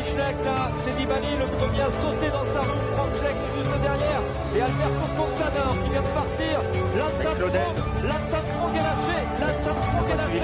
l'attaque 0.00 0.36
d'Antischleck 0.36 0.36
là, 0.44 0.70
c'est 0.80 0.94
Nibali 0.94 1.36
le 1.38 1.46
premier 1.56 1.82
à 1.82 1.90
sauter 1.90 2.30
dans 2.30 2.44
sa 2.52 2.60
roue. 2.60 2.96
Franck 2.96 3.14
Schleck 3.18 3.36
est 3.36 3.58
juste 3.58 3.80
derrière. 3.82 4.22
Et 4.54 4.60
Alberto 4.62 5.06
Contador 5.16 5.74
qui 5.84 5.90
vient 5.90 6.02
de 6.02 6.08
partir. 6.08 6.60
Lance 6.96 8.34
Armstrong 8.34 8.74
est 8.74 8.82
lâché. 8.82 9.18
Lance 9.40 9.66
Armstrong 9.68 10.10
est 10.10 10.16
lâché. 10.16 10.38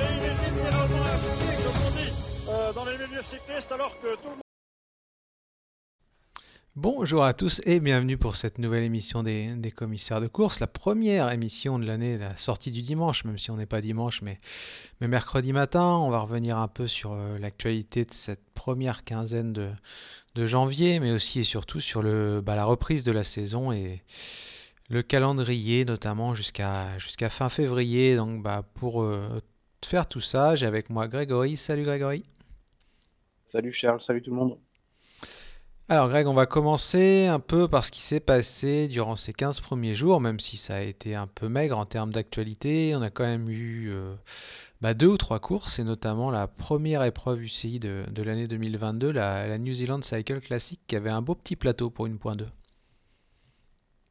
Et 0.00 0.08
il 0.16 0.24
est 0.24 0.50
littéralement 0.50 1.04
lâché, 1.04 1.48
comme 1.64 1.80
on 1.86 1.90
dit, 1.90 2.12
euh, 2.48 2.72
dans 2.72 2.84
les 2.84 2.98
milieux 2.98 3.22
cyclistes, 3.22 3.72
alors 3.72 3.94
que 4.00 4.14
tout 4.16 4.24
le 4.24 4.30
monde. 4.30 4.39
Bonjour 7.00 7.24
à 7.24 7.32
tous 7.32 7.62
et 7.64 7.80
bienvenue 7.80 8.18
pour 8.18 8.36
cette 8.36 8.58
nouvelle 8.58 8.82
émission 8.82 9.22
des, 9.22 9.72
commissaires 9.74 10.20
de 10.20 10.26
course, 10.26 10.60
la 10.60 10.66
première 10.66 11.32
émission 11.32 11.78
de 11.78 11.86
l'année, 11.86 12.18
la 12.18 12.36
sortie 12.36 12.70
du 12.70 12.82
dimanche, 12.82 13.24
même 13.24 13.38
si 13.38 13.50
on 13.50 13.56
n'est 13.56 13.64
pas 13.64 13.80
dimanche, 13.80 14.20
mais, 14.20 14.36
mercredi 15.00 15.54
matin. 15.54 15.96
On 15.96 16.10
va 16.10 16.18
revenir 16.18 16.58
un 16.58 16.68
peu 16.68 16.86
sur 16.86 17.14
euh, 17.14 17.38
l'actualité 17.38 18.04
de 18.04 18.12
cette 18.12 18.44
première 18.52 19.02
quinzaine 19.02 19.54
de, 19.54 20.46
janvier, 20.46 21.00
mais 21.00 21.10
aussi 21.10 21.40
et 21.40 21.44
surtout 21.44 21.80
sur 21.80 22.02
bah, 22.02 22.54
la 22.54 22.66
reprise 22.66 23.02
de 23.02 23.12
la 23.12 23.24
saison 23.24 23.72
et 23.72 24.02
le 24.90 25.00
calendrier, 25.00 25.86
notamment 25.86 26.34
jusqu'à 26.34 26.98
jusqu'à 26.98 27.30
fin 27.30 27.48
février. 27.48 28.14
Donc 28.14 28.42
bah, 28.42 28.62
pour 28.74 29.02
euh, 29.02 29.40
faire 29.82 30.06
tout 30.06 30.20
ça, 30.20 30.54
j'ai 30.54 30.66
avec 30.66 30.90
moi 30.90 31.08
Grégory. 31.08 31.56
Salut 31.56 31.84
Grégory. 31.84 32.24
Salut 33.46 33.72
Charles, 33.72 34.02
salut 34.02 34.20
tout 34.20 34.32
le 34.32 34.36
monde. 34.36 34.58
Alors 35.92 36.08
Greg, 36.08 36.28
on 36.28 36.34
va 36.34 36.46
commencer 36.46 37.26
un 37.26 37.40
peu 37.40 37.66
par 37.66 37.84
ce 37.84 37.90
qui 37.90 38.00
s'est 38.00 38.20
passé 38.20 38.86
durant 38.86 39.16
ces 39.16 39.32
15 39.32 39.58
premiers 39.58 39.96
jours, 39.96 40.20
même 40.20 40.38
si 40.38 40.56
ça 40.56 40.76
a 40.76 40.82
été 40.82 41.16
un 41.16 41.26
peu 41.26 41.48
maigre 41.48 41.76
en 41.76 41.84
termes 41.84 42.12
d'actualité. 42.12 42.94
On 42.94 43.02
a 43.02 43.10
quand 43.10 43.24
même 43.24 43.48
eu 43.50 43.90
euh, 43.90 44.14
bah, 44.80 44.94
deux 44.94 45.08
ou 45.08 45.16
trois 45.16 45.40
courses, 45.40 45.80
et 45.80 45.82
notamment 45.82 46.30
la 46.30 46.46
première 46.46 47.02
épreuve 47.02 47.42
UCI 47.42 47.80
de, 47.80 48.22
l'année 48.22 48.46
2022, 48.46 49.10
la, 49.10 49.58
New 49.58 49.74
Zealand 49.74 50.00
Cycle 50.00 50.40
Classic, 50.40 50.78
qui 50.86 50.94
avait 50.94 51.10
un 51.10 51.22
beau 51.22 51.34
petit 51.34 51.56
plateau 51.56 51.90
pour 51.90 52.06
une 52.06 52.18
point 52.20 52.36
2. 52.36 52.46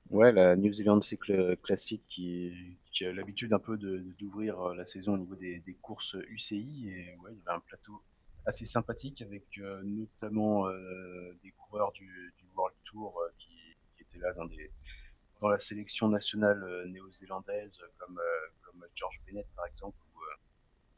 Ouais, 0.09 0.33
la 0.33 0.57
New 0.57 0.73
Zealand 0.73 1.01
Cycle 1.01 1.55
Classic 1.63 2.01
qui, 2.09 2.51
qui 2.91 3.05
a 3.05 3.13
l'habitude 3.13 3.53
un 3.53 3.59
peu 3.59 3.77
d'ouvrir 3.77 4.73
la 4.75 4.85
saison 4.85 5.13
au 5.13 5.17
niveau 5.17 5.35
des, 5.35 5.59
des 5.65 5.75
courses 5.75 6.17
UCI, 6.29 6.89
et 6.89 7.15
ouais, 7.23 7.31
il 7.31 7.37
y 7.37 7.41
avait 7.47 7.55
un 7.55 7.61
plateau 7.61 8.01
assez 8.49 8.65
sympathique 8.65 9.21
avec 9.21 9.45
euh, 9.59 9.81
notamment 9.83 10.67
euh, 10.67 11.37
des 11.43 11.51
coureurs 11.51 11.91
du, 11.91 12.33
du 12.37 12.45
World 12.55 12.75
Tour 12.83 13.17
euh, 13.21 13.29
qui, 13.37 13.55
qui, 13.95 14.03
étaient 14.03 14.17
là 14.17 14.33
dans 14.33 14.45
des 14.45 14.71
dans 15.39 15.47
la 15.47 15.59
sélection 15.59 16.09
nationale 16.09 16.61
néo-zélandaise 16.87 17.79
comme 17.97 18.19
comme 18.63 18.85
George 18.95 19.21
Bennett 19.25 19.47
par 19.55 19.67
exemple 19.67 19.97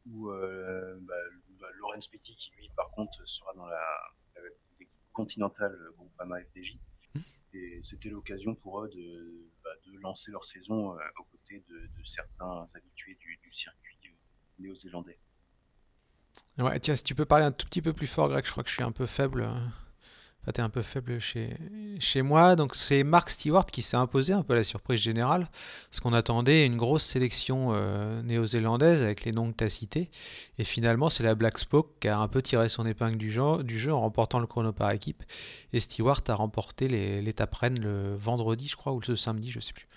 ou, 0.08 0.10
ou 0.10 0.32
bah, 0.32 1.14
bah, 1.60 1.68
Laurence 1.76 2.08
Petty 2.08 2.36
qui 2.36 2.52
lui 2.56 2.70
par 2.76 2.90
contre 2.90 3.22
sera 3.28 3.54
dans 3.54 3.68
la, 3.68 3.86
l'équipe 4.80 4.90
continentale 5.14 5.78
Groupama 5.96 6.42
FDJ 6.42 6.80
et 7.54 7.82
c'était 7.84 8.10
l'occasion 8.10 8.56
pour 8.56 8.84
eux 8.84 8.90
de, 8.90 9.52
bah, 9.64 9.70
de 9.86 10.00
lancer 10.00 10.32
leur 10.32 10.46
saison 10.46 10.98
aux 11.20 11.24
côtés 11.26 11.64
de, 11.70 11.82
de 11.96 12.04
certains 12.04 12.66
habitués 12.74 13.16
du, 13.20 13.38
du 13.44 13.52
circuit 13.52 14.00
néo-zélandais. 14.58 15.20
Ouais, 16.58 16.80
tiens, 16.80 16.96
si 16.96 17.04
tu 17.04 17.16
peux 17.16 17.26
parler 17.26 17.46
un 17.46 17.52
tout 17.52 17.66
petit 17.66 17.82
peu 17.82 17.94
plus 17.94 18.08
fort, 18.08 18.30
Greg, 18.30 18.46
je 18.46 18.52
crois 18.52 18.64
que 18.64 18.70
je 18.70 18.76
suis 18.76 18.84
un 18.84 18.92
peu 18.92 19.06
faible. 19.06 19.48
Enfin, 20.42 20.54
t'es 20.54 20.62
un 20.62 20.70
peu 20.70 20.82
faible 20.82 21.20
chez, 21.20 22.22
moi. 22.24 22.56
Donc, 22.56 22.76
c'est 22.76 23.04
Mark 23.04 23.30
Stewart 23.30 23.66
qui 23.68 23.84
s'est 23.84 23.98
imposé 23.98 24.34
un 24.34 24.42
peu 24.42 24.54
à 24.54 24.56
la 24.56 24.64
surprise 24.64 25.00
générale. 25.00 25.50
Parce 25.90 26.00
qu'on 26.00 26.14
attendait 26.14 26.66
une 26.66 26.78
grosse 26.78 27.06
sélection 27.06 27.74
euh, 27.74 28.24
néo-zélandaise 28.24 29.04
avec 29.04 29.24
les 29.24 29.32
noms 29.32 29.52
que 29.52 29.58
tu 29.58 29.64
as 29.64 29.70
cités. 29.70 30.10
Et 30.58 30.64
finalement, 30.64 31.10
c'est 31.10 31.24
la 31.24 31.36
Black 31.36 31.60
Spoke 31.60 32.00
qui 32.00 32.08
a 32.08 32.20
un 32.20 32.28
peu 32.28 32.42
tiré 32.42 32.70
son 32.70 32.88
épingle 32.88 33.18
du 33.18 33.32
jeu, 33.32 33.94
en 33.94 34.02
remportant 34.02 34.40
le 34.40 34.48
chrono 34.48 34.72
par 34.72 34.90
équipe. 34.92 35.24
Et 35.74 35.80
Stewart 35.80 36.22
a 36.28 36.34
remporté 36.34 36.88
l'étape 37.22 37.54
Rennes 37.54 37.80
le 37.80 38.16
vendredi, 38.16 38.68
je 38.68 38.76
crois, 38.76 38.94
ou 38.94 39.02
le 39.08 39.16
samedi, 39.16 39.52
je 39.52 39.60
sais 39.60 39.74
plus. 39.74 39.88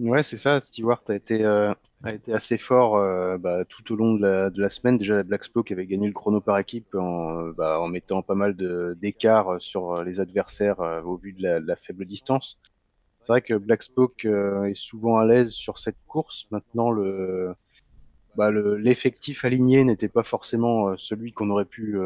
Ouais, 0.00 0.22
c'est 0.22 0.38
ça. 0.38 0.62
Stewart 0.62 1.02
a 1.08 1.14
été, 1.14 1.44
euh, 1.44 1.74
a 2.04 2.14
été 2.14 2.32
assez 2.32 2.56
fort 2.56 2.96
euh, 2.96 3.36
bah, 3.36 3.66
tout 3.66 3.92
au 3.92 3.96
long 3.96 4.14
de 4.14 4.22
la, 4.22 4.48
de 4.48 4.62
la, 4.62 4.70
semaine. 4.70 4.96
Déjà, 4.96 5.16
la 5.16 5.24
Black 5.24 5.44
Spoke 5.44 5.70
avait 5.72 5.86
gagné 5.86 6.06
le 6.06 6.14
chrono 6.14 6.40
par 6.40 6.58
équipe 6.58 6.94
en, 6.94 7.48
bah, 7.48 7.78
en 7.78 7.88
mettant 7.88 8.22
pas 8.22 8.34
mal 8.34 8.56
d'écart 8.96 9.60
sur 9.60 10.02
les 10.02 10.18
adversaires 10.18 10.80
euh, 10.80 11.02
au 11.02 11.16
vu 11.18 11.34
de 11.34 11.42
la, 11.42 11.76
faible 11.76 12.06
distance. 12.06 12.58
C'est 13.20 13.32
vrai 13.32 13.42
que 13.42 13.52
Black 13.52 13.82
Spoke 13.82 14.24
euh, 14.24 14.64
est 14.64 14.74
souvent 14.74 15.18
à 15.18 15.26
l'aise 15.26 15.50
sur 15.50 15.78
cette 15.78 15.98
course. 16.08 16.46
Maintenant, 16.50 16.90
le 16.90 17.54
bah, 18.36 18.50
l'effectif 18.50 19.44
aligné 19.44 19.84
n'était 19.84 20.08
pas 20.08 20.22
forcément 20.22 20.96
celui 20.96 21.32
qu'on 21.32 21.50
aurait 21.50 21.64
pu, 21.66 21.98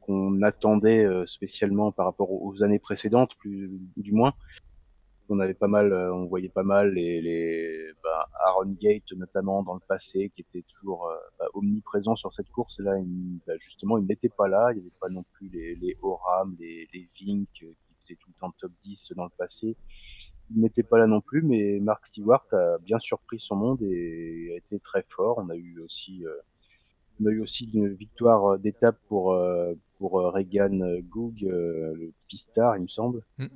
qu'on 0.00 0.42
attendait 0.42 1.06
spécialement 1.26 1.92
par 1.92 2.04
rapport 2.04 2.32
aux 2.32 2.62
années 2.64 2.80
précédentes, 2.80 3.36
plus 3.36 3.70
du 3.96 4.12
moins 4.12 4.34
on 5.32 5.40
avait 5.40 5.54
pas 5.54 5.68
mal, 5.68 5.92
on 5.92 6.26
voyait 6.26 6.48
pas 6.48 6.62
mal 6.62 6.92
les, 6.92 7.20
les 7.20 7.90
bah, 8.02 8.28
Aaron 8.44 8.76
Gate 8.80 9.12
notamment 9.16 9.62
dans 9.62 9.74
le 9.74 9.80
passé 9.86 10.30
qui 10.34 10.42
était 10.42 10.64
toujours 10.68 11.08
euh, 11.08 11.16
bah, 11.38 11.46
omniprésent 11.54 12.16
sur 12.16 12.32
cette 12.32 12.50
course. 12.50 12.78
Là, 12.80 12.94
bah, 13.46 13.54
justement, 13.58 13.98
il 13.98 14.06
n'était 14.06 14.28
pas 14.28 14.48
là. 14.48 14.68
Il 14.70 14.74
n'y 14.76 14.80
avait 14.80 14.98
pas 15.00 15.08
non 15.08 15.24
plus 15.32 15.48
les, 15.48 15.74
les 15.76 15.96
Oram, 16.02 16.56
les, 16.58 16.88
les 16.92 17.08
Vink 17.18 17.48
qui 17.52 17.66
faisaient 18.00 18.16
tout 18.16 18.28
le 18.28 18.40
temps 18.40 18.54
top 18.60 18.72
10 18.82 19.12
dans 19.16 19.24
le 19.24 19.30
passé. 19.36 19.76
Il 20.54 20.60
n'était 20.60 20.82
pas 20.82 20.98
là 20.98 21.06
non 21.06 21.20
plus, 21.20 21.42
mais 21.42 21.78
Mark 21.80 22.06
Stewart 22.06 22.46
a 22.52 22.78
bien 22.78 22.98
surpris 22.98 23.40
son 23.40 23.56
monde 23.56 23.82
et 23.82 24.50
a 24.52 24.56
été 24.56 24.78
très 24.80 25.04
fort. 25.08 25.38
On 25.38 25.48
a 25.48 25.56
eu 25.56 25.80
aussi, 25.80 26.26
euh, 26.26 26.36
on 27.20 27.26
a 27.26 27.30
eu 27.30 27.40
aussi 27.40 27.70
une 27.72 27.88
victoire 27.88 28.58
d'étape 28.58 28.98
pour 29.08 29.38
pour 29.98 30.12
Regan 30.14 31.00
Goog, 31.08 31.42
le 31.42 32.12
pistard, 32.26 32.76
il 32.76 32.82
me 32.82 32.88
semble. 32.88 33.22
Mm 33.38 33.46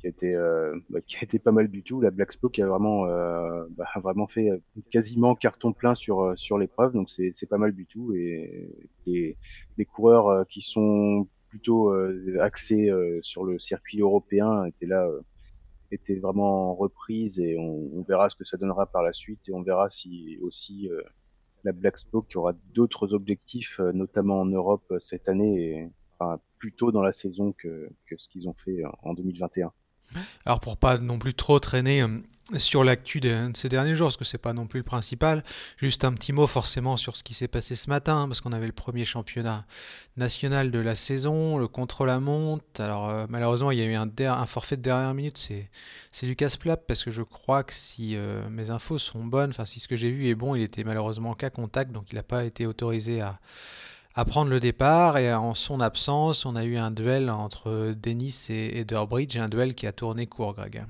qui 0.00 0.06
a 0.06 0.10
été 0.10 0.34
euh, 0.34 0.78
bah, 0.90 1.00
qui 1.00 1.16
a 1.16 1.22
été 1.22 1.38
pas 1.38 1.52
mal 1.52 1.68
du 1.68 1.82
tout. 1.82 2.00
La 2.00 2.10
Black 2.10 2.32
Spoke 2.32 2.58
a 2.58 2.66
vraiment 2.66 3.06
euh, 3.06 3.64
bah, 3.70 3.86
vraiment 4.02 4.26
fait 4.26 4.50
quasiment 4.90 5.34
carton 5.34 5.72
plein 5.72 5.94
sur 5.94 6.36
sur 6.36 6.58
l'épreuve, 6.58 6.92
donc 6.92 7.10
c'est 7.10 7.32
c'est 7.34 7.48
pas 7.48 7.58
mal 7.58 7.72
du 7.72 7.86
tout. 7.86 8.14
Et 8.14 8.70
les 9.06 9.36
les 9.78 9.84
coureurs 9.84 10.46
qui 10.48 10.60
sont 10.60 11.28
plutôt 11.48 11.92
axés 12.40 12.90
sur 13.22 13.44
le 13.44 13.58
circuit 13.58 14.00
européen 14.00 14.64
étaient 14.64 14.86
là 14.86 15.08
étaient 15.92 16.16
vraiment 16.16 16.70
en 16.70 16.74
reprise 16.74 17.38
et 17.40 17.56
on, 17.58 17.90
on, 17.94 18.02
verra 18.02 18.28
ce 18.28 18.36
que 18.36 18.44
ça 18.44 18.56
donnera 18.56 18.86
par 18.86 19.02
la 19.02 19.12
suite 19.12 19.48
et 19.48 19.52
on 19.52 19.62
verra 19.62 19.88
si 19.90 20.38
aussi 20.42 20.88
euh, 20.88 21.00
la 21.64 21.72
Black 21.72 21.98
Spoke 21.98 22.30
aura 22.36 22.52
d'autres 22.74 23.14
objectifs, 23.14 23.80
euh, 23.80 23.92
notamment 23.92 24.40
en 24.40 24.46
Europe 24.46 24.92
cette 25.00 25.28
année 25.28 25.70
et 25.70 25.90
enfin, 26.18 26.40
plus 26.58 26.72
tôt 26.72 26.92
dans 26.92 27.02
la 27.02 27.12
saison 27.12 27.52
que, 27.52 27.88
que 28.06 28.16
ce 28.16 28.28
qu'ils 28.28 28.48
ont 28.48 28.54
fait 28.54 28.82
en 29.02 29.14
2021. 29.14 29.72
Alors 30.44 30.60
pour 30.60 30.76
pas 30.76 30.98
non 30.98 31.18
plus 31.18 31.34
trop 31.34 31.58
traîner 31.58 32.02
euh, 32.02 32.08
sur 32.56 32.84
l'actu 32.84 33.18
de, 33.18 33.50
ces 33.54 33.68
derniers 33.68 33.96
jours, 33.96 34.06
parce 34.06 34.16
que 34.16 34.24
c'est 34.24 34.38
pas 34.38 34.52
non 34.52 34.66
plus 34.66 34.78
le 34.78 34.84
principal, 34.84 35.42
juste 35.78 36.04
un 36.04 36.12
petit 36.12 36.32
mot 36.32 36.46
forcément 36.46 36.96
sur 36.96 37.16
ce 37.16 37.24
qui 37.24 37.34
s'est 37.34 37.48
passé 37.48 37.74
ce 37.74 37.90
matin, 37.90 38.28
parce 38.28 38.40
qu'on 38.40 38.52
avait 38.52 38.66
le 38.66 38.72
premier 38.72 39.04
championnat 39.04 39.66
national 40.16 40.70
de 40.70 40.78
la 40.78 40.94
saison, 40.94 41.58
le 41.58 41.66
contrôle 41.66 42.08
à 42.08 42.20
monte. 42.20 42.78
Alors 42.78 43.10
euh, 43.10 43.26
malheureusement, 43.28 43.72
il 43.72 43.78
y 43.78 43.82
a 43.82 43.86
eu 43.86 43.94
un, 43.94 44.08
un 44.18 44.46
forfait 44.46 44.76
de 44.76 44.82
dernière 44.82 45.12
minute, 45.12 45.38
c'est 45.38 46.26
Lucas 46.26 46.54
Plap, 46.58 46.86
parce 46.86 47.02
que 47.02 47.10
je 47.10 47.22
crois 47.22 47.64
que 47.64 47.74
si 47.74 48.14
euh, 48.14 48.48
mes 48.48 48.70
infos 48.70 48.98
sont 48.98 49.24
bonnes, 49.24 49.50
enfin 49.50 49.64
si 49.64 49.80
ce 49.80 49.88
que 49.88 49.96
j'ai 49.96 50.10
vu 50.10 50.28
est 50.28 50.36
bon, 50.36 50.54
il 50.54 50.62
était 50.62 50.84
malheureusement 50.84 51.34
cas 51.34 51.50
contact, 51.50 51.90
donc 51.90 52.12
il 52.12 52.14
n'a 52.14 52.22
pas 52.22 52.44
été 52.44 52.64
autorisé 52.64 53.20
à 53.20 53.40
à 54.16 54.24
prendre 54.24 54.50
le 54.50 54.60
départ 54.60 55.18
et 55.18 55.32
en 55.32 55.52
son 55.52 55.78
absence, 55.80 56.46
on 56.46 56.56
a 56.56 56.64
eu 56.64 56.76
un 56.76 56.90
duel 56.90 57.28
entre 57.28 57.92
Dennis 57.92 58.46
et 58.48 58.78
Ederbridge, 58.80 59.36
un 59.36 59.48
duel 59.48 59.74
qui 59.74 59.86
a 59.86 59.92
tourné 59.92 60.26
court, 60.26 60.54
Greg. 60.54 60.84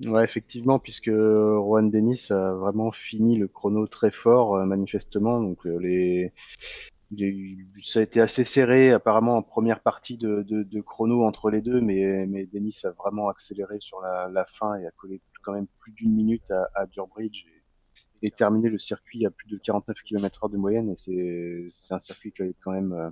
Ouais, 0.00 0.22
effectivement, 0.22 0.78
puisque 0.78 1.10
Juan 1.10 1.90
Dennis 1.90 2.28
a 2.30 2.52
vraiment 2.52 2.92
fini 2.92 3.36
le 3.36 3.48
chrono 3.48 3.86
très 3.86 4.10
fort, 4.10 4.54
euh, 4.54 4.64
manifestement. 4.64 5.40
Donc 5.40 5.66
euh, 5.66 5.78
les, 5.78 6.32
ça 7.82 8.00
a 8.00 8.02
été 8.02 8.20
assez 8.20 8.44
serré, 8.44 8.92
apparemment 8.92 9.38
en 9.38 9.42
première 9.42 9.80
partie 9.80 10.18
de, 10.18 10.80
chrono 10.82 11.24
entre 11.24 11.50
les 11.50 11.62
deux, 11.62 11.80
mais, 11.80 12.26
Dennis 12.52 12.82
a 12.84 12.90
vraiment 12.90 13.28
accéléré 13.28 13.78
sur 13.80 14.00
la, 14.00 14.44
fin 14.46 14.76
et 14.76 14.86
a 14.86 14.90
collé 14.90 15.20
quand 15.42 15.52
même 15.52 15.66
plus 15.80 15.92
d'une 15.92 16.14
minute 16.14 16.50
à, 16.74 16.86
Durbridge. 16.86 17.46
Et 18.22 18.30
terminé 18.30 18.68
le 18.68 18.78
circuit 18.78 19.26
à 19.26 19.30
plus 19.30 19.48
de 19.48 19.58
49 19.58 20.02
km/h 20.02 20.50
de 20.50 20.56
moyenne 20.56 20.94
et 21.08 21.68
c'est 21.70 21.94
un 21.94 22.00
circuit 22.00 22.32
qui 22.32 22.42
est 22.42 22.54
quand 22.62 22.72
même 22.72 22.92
euh, 22.92 23.10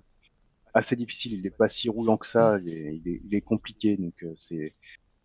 assez 0.75 0.97
difficile. 0.97 1.35
Il 1.35 1.43
n'est 1.43 1.51
pas 1.51 1.69
si 1.69 1.89
roulant 1.89 2.17
que 2.17 2.27
ça, 2.27 2.59
il 2.63 2.69
est, 2.69 2.97
il 2.97 3.09
est, 3.09 3.21
il 3.25 3.35
est 3.35 3.41
compliqué 3.41 3.97
donc 3.97 4.15
euh, 4.23 4.33
c'est 4.37 4.75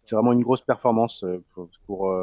c'est 0.03 0.15
vraiment 0.15 0.33
une 0.33 0.41
grosse 0.41 0.61
performance 0.61 1.23
euh, 1.23 1.43
pour 1.53 1.69
pour, 1.85 2.15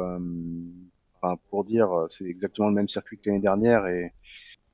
enfin, 1.21 1.39
pour 1.49 1.63
dire 1.63 1.89
c'est 2.09 2.25
exactement 2.25 2.69
le 2.69 2.75
même 2.75 2.89
circuit 2.89 3.17
que 3.17 3.29
l'année 3.29 3.41
dernière 3.41 3.87
et 3.87 4.13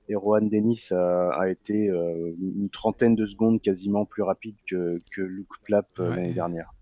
et 0.08 0.16
Rohan 0.16 0.42
Dennis 0.42 0.92
a, 0.92 1.50
été 1.50 1.88
une 1.88 2.70
trentaine 2.72 3.16
de 3.16 3.26
secondes 3.26 3.60
quasiment 3.60 4.06
plus 4.06 4.22
rapide 4.22 4.56
que, 4.70 5.00
que 5.12 5.24
Luke 5.24 5.50
Clapp 5.64 5.88
l'année 5.98 6.32
dernière. 6.32 6.76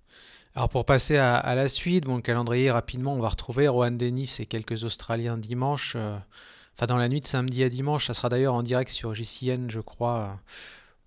Alors 0.56 0.70
pour 0.70 0.86
passer 0.86 1.18
à, 1.18 1.56
la 1.56 1.68
suite, 1.68 2.06
bon, 2.06 2.18
le 2.18 2.22
calendrier 2.22 2.70
rapidement, 2.70 3.14
on 3.14 3.20
va 3.20 3.30
retrouver 3.30 3.68
Rohan 3.68 3.92
Dennis 3.92 4.38
et 4.40 4.46
quelques 4.46 4.84
Australiens 4.84 5.38
dimanche. 5.38 5.96
enfin 5.96 6.86
dans 6.88 6.98
la 6.98 7.10
nuit 7.10 7.22
de 7.22 7.28
samedi 7.28 7.64
à 7.64 7.70
dimanche, 7.70 8.08
ça 8.08 8.14
sera 8.14 8.30
d'ailleurs 8.30 8.54
en 8.54 8.62
direct 8.62 8.92
sur 8.92 9.16
JCN, 9.16 9.70
je 9.70 9.80
crois 9.80 10.40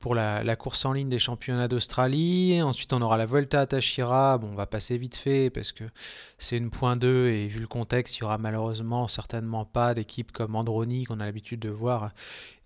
pour 0.00 0.14
la, 0.14 0.56
course 0.56 0.84
en 0.84 0.92
ligne 0.92 1.08
des 1.08 1.18
championnats 1.18 1.68
d'Australie. 1.68 2.60
Ensuite, 2.62 2.92
on 2.92 3.02
aura 3.02 3.16
la 3.16 3.26
Volta 3.26 3.62
à 3.62 3.66
Tachira. 3.66 4.38
Bon, 4.38 4.48
on 4.52 4.54
va 4.54 4.66
passer 4.66 4.98
vite 4.98 5.16
fait 5.16 5.50
parce 5.50 5.72
que 5.72 5.84
c'est 6.38 6.56
une 6.56 6.70
point 6.70 6.96
2 6.96 7.28
et 7.28 7.48
vu 7.48 7.60
le 7.60 7.66
contexte, 7.66 8.18
il 8.18 8.22
n'y 8.22 8.26
aura 8.26 8.38
malheureusement 8.38 9.08
certainement 9.08 9.64
pas 9.64 9.94
d'équipe 9.94 10.32
comme 10.32 10.54
Androni 10.54 11.04
qu'on 11.04 11.20
a 11.20 11.24
l'habitude 11.24 11.60
de 11.60 11.70
voir 11.70 12.12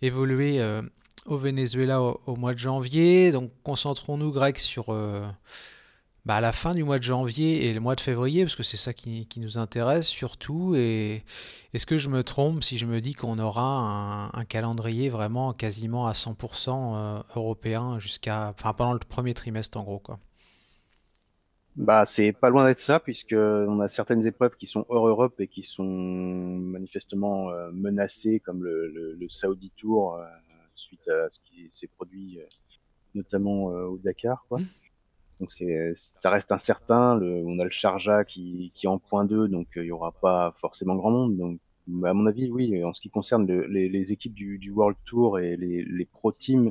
évoluer 0.02 0.60
euh, 0.60 0.82
au 1.26 1.38
Venezuela 1.38 2.02
au, 2.02 2.36
mois 2.36 2.52
de 2.52 2.58
janvier. 2.58 3.32
Donc, 3.32 3.50
concentrons-nous, 3.62 4.32
Greg, 4.32 4.58
sur. 4.58 4.90
Euh, 4.90 5.26
bah, 6.30 6.36
à 6.36 6.40
la 6.40 6.52
fin 6.52 6.76
du 6.76 6.84
mois 6.84 6.98
de 6.98 7.02
janvier 7.02 7.68
et 7.68 7.74
le 7.74 7.80
mois 7.80 7.96
de 7.96 8.00
février, 8.00 8.44
parce 8.44 8.54
que 8.54 8.62
c'est 8.62 8.76
ça 8.76 8.92
qui, 8.92 9.26
nous 9.38 9.58
intéresse 9.58 10.06
surtout. 10.06 10.76
Et 10.76 11.24
est-ce 11.74 11.86
que 11.86 11.98
je 11.98 12.08
me 12.08 12.22
trompe 12.22 12.62
si 12.62 12.78
je 12.78 12.86
me 12.86 13.00
dis 13.00 13.14
qu'on 13.14 13.40
aura 13.40 14.30
un, 14.32 14.44
calendrier 14.44 15.08
vraiment 15.08 15.52
quasiment 15.52 16.06
à 16.06 16.12
100% 16.12 16.68
euh, 16.70 17.22
européen 17.34 17.98
jusqu'à, 17.98 18.54
enfin, 18.56 18.72
pendant 18.74 18.92
le 18.92 19.00
premier 19.00 19.34
trimestre 19.34 19.76
en 19.76 19.82
gros, 19.82 19.98
quoi? 19.98 20.20
Bah, 21.74 22.04
c'est 22.06 22.30
pas 22.30 22.48
loin 22.48 22.64
d'être 22.64 22.78
ça, 22.78 23.00
puisque 23.00 23.34
on 23.34 23.80
a 23.80 23.88
certaines 23.88 24.24
épreuves 24.24 24.54
qui 24.56 24.68
sont 24.68 24.86
hors 24.88 25.08
Europe 25.08 25.40
et 25.40 25.48
qui 25.48 25.64
sont 25.64 25.82
manifestement 25.82 27.50
euh, 27.50 27.72
menacées, 27.72 28.38
comme 28.38 28.62
le, 28.62 29.18
Saudi 29.28 29.72
Tour, 29.76 30.14
euh, 30.14 30.24
suite 30.76 31.08
à 31.08 31.28
ce 31.28 31.40
qui 31.40 31.68
s'est 31.72 31.88
produit 31.88 32.38
notamment 33.16 33.64
au 33.64 33.98
Dakar, 33.98 34.44
quoi. 34.48 34.60
Donc 35.40 35.50
c'est, 35.52 35.92
ça 35.96 36.30
reste 36.30 36.52
incertain. 36.52 37.16
Le, 37.16 37.42
on 37.46 37.58
a 37.58 37.64
le 37.64 37.70
Charja 37.70 38.24
qui, 38.24 38.72
qui 38.74 38.86
est 38.86 38.88
en 38.88 38.98
point 38.98 39.24
2, 39.24 39.48
donc 39.48 39.66
euh, 39.76 39.82
il 39.82 39.86
y 39.86 39.90
aura 39.90 40.12
pas 40.12 40.54
forcément 40.58 40.94
grand 40.96 41.10
monde. 41.10 41.36
Donc 41.36 41.60
à 42.04 42.12
mon 42.12 42.26
avis, 42.26 42.50
oui, 42.50 42.84
en 42.84 42.92
ce 42.92 43.00
qui 43.00 43.10
concerne 43.10 43.46
les, 43.46 43.88
les, 43.88 44.12
équipes 44.12 44.34
du, 44.34 44.58
du, 44.58 44.70
World 44.70 44.96
Tour 45.06 45.40
et 45.40 45.56
les, 45.56 45.82
les 45.84 46.04
pro 46.04 46.30
teams, 46.30 46.70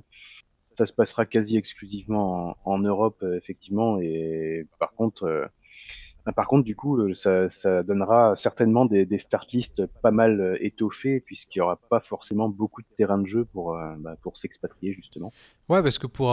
ça 0.78 0.86
se 0.86 0.94
passera 0.94 1.26
quasi 1.26 1.58
exclusivement 1.58 2.58
en, 2.64 2.74
en 2.76 2.80
Europe, 2.80 3.18
euh, 3.24 3.36
effectivement. 3.36 4.00
Et 4.00 4.66
par 4.80 4.94
contre, 4.94 5.24
euh, 5.24 5.46
par 6.36 6.48
contre, 6.48 6.64
du 6.64 6.76
coup, 6.76 6.98
euh, 6.98 7.14
ça, 7.50 7.84
donnera 7.84 8.36
certainement 8.36 8.86
des, 8.86 9.08
start 9.18 9.52
lists 9.52 9.86
pas 10.02 10.12
mal 10.12 10.40
euh, 10.40 10.58
étoffés, 10.64 11.20
puisqu'il 11.20 11.60
n'y 11.60 11.62
aura 11.62 11.76
pas 11.76 12.00
forcément 12.00 12.50
beaucoup 12.50 12.82
de 12.82 12.88
terrain 12.98 13.18
de 13.18 13.26
jeu 13.26 13.46
pour, 13.46 13.76
euh, 13.76 13.96
bah, 13.98 14.16
s'expatrier, 14.34 14.94
justement. 14.94 15.32
Ouais, 15.70 15.82
parce 15.82 15.98
que 15.98 16.08
pour 16.08 16.30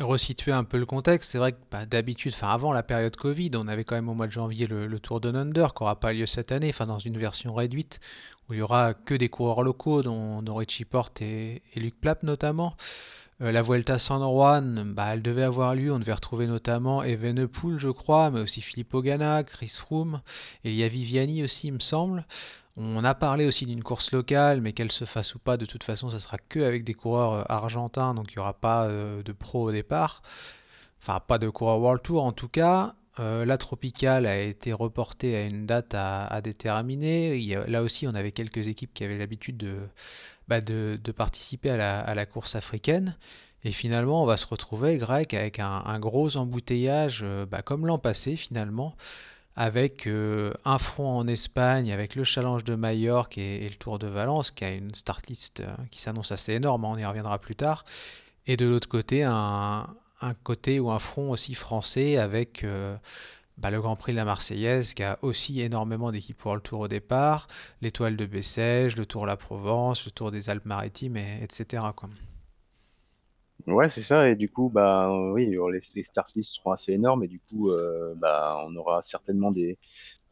resituer 0.00 0.52
un 0.52 0.64
peu 0.64 0.78
le 0.78 0.86
contexte, 0.86 1.30
c'est 1.30 1.38
vrai 1.38 1.52
que 1.52 1.58
bah, 1.70 1.86
d'habitude, 1.86 2.32
enfin 2.34 2.48
avant 2.48 2.72
la 2.72 2.82
période 2.82 3.16
Covid, 3.16 3.50
on 3.56 3.68
avait 3.68 3.84
quand 3.84 3.94
même 3.94 4.08
au 4.08 4.14
mois 4.14 4.26
de 4.26 4.32
janvier 4.32 4.66
le, 4.66 4.98
Tour 5.00 5.20
de 5.20 5.32
Under, 5.32 5.74
qui 5.74 5.82
n'aura 5.82 5.98
pas 5.98 6.12
lieu 6.12 6.26
cette 6.26 6.52
année, 6.52 6.68
enfin 6.68 6.86
dans 6.86 6.98
une 6.98 7.18
version 7.18 7.54
réduite, 7.54 8.00
où 8.48 8.54
il 8.54 8.60
y 8.60 8.62
aura 8.62 8.94
que 8.94 9.14
des 9.14 9.28
coureurs 9.28 9.62
locaux, 9.62 10.02
dont, 10.02 10.42
dont 10.42 10.54
Richie 10.54 10.84
Porte 10.84 11.20
et, 11.22 11.62
et 11.74 11.80
Luc 11.80 12.00
Plapp 12.00 12.22
notamment. 12.22 12.74
Euh, 13.42 13.50
la 13.50 13.62
Vuelta 13.62 13.98
San 13.98 14.22
Juan, 14.22 14.92
bah, 14.94 15.08
elle 15.12 15.22
devait 15.22 15.42
avoir 15.42 15.74
lieu. 15.74 15.92
On 15.92 15.98
devait 15.98 16.12
retrouver 16.12 16.46
notamment 16.46 17.02
Evenepoel, 17.02 17.78
je 17.78 17.88
crois, 17.88 18.30
mais 18.30 18.40
aussi 18.40 18.60
Philippe 18.60 18.94
Ogana, 18.94 19.42
Chris 19.42 19.74
Froome, 19.76 20.20
et 20.64 20.70
il 20.70 20.76
y 20.76 20.84
a 20.84 20.88
Viviani 20.88 21.42
aussi, 21.42 21.68
il 21.68 21.74
me 21.74 21.80
semble. 21.80 22.24
On 22.76 23.04
a 23.04 23.14
parlé 23.14 23.46
aussi 23.46 23.66
d'une 23.66 23.82
course 23.82 24.12
locale, 24.12 24.60
mais 24.60 24.72
qu'elle 24.72 24.92
se 24.92 25.04
fasse 25.04 25.34
ou 25.34 25.38
pas, 25.40 25.56
de 25.56 25.66
toute 25.66 25.82
façon, 25.84 26.10
ça 26.10 26.20
sera 26.20 26.38
que 26.38 26.60
avec 26.60 26.84
des 26.84 26.94
coureurs 26.94 27.32
euh, 27.32 27.44
argentins, 27.48 28.14
donc 28.14 28.32
il 28.32 28.38
n'y 28.38 28.40
aura 28.40 28.54
pas 28.54 28.84
euh, 28.84 29.22
de 29.22 29.32
pro 29.32 29.68
au 29.68 29.72
départ. 29.72 30.22
Enfin, 31.00 31.20
pas 31.20 31.38
de 31.38 31.48
coureur 31.48 31.80
World 31.80 32.02
Tour 32.02 32.22
en 32.24 32.32
tout 32.32 32.48
cas. 32.48 32.94
la 33.18 33.58
tropicale 33.58 34.26
a 34.26 34.38
été 34.38 34.72
reportée 34.72 35.36
à 35.36 35.44
une 35.46 35.66
date 35.66 35.94
à, 35.94 36.40
déterminer. 36.42 37.56
là 37.66 37.82
aussi, 37.82 38.06
on 38.06 38.14
avait 38.14 38.32
quelques 38.32 38.68
équipes 38.68 38.94
qui 38.94 39.04
avaient 39.04 39.18
l'habitude 39.18 39.56
de, 39.56 39.78
bah, 40.48 40.60
de, 40.60 40.98
participer 41.16 41.70
à 41.70 42.14
la, 42.14 42.26
course 42.26 42.54
africaine. 42.54 43.16
Et 43.64 43.72
finalement, 43.72 44.22
on 44.22 44.26
va 44.26 44.36
se 44.36 44.46
retrouver, 44.46 44.98
Grec, 44.98 45.34
avec 45.34 45.60
un, 45.60 45.98
gros 46.00 46.36
embouteillage, 46.36 47.20
euh, 47.22 47.46
bah, 47.46 47.62
comme 47.62 47.86
l'an 47.86 47.98
passé 47.98 48.36
finalement, 48.36 48.96
avec 49.54 50.06
euh, 50.06 50.52
un 50.64 50.78
front 50.78 51.18
en 51.18 51.28
Espagne, 51.28 51.92
avec 51.92 52.16
le 52.16 52.24
challenge 52.24 52.64
de 52.64 52.74
Majorque 52.74 53.38
et, 53.38 53.68
le 53.68 53.76
Tour 53.76 53.98
de 54.00 54.08
Valence, 54.08 54.50
qui 54.50 54.64
a 54.64 54.70
une 54.70 54.94
start 54.94 55.28
list 55.28 55.60
euh, 55.60 55.72
qui 55.90 56.00
s'annonce 56.00 56.32
assez 56.32 56.54
énorme, 56.54 56.84
on 56.84 56.98
y 56.98 57.04
reviendra 57.04 57.38
plus 57.38 57.54
tard. 57.54 57.84
Et 58.46 58.56
de 58.56 58.66
l'autre 58.66 58.88
côté, 58.88 59.22
un, 59.22 59.86
côté 60.42 60.80
ou 60.80 60.90
un 60.90 60.98
front 60.98 61.30
aussi 61.30 61.54
français 61.54 62.16
avec 62.16 62.64
bah, 63.58 63.70
le 63.70 63.80
Grand 63.80 63.96
Prix 63.96 64.12
de 64.12 64.16
la 64.16 64.24
Marseillaise 64.24 64.94
qui 64.94 65.02
a 65.02 65.18
aussi 65.22 65.60
énormément 65.60 66.10
d'équipes 66.10 66.38
pour 66.38 66.54
le 66.54 66.60
Tour 66.60 66.80
au 66.80 66.88
départ, 66.88 67.48
l'Étoile 67.80 68.16
de 68.16 68.26
Bessèges, 68.26 68.96
le 68.96 69.06
Tour 69.06 69.26
La 69.26 69.36
Provence, 69.36 70.04
le 70.04 70.10
Tour 70.10 70.30
des 70.30 70.50
Alpes-Maritimes, 70.50 71.16
etc. 71.16 71.84
Quoi. 71.94 72.08
Ouais, 73.66 73.88
c'est 73.88 74.02
ça. 74.02 74.28
Et 74.28 74.34
du 74.34 74.48
coup, 74.48 74.70
bah 74.70 75.12
oui, 75.32 75.46
les, 75.46 75.80
les 75.94 76.02
start 76.02 76.32
lists 76.34 76.54
seront 76.56 76.72
assez 76.72 76.92
énormes 76.92 77.22
et 77.24 77.28
du 77.28 77.38
coup, 77.38 77.70
euh, 77.70 78.14
bah 78.16 78.60
on 78.66 78.74
aura 78.76 79.02
certainement 79.02 79.52
des 79.52 79.78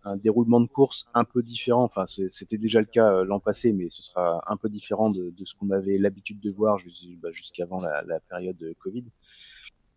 un 0.05 0.17
déroulement 0.17 0.61
de 0.61 0.67
course 0.67 1.07
un 1.15 1.25
peu 1.25 1.43
différent. 1.43 1.85
Enfin, 1.85 2.07
c'était 2.07 2.59
déjà 2.59 2.81
le 2.81 2.87
cas 2.87 3.13
euh, 3.13 3.25
l'an 3.25 3.39
passé, 3.39 3.73
mais 3.73 3.89
ce 3.91 4.03
sera 4.03 4.43
un 4.47 4.57
peu 4.57 4.69
différent 4.69 5.11
de, 5.11 5.33
ce 5.45 5.55
qu'on 5.55 5.71
avait 5.71 5.99
l'habitude 5.99 6.41
de 6.41 6.51
voir 6.51 6.79
bah, 7.23 7.31
jusqu'avant 7.33 7.81
la, 7.81 8.03
la, 8.03 8.21
période 8.21 8.57
Covid. 8.79 9.05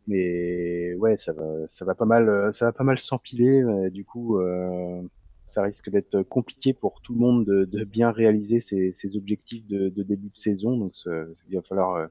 Mais 0.08 0.94
ouais, 0.96 1.18
ça 1.18 1.34
va, 1.34 1.46
ça 1.68 1.86
va 1.86 1.96
pas 1.96 2.06
mal, 2.06 2.28
euh, 2.28 2.52
ça 2.52 2.66
va 2.66 2.72
pas 2.74 2.84
mal 2.84 3.00
s'empiler. 3.00 3.64
Du 3.92 4.04
coup, 4.04 4.38
euh, 4.40 5.02
ça 5.46 5.62
risque 5.62 5.90
d'être 5.90 6.24
compliqué 6.24 6.74
pour 6.74 7.02
tout 7.02 7.14
le 7.14 7.20
monde 7.20 7.46
de, 7.46 7.66
de 7.66 7.84
bien 7.84 8.12
réaliser 8.12 8.60
ses, 8.60 8.92
ses 8.94 9.16
objectifs 9.16 9.66
de, 9.68 9.90
de, 9.90 10.04
début 10.04 10.30
de 10.30 10.38
saison. 10.38 10.78
Donc, 10.78 10.94
il 11.06 11.56
va 11.56 11.62
falloir, 11.62 11.96
euh, 11.96 12.08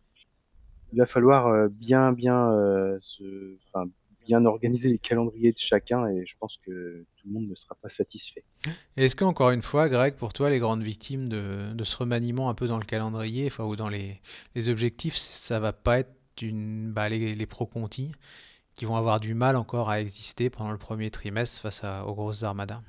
il 0.93 0.99
va 0.99 1.07
falloir 1.07 1.47
euh, 1.49 1.69
bien, 1.69 2.13
bien, 2.13 2.51
se, 3.01 3.57
enfin, 3.67 3.91
bien 4.27 4.45
organiser 4.47 4.89
les 4.89 4.99
calendriers 4.99 5.53
de 5.53 5.59
chacun. 5.59 6.09
Et 6.09 6.25
je 6.25 6.35
pense 6.39 6.59
que 6.65 7.05
tout 7.17 7.29
le 7.29 7.35
monde 7.35 7.49
ne 7.51 7.55
sera 7.55 7.75
pas 7.75 7.91
satisfait. 7.91 8.45
Est-ce 8.97 9.17
que 9.17 9.25
encore 9.25 9.51
une 9.51 9.63
fois, 9.63 9.91
Greg, 9.91 10.15
pour 10.15 10.33
toi, 10.33 10.49
les 10.49 10.61
grandes 10.61 10.83
victimes 10.83 11.29
de, 11.29 11.75
de 11.75 11.85
ce 11.85 11.97
remaniement 11.99 12.49
un 12.49 12.55
peu 12.55 12.69
dans 12.69 12.79
le 12.79 12.85
calendrier, 12.85 13.49
enfin, 13.49 13.65
ou 13.65 13.77
dans 13.77 13.89
les, 13.91 14.21
les 14.55 14.69
objectifs, 14.71 15.17
ça 15.17 15.59
va 15.59 15.75
pas 15.75 15.99
être 15.99 16.15
une, 16.41 16.93
bah, 16.93 17.09
les, 17.09 17.47
pro 17.47 17.67
Conti 17.67 18.13
qui 18.75 18.87
vont 18.87 18.97
avoir 18.97 19.21
du 19.21 19.35
mal 19.35 19.57
encore 19.57 19.91
à 19.91 20.01
exister 20.01 20.49
pendant 20.49 20.73
le 20.73 20.79
premier 20.79 21.11
trimestre 21.11 21.61
face 21.61 21.83
aux 22.07 22.15
grosses 22.15 22.43
armadas 22.43 22.81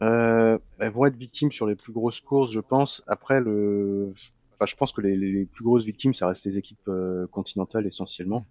euh, 0.00 0.58
Elles 0.78 0.90
vont 0.90 1.04
être 1.04 1.16
victimes 1.16 1.52
sur 1.52 1.66
les 1.66 1.76
plus 1.76 1.92
grosses 1.92 2.20
courses, 2.20 2.50
je 2.52 2.60
pense. 2.60 3.02
Après, 3.06 3.40
le... 3.40 4.14
je 4.16 4.76
pense 4.76 4.92
que 4.92 5.02
les, 5.02 5.44
plus 5.44 5.64
grosses 5.64 5.84
victimes, 5.84 6.14
ça 6.14 6.28
reste 6.28 6.44
les 6.44 6.56
équipes 6.56 6.88
euh, 6.88 7.26
continentales 7.26 7.86
essentiellement. 7.86 8.46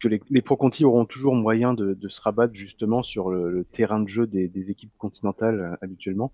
Que 0.00 0.08
les, 0.08 0.20
les 0.28 0.42
Pro 0.42 0.56
Conti 0.56 0.84
auront 0.84 1.06
toujours 1.06 1.34
moyen 1.34 1.72
de, 1.72 1.96
se 2.08 2.20
rabattre 2.20 2.52
justement 2.52 3.02
sur 3.02 3.30
le, 3.30 3.64
terrain 3.72 4.00
de 4.00 4.08
jeu 4.08 4.26
des, 4.26 4.48
des 4.48 4.70
équipes 4.70 4.92
continentales 4.98 5.60
euh, 5.60 5.76
habituellement. 5.80 6.30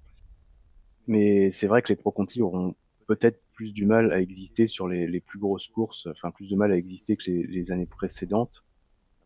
Mais 1.06 1.52
c'est 1.52 1.66
vrai 1.66 1.82
que 1.82 1.88
les 1.88 1.96
Pro 1.96 2.10
Conti 2.10 2.42
auront 2.42 2.74
peut-être 3.06 3.40
plus 3.60 3.74
du 3.74 3.84
mal 3.84 4.10
à 4.10 4.20
exister 4.22 4.66
sur 4.66 4.88
les, 4.88 5.06
les, 5.06 5.20
plus 5.20 5.38
grosses 5.38 5.68
courses, 5.68 6.08
enfin 6.10 6.30
plus 6.30 6.48
de 6.48 6.56
mal 6.56 6.72
à 6.72 6.76
exister 6.76 7.18
que 7.18 7.30
les, 7.30 7.72
années 7.72 7.84
précédentes. 7.84 8.64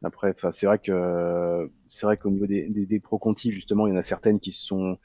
Après, 0.03 0.31
enfin 0.31 0.51
c'est 0.51 0.67
vrai 0.67 0.81
que 0.81 1.71
c'est 1.87 2.05
vrai 2.05 2.17
qu'au 2.17 2.31
niveau 2.31 2.49
des, 2.49 2.69
des, 2.69 2.85
des 2.85 2.99
pro 2.99 3.17
conti 3.17 3.53
justement, 3.53 3.87
il 3.87 3.91
y 3.91 3.93
en 3.93 3.97
a 3.97 4.03
certaines 4.03 4.41
qui 4.41 4.51
se 4.51 4.67
sont 4.67 4.99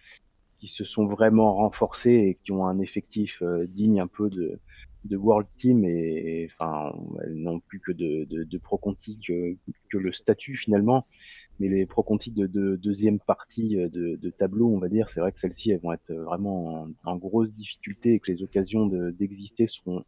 qui 0.58 0.68
se 0.68 0.84
sont 0.84 1.06
vraiment 1.06 1.54
renforcées 1.54 2.16
et 2.16 2.40
qui 2.44 2.52
ont 2.54 2.66
un 2.66 2.80
effectif 2.80 3.44
euh, 3.44 3.68
digne 3.68 4.02
un 4.02 4.08
peu 4.08 4.32
de 4.32 4.60
de 5.06 5.16
World 5.18 5.48
Team 5.58 5.86
et, 5.86 6.50
enfin 6.52 6.94
elles 7.24 7.36
n'ont 7.36 7.60
plus 7.60 7.80
que 7.80 7.92
de, 7.92 8.26
de, 8.26 8.44
de 8.44 8.58
pro 8.58 8.78
conti 8.78 9.20
que, 9.26 9.56
que 9.90 9.98
le 9.98 10.12
statut 10.12 10.56
finalement 10.56 11.06
mais 11.60 11.68
les 11.68 11.86
Pro 11.86 12.04
Conti 12.04 12.32
de, 12.32 12.48
deuxième 12.78 13.20
partie 13.20 13.78
euh, 13.78 13.90
de, 13.90 14.30
tableau, 14.30 14.70
on 14.70 14.80
va 14.80 14.88
dire, 14.88 15.10
c'est 15.10 15.20
vrai 15.20 15.32
que 15.32 15.40
celles-ci, 15.40 15.72
elles 15.72 15.82
vont 15.82 15.94
être 15.94 16.12
vraiment 16.14 16.88
en, 17.04 17.16
grosse 17.18 17.52
difficulté 17.54 18.14
et 18.14 18.20
que 18.20 18.32
les 18.32 18.44
occasions 18.44 18.88
d'exister 18.88 19.68
seront, 19.68 20.04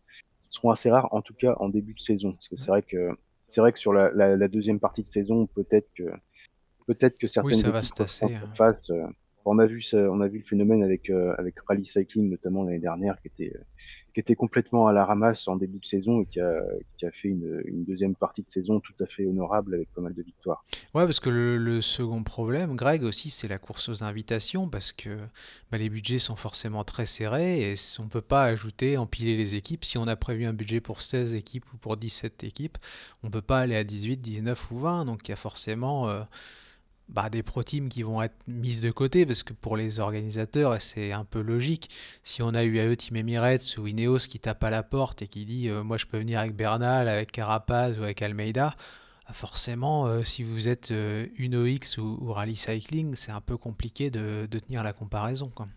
seront 0.49 0.71
assez 0.71 0.89
rares, 0.89 1.13
en 1.13 1.21
tout 1.21 1.33
cas 1.33 1.55
en 1.59 1.69
début 1.69 1.93
de 1.93 1.99
saison. 1.99 2.33
Parce 2.33 2.47
que 2.47 2.55
c'est 2.55 2.67
vrai 2.67 2.81
que 2.81 3.09
c'est 3.47 3.59
vrai 3.59 3.73
que 3.73 3.79
sur 3.79 3.91
la, 3.91 4.47
deuxième 4.47 4.79
partie 4.79 5.03
de 5.03 5.09
saison, 5.09 5.45
peut-être 5.47 5.89
que 5.93 6.03
peut-être 6.87 7.17
que 7.19 7.27
certaines 7.27 7.55
oui, 7.55 7.61
ça 7.61 7.71
va 7.71 7.83
se 7.83 7.93
tasser, 7.93 8.33
hein. 8.33 8.49
face, 8.55 8.89
euh, 8.89 9.05
on 9.45 9.59
a 9.59 9.65
vu 9.65 9.83
on 9.93 10.21
a 10.21 10.27
vu 10.27 10.39
le 10.39 10.43
phénomène 10.43 10.83
avec 10.83 11.09
euh, 11.09 11.33
avec 11.37 11.55
Rally 11.67 11.85
Cycling 11.85 12.29
notamment 12.29 12.63
l'année 12.63 12.79
dernière 12.79 13.19
qui 13.21 13.27
était 13.27 13.53
qui 14.13 14.19
était 14.19 14.35
complètement 14.35 14.87
à 14.87 14.93
la 14.93 15.05
ramasse 15.05 15.47
en 15.47 15.55
début 15.55 15.79
de 15.79 15.85
saison 15.85 16.21
et 16.21 16.25
qui 16.25 16.39
a, 16.39 16.63
qui 16.97 17.05
a 17.05 17.11
fait 17.11 17.29
une, 17.29 17.61
une, 17.65 17.85
deuxième 17.85 18.15
partie 18.15 18.41
de 18.41 18.49
saison 18.49 18.79
tout 18.79 18.93
à 18.99 19.05
fait 19.05 19.25
honorable 19.25 19.73
avec 19.73 19.91
pas 19.93 20.01
mal 20.01 20.13
de 20.13 20.21
victoires. 20.21 20.65
Ouais, 20.93 21.05
parce 21.05 21.19
que 21.19 21.29
le, 21.29 21.57
le 21.57 21.81
second 21.81 22.23
problème, 22.23 22.75
Greg 22.75 23.03
aussi, 23.03 23.29
c'est 23.29 23.47
la 23.47 23.57
course 23.57 23.89
aux 23.89 24.03
invitations 24.03 24.67
parce 24.67 24.91
que 24.91 25.17
bah, 25.71 25.77
les 25.77 25.89
budgets 25.89 26.19
sont 26.19 26.35
forcément 26.35 26.83
très 26.83 27.05
serrés 27.05 27.71
et 27.71 27.75
on 27.99 28.07
peut 28.07 28.21
pas 28.21 28.43
ajouter, 28.43 28.97
empiler 28.97 29.37
les 29.37 29.55
équipes. 29.55 29.85
Si 29.85 29.97
on 29.97 30.07
a 30.07 30.15
prévu 30.15 30.45
un 30.45 30.53
budget 30.53 30.81
pour 30.81 31.01
16 31.01 31.33
équipes 31.35 31.65
ou 31.73 31.77
pour 31.77 31.97
17 31.97 32.43
équipes, 32.43 32.77
on 33.23 33.29
peut 33.29 33.41
pas 33.41 33.59
aller 33.59 33.75
à 33.75 33.83
18, 33.83 34.17
19 34.17 34.71
ou 34.71 34.79
20. 34.79 35.05
Donc 35.05 35.27
il 35.27 35.31
y 35.31 35.33
a 35.33 35.37
forcément 35.37 36.09
euh, 36.09 36.21
bah, 37.11 37.29
des 37.29 37.43
pro 37.43 37.61
teams 37.61 37.89
qui 37.89 38.03
vont 38.03 38.21
être 38.21 38.35
mises 38.47 38.79
de 38.79 38.89
côté 38.89 39.25
parce 39.25 39.43
que 39.43 39.53
pour 39.53 39.75
les 39.75 39.99
organisateurs, 39.99 40.81
c'est 40.81 41.11
un 41.11 41.25
peu 41.25 41.41
logique. 41.41 41.89
Si 42.23 42.41
on 42.41 42.53
a 42.53 42.63
UAE 42.63 42.95
Team 42.95 43.17
Emirates 43.17 43.77
ou 43.77 43.85
Ineos 43.85 44.19
qui 44.19 44.39
tape 44.39 44.63
à 44.63 44.69
la 44.69 44.81
porte 44.81 45.21
et 45.21 45.27
qui 45.27 45.45
dit 45.45 45.67
euh, 45.67 45.83
moi 45.83 45.97
je 45.97 46.05
peux 46.05 46.17
venir 46.17 46.39
avec 46.39 46.55
Bernal, 46.55 47.09
avec 47.09 47.31
Carapaz 47.33 47.99
ou 47.99 48.03
avec 48.03 48.21
Almeida, 48.21 48.75
bah, 49.27 49.33
forcément, 49.33 50.07
euh, 50.07 50.23
si 50.23 50.43
vous 50.43 50.69
êtes 50.69 50.91
euh, 50.91 51.27
Uno 51.37 51.65
X 51.65 51.97
ou, 51.97 52.31
Rally 52.31 52.55
Cycling, 52.55 53.15
c'est 53.15 53.31
un 53.31 53.41
peu 53.41 53.57
compliqué 53.57 54.09
de, 54.09 54.47
tenir 54.47 54.81
la 54.81 54.93
comparaison. 54.93 55.51
Quoi. 55.53 55.67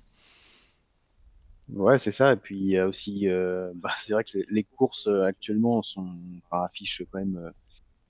Ouais, 1.68 1.98
c'est 1.98 2.12
ça. 2.12 2.32
Et 2.34 2.36
puis 2.36 2.78
aussi, 2.80 3.26
bah, 3.74 3.90
c'est 3.98 4.12
vrai 4.12 4.22
que 4.22 4.38
les, 4.48 4.62
courses 4.62 5.08
actuellement 5.08 5.82
sont, 5.82 6.14
affichent 6.52 7.02
quand 7.10 7.18
même 7.18 7.52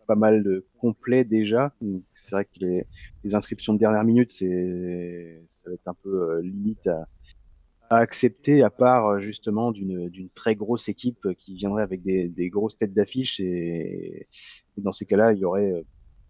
pas 0.04 0.14
mal 0.14 0.42
de 0.42 0.66
complets 0.78 1.24
déjà. 1.24 1.74
C'est 2.14 2.34
vrai 2.34 2.44
que 2.44 2.60
les, 2.60 2.86
les, 3.24 3.34
inscriptions 3.34 3.74
de 3.74 3.78
dernière 3.78 4.04
minute, 4.04 4.32
c'est 4.32 5.42
ça 5.62 5.70
va 5.70 5.74
être 5.74 5.88
un 5.88 5.94
peu 5.94 6.30
euh, 6.30 6.42
limite 6.42 6.86
à, 6.86 7.08
à, 7.90 7.96
accepter, 7.98 8.62
à 8.62 8.70
part 8.70 9.06
euh, 9.06 9.20
justement 9.20 9.72
d'une 9.72 10.28
très 10.34 10.54
grosse 10.54 10.88
équipe 10.88 11.28
qui 11.38 11.54
viendrait 11.54 11.82
avec 11.82 12.02
des, 12.02 12.28
des 12.28 12.48
grosses 12.48 12.76
têtes 12.76 12.94
d'affiche. 12.94 13.40
Et, 13.40 14.28
et, 14.76 14.80
dans 14.80 14.92
ces 14.92 15.06
cas-là, 15.06 15.32
il 15.32 15.38
y 15.38 15.44
aurait 15.44 15.72
euh, 15.72 15.82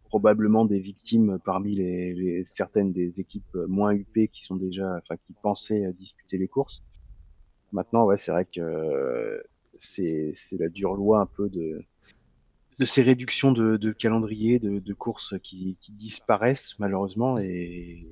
probablement 0.04 0.64
des 0.64 0.78
victimes 0.78 1.38
parmi 1.44 1.74
les, 1.74 2.14
les, 2.14 2.44
certaines 2.44 2.92
des 2.92 3.20
équipes 3.20 3.56
moins 3.68 3.92
UP 3.94 4.30
qui 4.32 4.44
sont 4.44 4.56
déjà, 4.56 4.96
enfin 4.96 5.16
qui 5.26 5.34
pensaient 5.42 5.92
disputer 5.98 6.38
les 6.38 6.48
courses. 6.48 6.82
Maintenant, 7.72 8.04
ouais, 8.04 8.16
c'est 8.16 8.30
vrai 8.30 8.44
que 8.44 9.42
c'est 9.76 10.34
la 10.52 10.68
dure 10.68 10.94
loi 10.94 11.20
un 11.20 11.26
peu 11.26 11.48
de 11.48 11.84
de 12.78 12.84
ces 12.84 13.02
réductions 13.02 13.52
de, 13.52 13.76
de 13.76 13.92
calendrier, 13.92 14.58
de, 14.58 14.92
courses 14.94 15.34
qui, 15.42 15.76
disparaissent 15.90 16.78
malheureusement 16.78 17.38
et 17.38 18.04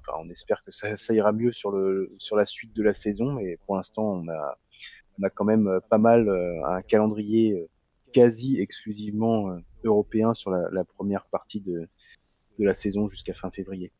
enfin, 0.00 0.18
on 0.22 0.30
espère 0.30 0.62
que 0.64 0.70
ça, 0.70 0.96
ça, 0.96 1.14
ira 1.14 1.32
mieux 1.32 1.52
sur, 1.52 1.70
le, 1.70 2.14
sur 2.18 2.36
la 2.36 2.46
suite 2.46 2.74
de 2.74 2.82
la 2.82 2.94
saison. 2.94 3.32
Mais 3.32 3.58
pour 3.66 3.76
l'instant, 3.76 4.04
on 4.04 4.28
a, 4.28 4.58
on 5.18 5.22
a 5.24 5.30
quand 5.30 5.44
même 5.44 5.80
pas 5.90 5.98
mal 5.98 6.28
euh, 6.28 6.64
un 6.66 6.82
calendrier 6.82 7.52
euh, 7.52 7.68
quasi 8.12 8.60
exclusivement 8.60 9.50
euh, 9.50 9.58
européen 9.84 10.34
sur 10.34 10.50
la, 10.50 10.68
la 10.70 10.84
première 10.84 11.26
partie 11.26 11.60
de, 11.60 11.88
de 12.58 12.64
la 12.64 12.74
saison 12.74 13.08
jusqu'à 13.08 13.34
fin 13.34 13.50
février. 13.50 13.92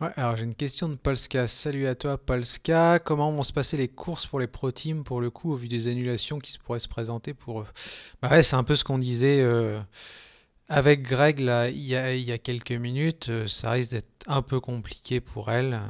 Alors 0.00 0.36
j'ai 0.36 0.44
une 0.44 0.54
question 0.54 0.88
de 0.88 0.94
Polska. 0.94 1.48
Salut 1.48 1.88
à 1.88 1.96
toi 1.96 2.18
Polska. 2.18 3.00
Comment 3.00 3.32
vont 3.32 3.42
se 3.42 3.52
passer 3.52 3.76
les 3.76 3.88
courses 3.88 4.26
pour 4.26 4.38
les 4.38 4.46
pro 4.46 4.70
teams 4.70 5.02
pour 5.02 5.20
le 5.20 5.28
coup 5.28 5.52
au 5.52 5.56
vu 5.56 5.66
des 5.66 5.88
annulations 5.88 6.38
qui 6.38 6.56
pourraient 6.56 6.78
se 6.78 6.86
présenter 6.86 7.34
pour 7.34 7.62
eux? 7.62 7.66
Bah 8.22 8.28
ouais, 8.30 8.44
c'est 8.44 8.54
un 8.54 8.62
peu 8.62 8.76
ce 8.76 8.84
qu'on 8.84 8.98
disait 8.98 9.40
euh, 9.40 9.80
avec 10.68 11.02
Greg 11.02 11.40
là 11.40 11.68
il 11.68 11.84
y 11.84 11.96
a, 11.96 12.14
il 12.14 12.22
y 12.22 12.30
a 12.30 12.38
quelques 12.38 12.70
minutes. 12.70 13.28
Euh, 13.28 13.48
ça 13.48 13.72
risque 13.72 13.90
d'être 13.90 14.24
un 14.28 14.40
peu 14.40 14.60
compliqué 14.60 15.18
pour 15.20 15.50
elle. 15.50 15.80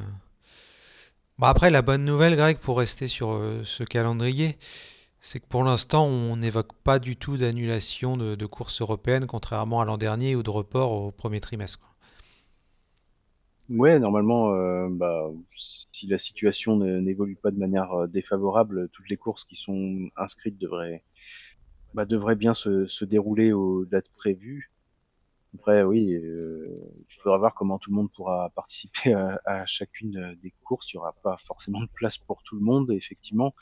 Bon 1.37 1.45
après 1.45 1.69
la 1.69 1.83
bonne 1.83 2.03
nouvelle 2.03 2.35
Greg 2.35 2.57
pour 2.57 2.79
rester 2.79 3.07
sur 3.07 3.33
euh, 3.33 3.61
ce 3.63 3.83
calendrier, 3.83 4.57
c'est 5.21 5.39
que 5.39 5.47
pour 5.47 5.63
l'instant 5.63 6.07
on 6.07 6.35
n'évoque 6.35 6.73
pas 6.83 6.97
du 6.97 7.15
tout 7.15 7.37
d'annulation 7.37 8.17
de, 8.17 8.33
de 8.33 8.45
courses 8.47 8.81
européennes 8.81 9.27
contrairement 9.27 9.81
à 9.81 9.85
l'an 9.85 9.99
dernier 9.99 10.35
ou 10.35 10.41
de 10.41 10.49
report 10.49 10.93
au 10.93 11.11
premier 11.11 11.41
trimestre. 11.41 11.88
Ouais, 13.69 13.99
normalement, 13.99 14.51
euh, 14.53 14.87
bah, 14.89 15.29
si 15.55 16.07
la 16.07 16.17
situation 16.17 16.75
n'évolue 16.77 17.35
pas 17.35 17.51
de 17.51 17.59
manière 17.59 17.91
euh, 17.93 18.07
défavorable, 18.07 18.89
toutes 18.89 19.09
les 19.09 19.17
courses 19.17 19.45
qui 19.45 19.55
sont 19.55 20.09
inscrites 20.17 20.57
devraient, 20.57 21.03
bah, 21.93 22.05
devraient 22.05 22.35
bien 22.35 22.55
se, 22.55 22.87
se 22.87 23.05
dérouler 23.05 23.53
aux 23.53 23.85
dates 23.85 24.09
prévues. 24.17 24.71
Après, 25.55 25.83
oui, 25.83 26.15
euh, 26.15 26.67
il 27.09 27.15
faudra 27.21 27.37
voir 27.37 27.53
comment 27.53 27.77
tout 27.77 27.91
le 27.91 27.97
monde 27.97 28.11
pourra 28.11 28.49
participer 28.55 29.13
à, 29.45 29.65
chacune 29.67 30.35
des 30.41 30.53
courses. 30.63 30.91
Il 30.93 30.97
n'y 30.97 31.01
aura 31.01 31.13
pas 31.23 31.37
forcément 31.37 31.81
de 31.81 31.89
place 31.93 32.17
pour 32.17 32.41
tout 32.43 32.55
le 32.55 32.61
monde, 32.61 32.91
effectivement. 32.91 33.53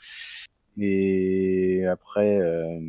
Et 0.78 1.84
après, 1.86 2.38
euh, 2.38 2.80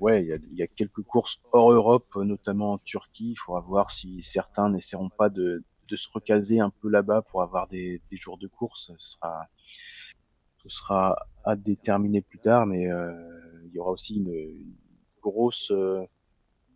ouais, 0.00 0.22
il 0.22 0.28
y 0.28 0.32
a, 0.32 0.38
y 0.52 0.62
a, 0.62 0.66
quelques 0.66 1.02
courses 1.02 1.40
hors 1.52 1.72
Europe, 1.72 2.14
notamment 2.16 2.74
en 2.74 2.78
Turquie. 2.78 3.32
Il 3.32 3.36
faudra 3.36 3.60
voir 3.60 3.90
si 3.90 4.22
certains 4.22 4.70
n'essaieront 4.70 5.10
pas 5.10 5.28
de 5.28 5.62
de 5.88 5.96
se 5.96 6.08
recaser 6.12 6.60
un 6.60 6.70
peu 6.70 6.88
là-bas 6.88 7.22
pour 7.22 7.42
avoir 7.42 7.68
des, 7.68 8.00
des, 8.10 8.16
jours 8.16 8.38
de 8.38 8.46
course. 8.46 8.92
Ce 8.98 9.12
sera, 9.12 9.46
ce 10.62 10.68
sera 10.68 11.16
à 11.44 11.56
déterminer 11.56 12.22
plus 12.22 12.38
tard, 12.38 12.66
mais 12.66 12.90
euh, 12.90 13.12
il 13.66 13.72
y 13.72 13.78
aura 13.78 13.90
aussi 13.90 14.16
une, 14.16 14.32
une 14.32 14.74
grosse, 15.22 15.70
euh, 15.70 16.02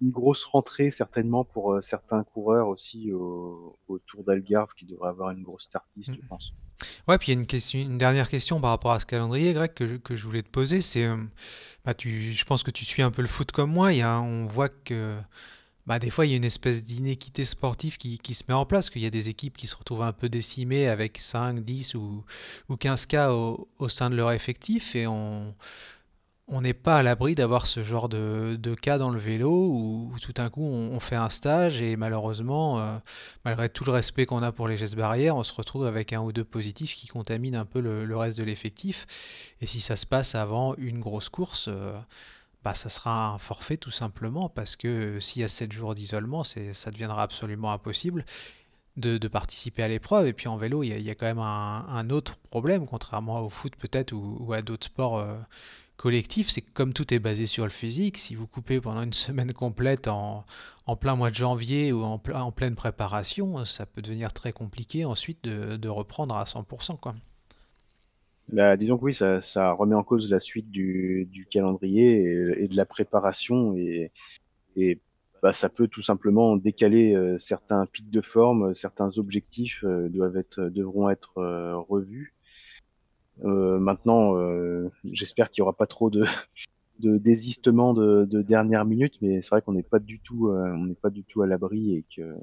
une 0.01 0.11
grosse 0.11 0.45
rentrée 0.45 0.91
certainement 0.91 1.45
pour 1.45 1.73
euh, 1.73 1.81
certains 1.81 2.25
coureurs 2.25 2.69
aussi 2.69 3.13
au, 3.13 3.79
au 3.89 3.99
Tour 3.99 4.25
d'Algarve 4.25 4.73
qui 4.75 4.85
devrait 4.85 5.09
avoir 5.09 5.31
une 5.31 5.43
grosse 5.43 5.65
startlist, 5.65 6.15
je 6.15 6.21
mmh. 6.21 6.29
pense. 6.29 6.53
Ouais, 7.07 7.19
puis 7.19 7.33
il 7.33 7.35
y 7.35 7.39
a 7.39 7.41
une, 7.41 7.47
question, 7.47 7.79
une 7.79 7.99
dernière 7.99 8.29
question 8.29 8.61
par 8.61 8.71
rapport 8.71 8.93
à 8.93 9.01
ce 9.01 9.07
calendrier, 9.07 9.53
Greg, 9.53 9.73
que 9.75 9.87
je, 9.87 9.97
que 9.97 10.17
je 10.17 10.25
voulais 10.25 10.43
te 10.43 10.51
poser. 10.51 10.81
C'est, 10.81 11.05
euh, 11.05 11.17
bah, 11.85 11.95
tu, 11.95 12.33
je 12.33 12.45
pense 12.45 12.63
que 12.63 12.71
tu 12.71 12.85
suis 12.85 13.03
un 13.03 13.11
peu 13.11 13.23
le 13.23 13.29
foot 13.29 13.51
comme 13.51 13.73
moi. 13.73 13.93
Il 13.93 13.99
y 13.99 14.03
a, 14.03 14.21
on 14.21 14.47
voit 14.47 14.69
que 14.69 15.17
bah, 15.89 15.99
des 15.99 16.11
fois, 16.11 16.27
il 16.27 16.33
y 16.33 16.35
a 16.35 16.37
une 16.37 16.45
espèce 16.45 16.85
d'inéquité 16.85 17.47
sportive 17.47 17.97
qui, 17.97 18.19
qui, 18.19 18.35
se 18.35 18.45
met 18.47 18.53
en 18.53 18.67
place, 18.67 18.91
qu'il 18.91 19.01
y 19.01 19.07
a 19.07 19.11
des 19.11 19.31
équipes 19.31 19.57
qui 19.57 19.67
se 19.67 19.75
retrouvent 19.75 20.03
un 20.03 20.13
peu 20.13 20.29
décimées 20.29 20.87
avec 20.87 21.17
5, 21.19 21.65
10 21.65 21.95
ou, 21.95 22.25
ou 22.69 22.77
15 22.77 23.07
cas 23.07 23.33
au, 23.33 23.71
au, 23.79 23.89
sein 23.89 24.11
de 24.11 24.15
leur 24.15 24.33
effectif 24.33 24.95
et 24.95 25.07
on 25.07 25.55
on 26.51 26.63
n'est 26.63 26.75
pas 26.75 26.97
à 26.97 27.03
l'abri 27.03 27.35
d'avoir 27.35 27.67
ce 27.67 27.85
genre 27.85 28.09
de, 28.09 28.57
de, 28.59 28.75
cas 28.75 28.97
dans 28.97 29.11
le 29.11 29.19
vélo 29.19 29.51
où, 29.51 30.15
tout 30.21 30.33
d'un 30.33 30.49
coup 30.49 30.65
on, 30.65 30.99
fait 30.99 31.17
un 31.17 31.29
stage 31.29 31.83
et 31.83 31.97
malheureusement, 31.97 32.81
euh, 32.81 32.97
malgré 33.45 33.69
tout 33.69 33.85
le 33.85 33.93
respect 33.93 34.25
qu'on 34.25 34.43
a 34.43 34.51
pour 34.51 34.67
les 34.67 34.79
gestes 34.79 34.97
barrières, 34.97 35.37
on 35.37 35.43
se 35.43 35.53
retrouve 35.53 35.87
avec 35.87 36.13
un 36.13 36.21
ou 36.21 36.33
deux 36.33 36.45
positifs 36.45 36.95
qui 36.95 37.07
contaminent 37.07 37.61
un 37.61 37.67
peu 37.67 37.81
le, 37.81 38.07
le 38.07 38.17
reste 38.17 38.39
de 38.39 38.45
l'effectif. 38.45 39.07
Et 39.61 39.67
si 39.67 39.81
ça 39.81 39.97
se 39.97 40.07
passe 40.07 40.35
avant 40.35 40.75
une 40.77 41.01
grosse 41.01 41.29
course, 41.29 41.67
euh, 41.69 41.93
bah, 42.69 42.75
ça 42.75 42.91
sera 42.91 43.29
un 43.29 43.39
forfait 43.39 43.79
tout 43.79 43.91
simplement 43.91 44.51
parce 44.51 44.77
que 44.77 45.19
s'il 45.21 45.41
y 45.41 45.45
a 45.47 45.49
7 45.49 45.73
jours 45.73 45.95
d'isolement, 45.95 46.45
ça 46.45 46.91
deviendra 46.91 47.23
absolument 47.23 47.73
impossible 47.73 48.27
de, 48.99 49.27
participer 49.27 49.83
à 49.83 49.89
l'épreuve. 49.89 50.27
Et 50.27 50.35
puis 50.35 50.49
en 50.49 50.59
vélo, 50.59 50.83
il 50.83 51.01
y, 51.01 51.11
a, 51.11 51.15
quand 51.15 51.25
même 51.25 51.39
un, 51.39 52.11
autre 52.11 52.37
problème, 52.51 52.87
contrairement 52.87 53.41
au 53.41 53.49
foot 53.49 53.75
peut-être 53.77 54.13
ou, 54.13 54.37
ou, 54.41 54.53
à 54.53 54.61
d'autres 54.61 54.85
sports 54.85 55.17
euh, 55.17 55.39
collectifs, 55.97 56.51
c'est 56.51 56.61
que 56.61 56.71
comme 56.75 56.93
tout 56.93 57.15
est 57.15 57.21
basé 57.21 57.47
sur 57.47 57.65
le 57.65 57.71
physique, 57.71 58.19
si 58.19 58.35
vous 58.35 58.47
coupez 58.47 58.83
pendant 58.83 59.03
une 59.03 59.13
semaine 59.27 59.55
complète 59.55 60.07
en, 60.07 60.45
en 60.85 60.97
plein 60.97 61.17
mois 61.17 61.31
de 61.31 61.37
janvier 61.37 61.91
ou 61.95 62.03
en, 62.05 62.21
en, 62.35 62.53
pleine 62.53 62.75
préparation, 62.75 63.65
ça 63.65 63.87
peut 63.87 64.03
devenir 64.03 64.35
très 64.35 64.53
compliqué 64.53 65.07
ensuite 65.07 65.43
de, 65.43 65.77
de 65.77 65.89
reprendre 65.89 66.37
à 66.37 66.45
100%. 66.45 66.99
Quoi. 66.99 67.15
Bah, 68.49 68.77
disons 68.77 68.97
que 68.97 69.05
oui, 69.05 69.15
ça, 69.15 69.41
ça, 69.43 69.73
remet 69.73 69.95
en 69.95 70.03
cause 70.03 70.31
la 70.31 70.41
suite 70.41 70.71
du, 70.71 71.29
du 71.31 71.47
calendrier 71.47 72.63
et, 72.63 72.69
de 72.69 72.77
la 72.77 72.87
préparation 72.87 73.77
et, 73.77 74.11
et 74.77 75.01
bah, 75.43 75.53
ça 75.53 75.69
peut 75.69 75.87
tout 75.87 76.03
simplement 76.03 76.57
décaler 76.57 77.15
euh, 77.15 77.39
certains 77.39 77.87
pics 77.87 78.11
de 78.11 78.21
forme, 78.21 78.75
certains 78.75 79.19
objectifs 79.19 79.85
euh, 79.85 80.09
doivent 80.09 80.37
être, 80.37 80.63
devront 80.63 81.11
être 81.11 81.39
euh, 81.39 81.77
revus. 81.77 82.35
Euh, 83.45 83.79
maintenant, 83.79 84.37
euh, 84.37 84.91
j'espère 85.05 85.51
qu'il 85.51 85.63
n'y 85.63 85.67
aura 85.67 85.77
pas 85.77 85.87
trop 85.87 86.11
de, 86.11 86.25
de 87.01 87.19
désistement 87.19 87.95
de, 87.95 88.25
de 88.25 88.43
dernière 88.43 88.85
minute, 88.85 89.15
mais 89.23 89.43
c'est 89.43 89.51
vrai 89.51 89.63
qu'on 89.63 89.73
n'est 89.73 89.83
pas 89.83 89.99
du 89.99 90.19
tout, 90.21 90.49
euh, 90.49 90.73
on 90.75 90.87
n'est 90.87 90.95
pas 90.95 91.11
du 91.11 91.25
tout 91.25 91.43
à 91.43 91.47
l'abri 91.47 91.95
et 91.95 92.05
que 92.15 92.35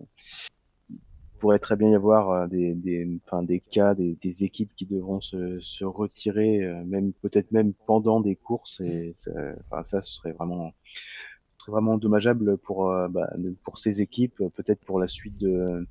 pourrait 1.45 1.59
très 1.59 1.75
bien 1.75 1.91
y 1.91 1.95
avoir 1.95 2.31
euh, 2.31 2.47
des, 2.47 2.73
des, 2.73 3.07
enfin, 3.27 3.43
des 3.43 3.59
cas, 3.59 3.93
des, 3.93 4.17
des 4.19 4.43
équipes 4.43 4.71
qui 4.75 4.87
devront 4.87 5.21
se, 5.21 5.59
se 5.59 5.85
retirer, 5.85 6.63
euh, 6.63 6.83
même 6.85 7.13
peut-être 7.13 7.51
même 7.51 7.71
pendant 7.85 8.19
des 8.19 8.35
courses, 8.35 8.81
et 8.81 9.13
ça, 9.19 9.31
enfin, 9.69 9.83
ça 9.83 10.01
ce 10.01 10.11
serait 10.11 10.31
vraiment, 10.31 10.73
vraiment 11.67 11.99
dommageable 11.99 12.57
pour, 12.57 12.89
euh, 12.89 13.07
bah, 13.09 13.29
pour 13.63 13.77
ces 13.77 14.01
équipes, 14.01 14.41
peut-être 14.55 14.83
pour 14.85 14.99
la 14.99 15.07
suite 15.07 15.37
de, 15.37 15.87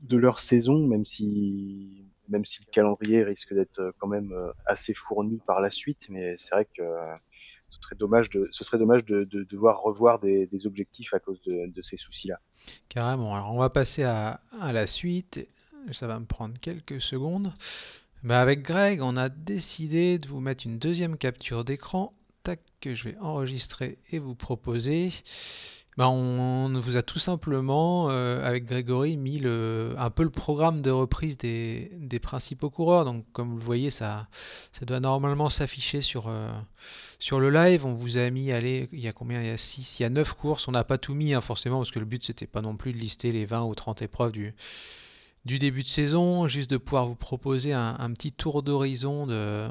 de 0.00 0.16
leur 0.18 0.40
saison, 0.40 0.86
même 0.86 1.06
si, 1.06 2.04
même 2.28 2.44
si 2.44 2.60
le 2.60 2.70
calendrier 2.70 3.22
risque 3.24 3.54
d'être 3.54 3.94
quand 3.96 4.08
même 4.08 4.34
assez 4.66 4.92
fourni 4.92 5.40
par 5.46 5.62
la 5.62 5.70
suite, 5.70 6.10
mais 6.10 6.36
c'est 6.36 6.54
vrai 6.54 6.66
que 6.66 6.82
ce 7.68 7.78
serait 7.80 7.96
dommage 7.96 8.30
de, 8.30 8.48
ce 8.50 8.64
serait 8.64 8.78
dommage 8.78 9.04
de, 9.04 9.24
de, 9.24 9.40
de 9.40 9.44
devoir 9.44 9.82
revoir 9.82 10.18
des, 10.18 10.48
objectifs 10.66 11.14
à 11.14 11.18
cause 11.18 11.40
de, 11.42 11.66
de 11.66 11.82
ces 11.82 11.96
soucis-là. 11.96 12.40
Carrément. 12.88 13.34
Alors 13.34 13.52
on 13.52 13.58
va 13.58 13.70
passer 13.70 14.02
à, 14.02 14.40
à, 14.60 14.72
la 14.72 14.86
suite. 14.86 15.46
ça 15.92 16.06
va 16.06 16.18
me 16.18 16.26
prendre 16.26 16.58
quelques 16.60 17.00
secondes. 17.00 17.52
Bah 18.22 18.40
avec 18.40 18.62
Greg, 18.62 19.02
on 19.02 19.16
a 19.16 19.28
décidé 19.28 20.18
de 20.18 20.26
vous 20.26 20.40
mettre 20.40 20.66
une 20.66 20.78
deuxième 20.78 21.16
capture 21.16 21.64
d'écran, 21.64 22.12
tac, 22.42 22.60
que 22.80 22.94
je 22.94 23.04
vais 23.04 23.16
enregistrer 23.18 23.98
et 24.10 24.18
vous 24.18 24.34
proposer. 24.34 25.12
Bah 25.96 26.10
on 26.10 26.78
vous 26.78 26.98
a 26.98 27.02
tout 27.02 27.18
simplement, 27.18 28.10
euh, 28.10 28.44
avec 28.46 28.66
Grégory, 28.66 29.16
mis 29.16 29.40
un 29.46 30.10
peu 30.10 30.24
le 30.24 30.30
programme 30.30 30.82
de 30.82 30.90
reprise 30.90 31.38
des, 31.38 32.20
principaux 32.20 32.68
coureurs. 32.68 33.06
Donc, 33.06 33.24
comme 33.32 33.50
vous 33.50 33.58
le 33.58 33.64
voyez, 33.64 33.90
ça, 33.90 34.28
doit 34.82 35.00
normalement 35.00 35.48
s'afficher 35.48 36.02
sur, 36.02 36.28
euh, 36.28 36.50
sur 37.18 37.40
le 37.40 37.48
live. 37.48 37.86
On 37.86 37.94
vous 37.94 38.18
a 38.18 38.28
mis, 38.28 38.52
allez, 38.52 38.90
il 38.92 39.00
y 39.00 39.08
a 39.08 39.12
combien? 39.12 39.40
Il 39.40 39.46
y 39.46 39.50
a 39.50 39.56
6, 39.56 40.00
il 40.00 40.02
y 40.02 40.06
a 40.06 40.10
9 40.10 40.34
courses. 40.34 40.68
On 40.68 40.72
n'a 40.72 40.84
pas 40.84 40.98
tout 40.98 41.14
mis, 41.14 41.32
hein, 41.32 41.40
forcément, 41.40 41.78
parce 41.78 41.90
que 41.90 41.98
le 41.98 42.04
but, 42.04 42.24
c'était 42.24 42.46
pas 42.46 42.60
non 42.60 42.76
plus 42.76 42.92
de 42.92 42.98
lister 42.98 43.32
les 43.32 43.46
20 43.46 43.64
ou 43.64 43.74
30 43.74 44.02
épreuves 44.02 44.32
du, 44.32 44.54
début 45.46 45.82
de 45.82 45.88
saison, 45.88 46.46
juste 46.46 46.68
de 46.70 46.76
pouvoir 46.76 47.06
vous 47.06 47.14
proposer 47.14 47.72
un, 47.72 48.12
petit 48.12 48.32
tour 48.32 48.62
d'horizon 48.62 49.26
de 49.26 49.68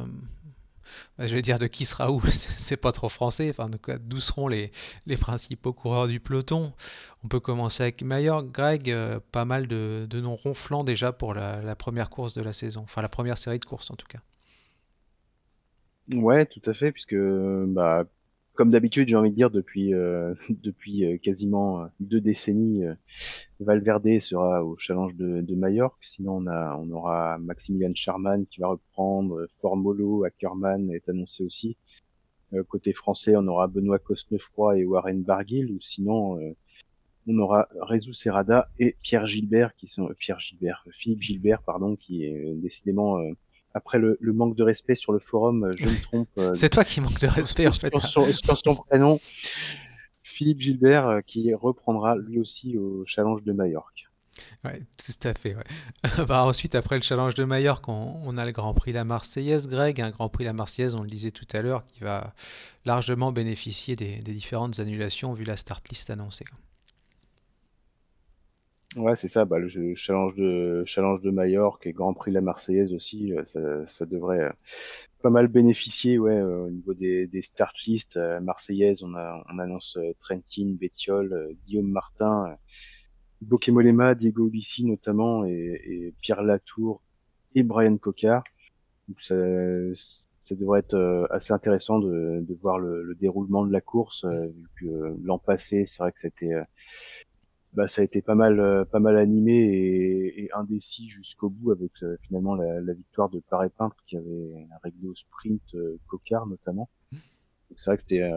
je 1.19 1.33
vais 1.33 1.41
dire 1.41 1.59
de 1.59 1.67
qui 1.67 1.85
sera 1.85 2.11
où, 2.11 2.21
c'est 2.29 2.77
pas 2.77 2.91
trop 2.91 3.09
français, 3.09 3.49
enfin 3.49 3.69
d'où 3.99 4.19
seront 4.19 4.47
les, 4.47 4.71
les, 5.05 5.17
principaux 5.17 5.73
coureurs 5.73 6.07
du 6.07 6.19
peloton. 6.19 6.73
On 7.23 7.27
peut 7.27 7.39
commencer 7.39 7.83
avec 7.83 8.01
Mayer, 8.03 8.37
Greg, 8.43 8.91
euh, 8.91 9.19
pas 9.31 9.45
mal 9.45 9.67
de, 9.67 10.07
de, 10.09 10.21
noms 10.21 10.35
ronflants 10.35 10.83
déjà 10.83 11.11
pour 11.11 11.33
la, 11.33 11.61
la, 11.61 11.75
première 11.75 12.09
course 12.09 12.35
de 12.35 12.41
la 12.41 12.53
saison, 12.53 12.81
enfin 12.81 13.01
la 13.01 13.09
première 13.09 13.37
série 13.37 13.59
de 13.59 13.65
courses 13.65 13.91
en 13.91 13.95
tout 13.95 14.07
cas. 14.07 14.19
Ouais, 16.11 16.45
tout 16.45 16.61
à 16.65 16.73
fait, 16.73 16.91
puisque 16.91 17.15
bah, 17.15 18.05
comme 18.55 18.71
d'habitude, 18.71 19.07
j'ai 19.09 19.15
envie 19.15 19.29
de 19.29 19.35
dire 19.35 19.51
depuis 19.51 19.93
euh, 19.93 20.33
depuis 20.49 21.05
euh, 21.05 21.17
quasiment 21.17 21.83
euh, 21.83 21.87
deux 21.99 22.21
décennies, 22.21 22.83
Valverde 23.59 24.19
sera 24.19 24.63
au 24.63 24.77
challenge 24.77 25.15
de, 25.15 25.41
de 25.41 25.55
Majorque. 25.55 26.03
Sinon, 26.03 26.37
on 26.37 26.47
a 26.47 26.77
on 26.77 26.89
aura 26.91 27.37
Maximilian 27.37 27.93
Charman 27.93 28.45
qui 28.47 28.61
va 28.61 28.67
reprendre. 28.67 29.45
Formolo, 29.61 30.23
Ackerman 30.23 30.91
est 30.91 31.07
annoncé 31.09 31.43
aussi. 31.43 31.77
côté 32.69 32.93
français, 32.93 33.35
on 33.35 33.47
aura 33.47 33.67
Benoît 33.67 33.99
Cosnefroy 33.99 34.79
et 34.79 34.85
Warren 34.85 35.21
Barguil. 35.21 35.71
Ou 35.71 35.79
sinon, 35.79 36.39
on 37.27 37.37
aura 37.39 37.67
Rezu 37.81 38.13
Serrada 38.13 38.69
et 38.79 38.95
Pierre 39.01 39.27
Gilbert 39.27 39.75
qui 39.75 39.87
sont 39.87 40.09
Pierre 40.17 40.39
Gilbert, 40.39 40.85
Philippe 40.91 41.21
Gilbert 41.21 41.61
pardon, 41.63 41.95
qui 41.95 42.25
est 42.25 42.53
décidément 42.55 43.19
après 43.75 43.99
le, 43.99 44.17
manque 44.21 44.55
de 44.55 44.63
respect 44.63 44.95
sur 44.95 45.11
le 45.11 45.19
forum, 45.19 45.65
euh, 45.65 45.73
je 45.77 45.85
me 45.85 46.01
trompe. 46.01 46.29
Euh, 46.39 46.55
c'est 46.55 46.69
toi 46.69 46.83
qui 46.83 47.01
manque 47.01 47.19
de 47.19 47.27
respect 47.27 47.67
en 47.67 47.73
fait. 47.73 47.93
Sur, 48.07 48.25
son 48.57 48.75
prénom, 48.75 49.19
Philippe 50.23 50.61
Gilbert, 50.61 51.07
euh, 51.07 51.21
qui 51.21 51.53
reprendra 51.53 52.15
lui 52.15 52.39
aussi 52.39 52.77
au 52.77 53.03
challenge 53.05 53.43
de 53.43 53.51
Majorque. 53.51 54.07
Ouais, 54.63 54.81
tout 54.97 55.27
à 55.27 55.33
fait. 55.33 55.55
bah, 56.27 56.45
ensuite, 56.45 56.73
après 56.75 56.95
le 56.95 57.01
challenge 57.01 57.35
de 57.35 57.43
Majorque, 57.43 57.87
on, 57.87 58.37
a 58.37 58.45
le 58.45 58.51
Grand 58.51 58.73
Prix 58.73 58.93
La 58.93 59.03
Marseillaise, 59.03 59.67
Greg, 59.67 60.01
un 60.01 60.09
Grand 60.09 60.29
Prix 60.29 60.45
La 60.45 60.53
Marseillaise, 60.53 60.95
on 60.95 61.03
le 61.03 61.09
disait 61.09 61.31
tout 61.31 61.47
à 61.53 61.61
l'heure, 61.61 61.85
qui 61.85 61.99
va 61.99 62.33
largement 62.85 63.31
bénéficier 63.31 63.95
des, 63.95 64.19
des, 64.19 64.33
différentes 64.33 64.79
annulations 64.79 65.33
vu 65.33 65.43
la 65.43 65.55
start 65.55 65.87
list 65.89 66.09
annoncée. 66.09 66.45
Ouais, 68.95 69.15
c'est 69.17 69.27
ça. 69.27 69.43
Bah, 69.43 69.59
le 69.59 69.67
challenge 69.95 70.35
de 70.35 70.83
challenge 70.85 71.21
de 71.21 71.29
Majorque 71.29 71.85
et 71.85 71.91
Grand 71.91 72.13
Prix 72.13 72.31
de 72.31 72.35
la 72.35 72.41
Marseillaise 72.41 72.93
aussi, 72.93 73.33
euh, 73.33 73.43
ça, 73.45 73.85
ça 73.87 74.05
devrait 74.05 74.39
euh, 74.39 74.51
pas 75.21 75.29
mal 75.29 75.47
bénéficier. 75.47 76.17
Ouais, 76.17 76.31
euh, 76.37 76.67
au 76.67 76.69
niveau 76.69 76.93
des, 76.93 77.27
des 77.27 77.41
start 77.41 77.75
list 77.85 78.17
Marseillaise, 78.41 79.03
on 79.03 79.13
a 79.15 79.43
on 79.51 79.59
annonce 79.59 79.97
Trentin, 80.21 80.75
Bettiol, 80.79 81.55
Guillaume 81.65 81.89
Martin, 81.91 82.55
Bokemolema, 83.41 84.15
Diego 84.15 84.47
Ulissi 84.47 84.85
notamment 84.85 85.45
et, 85.45 85.81
et, 85.85 86.13
Pierre 86.21 86.41
Latour 86.43 87.01
et 87.53 87.63
Brian 87.63 87.97
Cocard. 87.97 88.43
Donc 89.09 89.19
ça, 89.21 89.35
ça 90.43 90.55
devrait 90.55 90.79
être 90.79 91.27
assez 91.31 91.51
intéressant 91.53 91.99
de, 91.99 92.39
de 92.47 92.53
voir 92.61 92.79
le, 92.79 93.03
le 93.03 93.15
déroulement 93.15 93.65
de 93.65 93.73
la 93.73 93.81
course, 93.81 94.25
vu 94.25 94.69
que 94.79 95.15
l'an 95.23 95.37
passé, 95.37 95.85
c'est 95.85 95.97
vrai 95.97 96.11
que 96.13 96.19
c'était 96.21 96.53
bah, 97.75 97.87
ça 97.89 98.01
a 98.01 98.05
été 98.05 98.21
pas 98.21 98.35
mal, 98.35 98.59
euh, 98.59 98.85
pas 98.85 98.99
mal 98.99 99.17
animé 99.17 99.53
et, 100.37 100.49
indécis 100.53 101.09
jusqu'au 101.09 101.49
bout 101.49 101.71
avec 101.71 101.91
euh, 102.03 102.17
finalement 102.21 102.55
la, 102.55 102.93
victoire 102.93 103.29
de 103.29 103.41
Paré 103.49 103.69
Peintre 103.69 103.97
qui 104.07 104.15
avait 104.15 104.67
réglé 104.83 105.07
au 105.09 105.15
sprint 105.15 105.61
euh, 105.75 105.99
Cocard 106.07 106.47
notamment. 106.47 106.89
C'est 107.75 107.85
vrai 107.87 107.97
que 107.97 108.03
c'était 108.03 108.31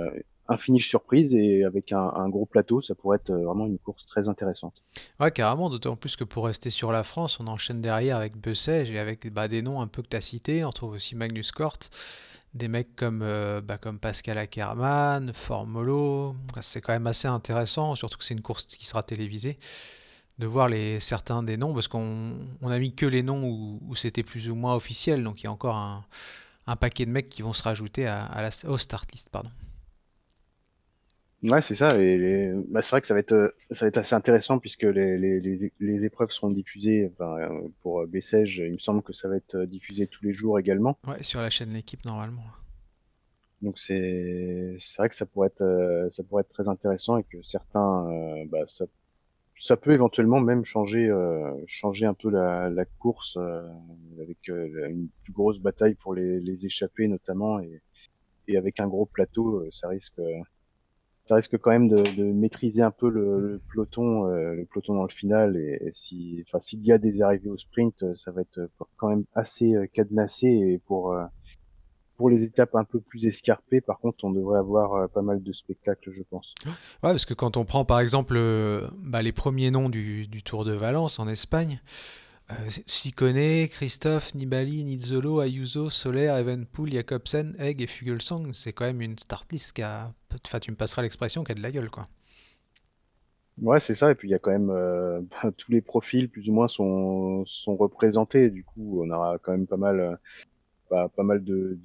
un 0.49 0.57
finish 0.57 0.89
surprise 0.89 1.35
et 1.35 1.63
avec 1.63 1.93
un, 1.93 2.29
gros 2.31 2.47
plateau, 2.47 2.81
ça 2.81 2.95
pourrait 2.95 3.17
être 3.17 3.31
vraiment 3.31 3.67
une 3.67 3.79
course 3.79 4.07
très 4.07 4.27
intéressante. 4.29 4.83
Ouais, 5.21 5.31
carrément, 5.31 5.69
d'autant 5.69 5.97
plus 5.97 6.17
que 6.17 6.25
pour 6.25 6.47
rester 6.47 6.71
sur 6.71 6.91
la 6.91 7.05
France, 7.05 7.39
on 7.39 7.47
enchaîne 7.47 7.83
derrière 7.83 8.17
avec 8.17 8.37
Bessège 8.37 8.91
et 8.91 8.99
avec 8.99 9.31
bah, 9.33 9.47
des 9.47 9.61
noms 9.61 9.81
un 9.81 9.87
peu 9.87 10.03
que 10.03 10.09
tu 10.09 10.17
as 10.17 10.23
cités. 10.23 10.65
On 10.65 10.71
trouve 10.71 10.93
aussi 10.93 11.15
Magnus 11.15 11.53
Cort 11.53 11.79
des 12.55 12.69
mecs 12.69 12.97
comme, 12.97 13.23
euh, 13.23 13.61
bah, 13.61 13.79
comme 13.79 13.99
Pascal 13.99 14.39
Ackermann, 14.39 15.33
Formolo. 15.35 16.35
C'est 16.61 16.81
quand 16.81 16.93
même 16.93 17.07
assez 17.07 17.29
intéressant, 17.29 17.95
surtout 17.95 18.19
que 18.19 18.25
c'est 18.25 18.35
une 18.35 18.43
course 18.43 18.67
qui 18.67 18.87
sera 18.87 19.03
télévisée, 19.03 19.59
de 20.39 20.47
voir 20.47 20.69
les, 20.69 21.01
certains 21.01 21.43
des 21.43 21.57
noms, 21.57 21.75
parce 21.75 21.89
qu'on 21.89 22.39
on 22.61 22.71
a 22.71 22.79
mis 22.79 22.95
que 22.95 23.07
les 23.07 23.23
noms 23.23 23.45
où, 23.45 23.95
c'était 23.95 24.23
plus 24.23 24.49
ou 24.49 24.55
moins 24.55 24.75
officiel, 24.75 25.23
donc 25.23 25.43
il 25.43 25.45
y 25.45 25.47
a 25.47 25.53
encore 25.53 25.77
un, 25.77 26.05
un, 26.67 26.77
paquet 26.77 27.07
de 27.07 27.11
mecs 27.11 27.29
qui 27.29 27.43
vont 27.43 27.53
se 27.53 27.63
rajouter 27.63 28.07
à, 28.07 28.25
à 28.25 28.43
la, 28.43 28.51
au 28.67 28.79
start 28.79 29.11
list. 29.13 29.29
Pardon. 29.31 29.51
Ouais, 31.43 31.63
c'est 31.63 31.77
ça. 31.77 32.01
Et 32.01 32.53
bah, 32.69 32.83
c'est 32.83 32.91
vrai 32.91 33.01
que 33.01 33.07
ça 33.07 33.15
va 33.15 33.21
être, 33.21 33.33
euh, 33.33 33.55
ça 33.71 33.85
va 33.85 33.89
être 33.89 33.99
assez 33.99 34.15
intéressant 34.15 34.59
puisque 34.59 34.83
les, 34.83 35.17
les, 35.19 35.41
les, 35.41 35.73
les 35.79 36.05
épreuves 36.05 36.31
seront 36.31 36.51
diffusées. 36.51 37.11
Enfin, 37.13 37.39
euh, 37.39 37.69
pour 37.83 38.05
Bessèges, 38.07 38.59
il 38.59 38.73
me 38.73 38.79
semble 38.79 39.03
que 39.03 39.13
ça 39.13 39.29
va 39.29 39.37
être 39.37 39.55
euh, 39.55 39.67
diffusé 39.67 40.09
tous 40.09 40.25
les 40.25 40.33
jours 40.33 40.59
également. 40.59 40.99
Ouais, 41.07 41.23
sur 41.23 41.41
la 41.41 41.49
chaîne 41.51 41.71
L'équipe 41.71 42.05
normalement. 42.05 42.43
Donc 43.63 43.79
c'est, 43.79 44.75
c'est 44.79 44.99
vrai 44.99 45.09
que 45.09 45.15
ça 45.15 45.27
pourrait 45.27 45.49
être, 45.49 46.09
ça 46.11 46.23
pourrait 46.25 46.43
être 46.43 46.53
très 46.53 46.69
intéressant 46.69 47.19
et 47.19 47.25
que 47.25 47.43
certains, 47.43 48.07
bah, 48.47 48.63
ça, 48.69 48.85
ça 49.57 49.77
peut 49.77 49.93
éventuellement 49.93 50.39
même 50.41 50.65
changer, 50.65 51.13
changer 51.67 52.07
un 52.07 52.15
peu 52.15 52.31
la, 52.31 52.71
la 52.71 52.85
course 52.85 53.37
avec 54.21 54.47
une 54.47 55.09
plus 55.25 55.33
grosse 55.33 55.59
bataille 55.59 55.95
pour 55.95 56.15
les, 56.15 56.39
les 56.39 56.67
échapper 56.67 57.09
notamment 57.09 57.59
et, 57.59 57.83
et 58.47 58.57
avec 58.57 58.79
un 58.79 58.87
gros 58.87 59.07
plateau, 59.07 59.69
ça 59.73 59.89
risque 59.89 60.21
ça 61.29 61.35
risque 61.35 61.59
quand 61.59 61.71
même 61.71 61.89
de, 61.89 62.03
de 62.17 62.25
maîtriser 62.25 62.81
un 62.81 62.91
peu 62.91 63.11
le, 63.11 63.39
le 63.39 63.61
peloton, 63.71 64.27
euh, 64.29 64.55
le 64.55 64.65
peloton 64.65 64.95
dans 64.95 65.03
le 65.03 65.11
final. 65.11 65.59
Et, 65.59 65.91
si, 65.93 66.43
enfin, 66.47 66.59
s'il 66.61 66.83
y 66.87 66.91
a 66.91 66.97
des 66.97 67.21
arrivées 67.21 67.51
au 67.51 67.59
sprint, 67.59 68.03
euh, 68.03 68.15
ça 68.15 68.33
va 68.33 68.41
être 68.41 68.59
quand 68.97 69.09
même 69.11 69.25
assez 69.35 69.75
euh, 69.75 69.87
cadenassé. 69.93 70.47
Et 70.47 70.79
pour 70.87 71.15
pour 72.17 72.31
les 72.31 72.43
étapes 72.43 72.75
un 72.75 72.85
peu 72.85 72.99
plus 72.99 73.27
escarpées, 73.27 73.81
par 73.83 74.01
contre, 74.01 74.25
on 74.25 74.31
devrait 74.31 74.59
avoir 74.59 75.09
pas 75.11 75.23
mal 75.23 75.41
de 75.41 75.53
spectacles, 75.53 76.11
je 76.13 76.23
pense. 76.23 76.55
Ouais, 76.65 76.73
parce 77.03 77.27
que 77.27 77.35
quand 77.35 77.57
on 77.57 77.65
prend 77.65 77.85
par 77.85 78.01
exemple 78.01 78.41
bah, 78.99 79.23
les 79.23 79.31
premiers 79.31 79.71
noms 79.71 79.89
du, 79.89 80.27
du 80.27 80.43
Tour 80.43 80.65
de 80.65 80.73
Valence 80.73 81.21
en 81.21 81.29
Espagne. 81.29 81.81
Euh, 82.51 82.69
Sikone, 82.87 83.69
Christophe, 83.69 84.35
Nibali, 84.35 84.83
Nizzolo, 84.83 85.41
Ayuso, 85.41 85.91
Soler, 85.91 86.35
Evenpool, 86.39 86.91
Jacobsen, 86.93 87.55
Egg 87.59 87.83
et 87.83 87.87
Fugelsang, 87.87 88.55
c'est 88.55 88.73
quand 88.73 88.87
même 88.87 89.03
une 89.03 89.19
start 89.19 89.53
list 89.53 89.73
qui 89.73 89.83
a. 89.83 90.13
Enfin, 90.47 90.59
tu 90.59 90.71
me 90.71 90.77
passeras 90.77 91.03
l'expression 91.03 91.45
qui 91.45 91.53
a 91.53 91.55
de 91.55 91.61
la 91.61 91.71
gueule, 91.71 91.91
quoi. 91.91 92.07
Ouais, 93.61 93.81
c'est 93.81 93.95
ça. 93.95 94.11
Et 94.11 94.15
puis 94.15 94.29
il 94.29 94.31
y 94.31 94.35
a 94.35 94.39
quand 94.39 94.51
même 94.51 94.71
euh, 94.71 95.21
tous 95.59 95.73
les 95.73 95.83
profils 95.83 96.29
plus 96.31 96.49
ou 96.49 96.53
moins 96.53 96.69
sont, 96.69 97.45
sont 97.45 97.77
représentés. 97.77 98.51
Du 98.51 98.65
coup, 98.65 99.03
on 99.03 99.11
aura 99.11 99.39
quand 99.39 99.53
même 99.53 99.67
pas 99.67 99.77
mal, 99.77 100.01
euh, 100.01 100.17
bah, 100.91 101.11
pas 101.15 101.25
mal 101.25 101.45
de, 101.45 101.79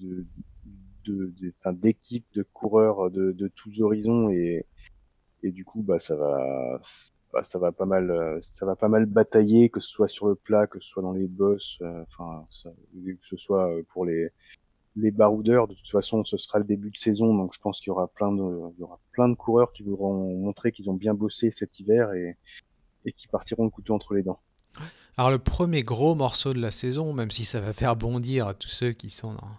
de, 1.05 1.33
d'équipes, 1.73 2.27
de, 2.33 2.43
coureurs 2.53 3.11
de, 3.11 3.31
de 3.33 3.47
tous 3.49 3.81
horizons 3.81 4.29
et, 4.29 4.65
et 5.43 5.51
du 5.51 5.65
coup, 5.65 5.81
bah 5.81 5.99
ça 5.99 6.15
va, 6.15 6.79
bah, 7.33 7.43
ça 7.43 7.57
va 7.57 7.71
pas 7.71 7.85
mal, 7.85 8.11
euh, 8.11 8.37
ça 8.41 8.65
va 8.65 8.75
pas 8.75 8.87
mal 8.87 9.07
batailler, 9.07 9.69
que 9.69 9.79
ce 9.79 9.89
soit 9.89 10.07
sur 10.07 10.27
le 10.27 10.35
plat, 10.35 10.67
que 10.67 10.79
ce 10.79 10.87
soit 10.87 11.01
dans 11.01 11.13
les 11.13 11.27
bosses, 11.27 11.79
euh, 11.81 12.03
enfin, 12.03 12.45
que 12.51 13.17
ce 13.21 13.37
soit 13.37 13.69
euh, 13.69 13.83
pour 13.91 14.05
les 14.05 14.29
les 14.95 15.09
baroudeurs. 15.09 15.67
De 15.67 15.73
toute 15.73 15.89
façon, 15.89 16.23
ce 16.23 16.37
sera 16.37 16.59
le 16.59 16.65
début 16.65 16.91
de 16.91 16.97
saison, 16.97 17.33
donc 17.33 17.55
je 17.55 17.59
pense 17.59 17.79
qu'il 17.79 17.87
y 17.87 17.91
aura 17.91 18.07
plein 18.07 18.31
de, 18.31 18.43
il 18.75 18.79
y 18.79 18.83
aura 18.83 18.99
plein 19.11 19.27
de 19.27 19.33
coureurs 19.33 19.73
qui 19.73 19.81
voudront 19.81 20.37
montrer 20.37 20.71
qu'ils 20.71 20.91
ont 20.91 20.93
bien 20.93 21.15
bossé 21.15 21.49
cet 21.49 21.79
hiver 21.79 22.13
et 22.13 22.37
et 23.05 23.11
qui 23.11 23.27
partiront 23.27 23.65
le 23.65 23.69
couteau 23.71 23.95
entre 23.95 24.13
les 24.13 24.23
dents. 24.23 24.39
Alors 25.17 25.29
le 25.29 25.39
premier 25.39 25.83
gros 25.83 26.15
morceau 26.15 26.53
de 26.53 26.59
la 26.59 26.71
saison, 26.71 27.13
même 27.13 27.31
si 27.31 27.45
ça 27.45 27.59
va 27.59 27.73
faire 27.73 27.95
bondir 27.95 28.55
tous 28.57 28.69
ceux 28.69 28.91
qui 28.91 29.09
sont 29.09 29.33
dans, 29.33 29.51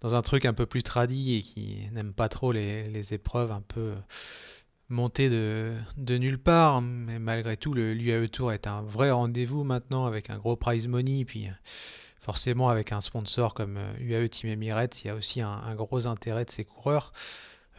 dans 0.00 0.14
un 0.14 0.22
truc 0.22 0.44
un 0.44 0.52
peu 0.52 0.66
plus 0.66 0.82
tradit 0.82 1.36
et 1.36 1.42
qui 1.42 1.88
n'aiment 1.92 2.12
pas 2.12 2.28
trop 2.28 2.52
les, 2.52 2.88
les 2.88 3.14
épreuves 3.14 3.50
un 3.50 3.62
peu 3.62 3.94
monté 4.90 5.30
de, 5.30 5.78
nulle 6.18 6.38
part, 6.38 6.82
mais 6.82 7.18
malgré 7.18 7.56
tout, 7.56 7.72
le 7.72 7.94
l'UAE 7.94 8.28
Tour 8.28 8.52
est 8.52 8.66
un 8.66 8.82
vrai 8.82 9.10
rendez-vous 9.10 9.64
maintenant 9.64 10.04
avec 10.04 10.30
un 10.30 10.36
gros 10.36 10.56
prize 10.56 10.88
money, 10.88 11.24
puis 11.24 11.48
forcément 12.20 12.68
avec 12.68 12.92
un 12.92 13.00
sponsor 13.00 13.54
comme 13.54 13.78
UAE 14.00 14.28
Team 14.28 14.50
Emirates, 14.50 15.02
il 15.02 15.06
y 15.06 15.10
a 15.10 15.14
aussi 15.14 15.40
un, 15.40 15.74
gros 15.74 16.06
intérêt 16.06 16.44
de 16.44 16.50
ces 16.50 16.64
coureurs. 16.64 17.12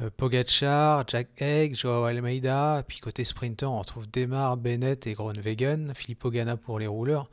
Euh, 0.02 0.10
Pogachar, 0.15 1.04
Jack 1.08 1.28
Egg, 1.41 1.76
Joao 1.76 2.06
Almeida, 2.06 2.84
puis 2.88 3.00
côté 3.00 3.26
sprinter, 3.26 3.69
on 3.69 3.80
retrouve 3.80 4.10
Demar, 4.10 4.56
Bennett 4.56 5.06
et 5.06 5.13
Groenwegen, 5.13 5.93
Filippo 5.93 6.32
Ganna 6.32 6.56
pour 6.56 6.80
les 6.80 6.88
rouleurs. 6.88 7.30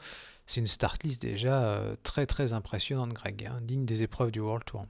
c'est 0.46 0.60
une 0.60 0.66
start 0.66 1.04
list 1.04 1.22
déjà 1.22 1.80
très 2.02 2.26
très 2.26 2.52
impressionnante, 2.52 3.12
Greg, 3.12 3.46
hein, 3.46 3.58
digne 3.62 3.84
des 3.84 4.02
épreuves 4.02 4.32
du 4.32 4.40
World 4.40 4.64
Tour. 4.64 4.82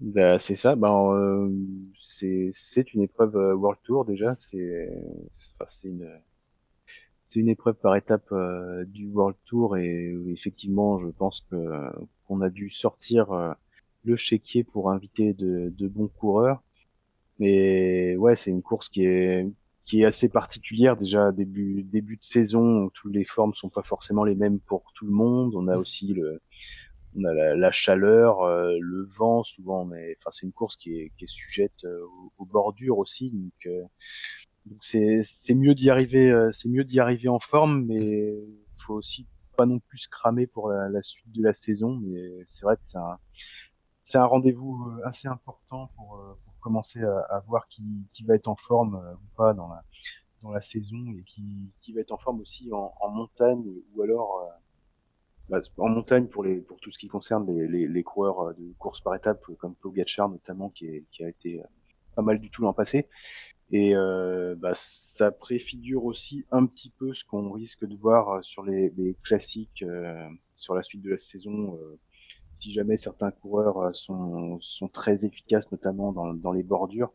Bah, 0.00 0.38
c'est 0.38 0.54
ça, 0.54 0.76
bah, 0.76 0.92
c'est 1.98 2.50
c'est 2.52 2.94
une 2.94 3.02
épreuve 3.02 3.34
World 3.34 3.80
Tour 3.82 4.04
déjà, 4.04 4.36
c'est 4.38 4.88
c'est 5.68 5.88
une 5.88 6.08
c'est 7.28 7.40
une 7.40 7.48
épreuve 7.48 7.74
par 7.74 7.96
étape 7.96 8.32
du 8.86 9.08
World 9.08 9.36
Tour 9.44 9.76
et 9.76 10.14
effectivement, 10.28 10.98
je 10.98 11.08
pense 11.08 11.44
que 11.50 11.56
qu'on 12.26 12.40
a 12.42 12.50
dû 12.50 12.70
sortir 12.70 13.56
le 14.04 14.16
chéquier 14.16 14.64
pour 14.64 14.90
inviter 14.90 15.32
de, 15.34 15.72
de 15.76 15.88
bons 15.88 16.08
coureurs. 16.08 16.62
Mais 17.38 18.16
ouais, 18.16 18.36
c'est 18.36 18.50
une 18.50 18.62
course 18.62 18.88
qui 18.88 19.04
est 19.04 19.46
qui 19.84 20.02
est 20.02 20.04
assez 20.04 20.28
particulière 20.28 20.96
déjà 20.98 21.32
début 21.32 21.82
début 21.82 22.16
de 22.16 22.24
saison 22.24 22.84
où 22.84 22.90
toutes 22.90 23.14
les 23.14 23.24
formes 23.24 23.54
sont 23.54 23.70
pas 23.70 23.82
forcément 23.82 24.24
les 24.24 24.34
mêmes 24.34 24.60
pour 24.60 24.92
tout 24.94 25.06
le 25.06 25.12
monde. 25.12 25.54
On 25.54 25.68
a 25.68 25.76
mm. 25.76 25.80
aussi 25.80 26.08
le 26.08 26.40
on 27.16 27.24
a 27.24 27.32
la, 27.32 27.70
chaleur, 27.70 28.42
euh, 28.42 28.76
le 28.80 29.04
vent 29.04 29.42
souvent, 29.42 29.84
mais 29.84 30.16
enfin 30.18 30.30
c'est 30.32 30.46
une 30.46 30.52
course 30.52 30.76
qui 30.76 30.98
est, 30.98 31.12
qui 31.16 31.24
est 31.24 31.30
sujette 31.30 31.84
euh, 31.84 32.04
aux, 32.38 32.44
bordures 32.44 32.98
aussi, 32.98 33.30
donc 33.30 33.66
euh, 33.66 33.82
c'est 34.80 35.22
c'est 35.24 35.54
mieux 35.54 35.74
d'y 35.74 35.90
arriver 35.90 36.32
c'est 36.52 36.68
mieux 36.68 36.84
d'y 36.84 37.00
arriver 37.00 37.28
en 37.28 37.38
forme, 37.38 37.84
mais 37.86 38.34
faut 38.76 38.94
aussi 38.94 39.26
pas 39.56 39.66
non 39.66 39.80
plus 39.80 39.98
se 39.98 40.08
cramer 40.08 40.46
pour 40.46 40.70
la, 40.70 40.88
la 40.88 41.02
suite 41.02 41.32
de 41.32 41.42
la 41.42 41.54
saison. 41.54 41.98
Mais 42.02 42.44
c'est 42.46 42.64
vrai 42.64 42.76
que 42.76 42.82
c'est 42.86 42.98
un 42.98 43.18
c'est 44.08 44.16
un 44.16 44.24
rendez-vous 44.24 44.86
euh, 44.86 45.06
assez 45.06 45.28
important 45.28 45.90
pour, 45.94 46.16
euh, 46.16 46.38
pour 46.44 46.58
commencer 46.60 47.02
à, 47.02 47.18
à, 47.28 47.40
voir 47.40 47.68
qui, 47.68 47.82
qui 48.14 48.24
va 48.24 48.34
être 48.34 48.48
en 48.48 48.56
forme 48.56 48.94
euh, 48.94 49.14
ou 49.14 49.36
pas 49.36 49.52
dans 49.52 49.68
la, 49.68 49.84
dans 50.42 50.50
la 50.50 50.62
saison 50.62 50.96
et 51.14 51.22
qui, 51.24 51.44
qui 51.82 51.92
va 51.92 52.00
être 52.00 52.12
en 52.12 52.16
forme 52.16 52.40
aussi 52.40 52.72
en, 52.72 52.94
en 53.00 53.10
montagne 53.10 53.62
ou 53.94 54.02
alors 54.02 54.48
bah, 55.48 55.60
en 55.78 55.88
montagne 55.88 56.26
pour 56.26 56.44
les 56.44 56.56
pour 56.56 56.78
tout 56.80 56.90
ce 56.90 56.98
qui 56.98 57.08
concerne 57.08 57.46
les, 57.46 57.68
les, 57.68 57.88
les 57.88 58.02
coureurs 58.02 58.54
de 58.54 58.72
course 58.78 59.00
par 59.00 59.14
étapes 59.14 59.44
comme 59.58 59.74
Pogacar 59.74 60.28
notamment 60.28 60.70
qui, 60.70 60.86
est, 60.86 61.04
qui 61.10 61.24
a 61.24 61.28
été 61.28 61.62
pas 62.14 62.22
mal 62.22 62.38
du 62.38 62.50
tout 62.50 62.62
l'an 62.62 62.72
passé 62.72 63.08
et 63.70 63.94
euh, 63.94 64.54
bah, 64.56 64.72
ça 64.74 65.30
préfigure 65.30 66.04
aussi 66.04 66.44
un 66.50 66.66
petit 66.66 66.90
peu 66.90 67.12
ce 67.12 67.24
qu'on 67.24 67.50
risque 67.50 67.86
de 67.86 67.96
voir 67.96 68.42
sur 68.44 68.62
les, 68.62 68.90
les 68.96 69.14
classiques 69.22 69.82
euh, 69.82 70.28
sur 70.56 70.74
la 70.74 70.82
suite 70.82 71.02
de 71.02 71.10
la 71.10 71.18
saison 71.18 71.76
euh, 71.76 71.98
si 72.58 72.72
jamais 72.72 72.96
certains 72.96 73.30
coureurs 73.30 73.78
euh, 73.78 73.92
sont, 73.92 74.58
sont 74.60 74.88
très 74.88 75.24
efficaces, 75.24 75.70
notamment 75.72 76.12
dans, 76.12 76.34
dans 76.34 76.52
les 76.52 76.62
bordures, 76.62 77.12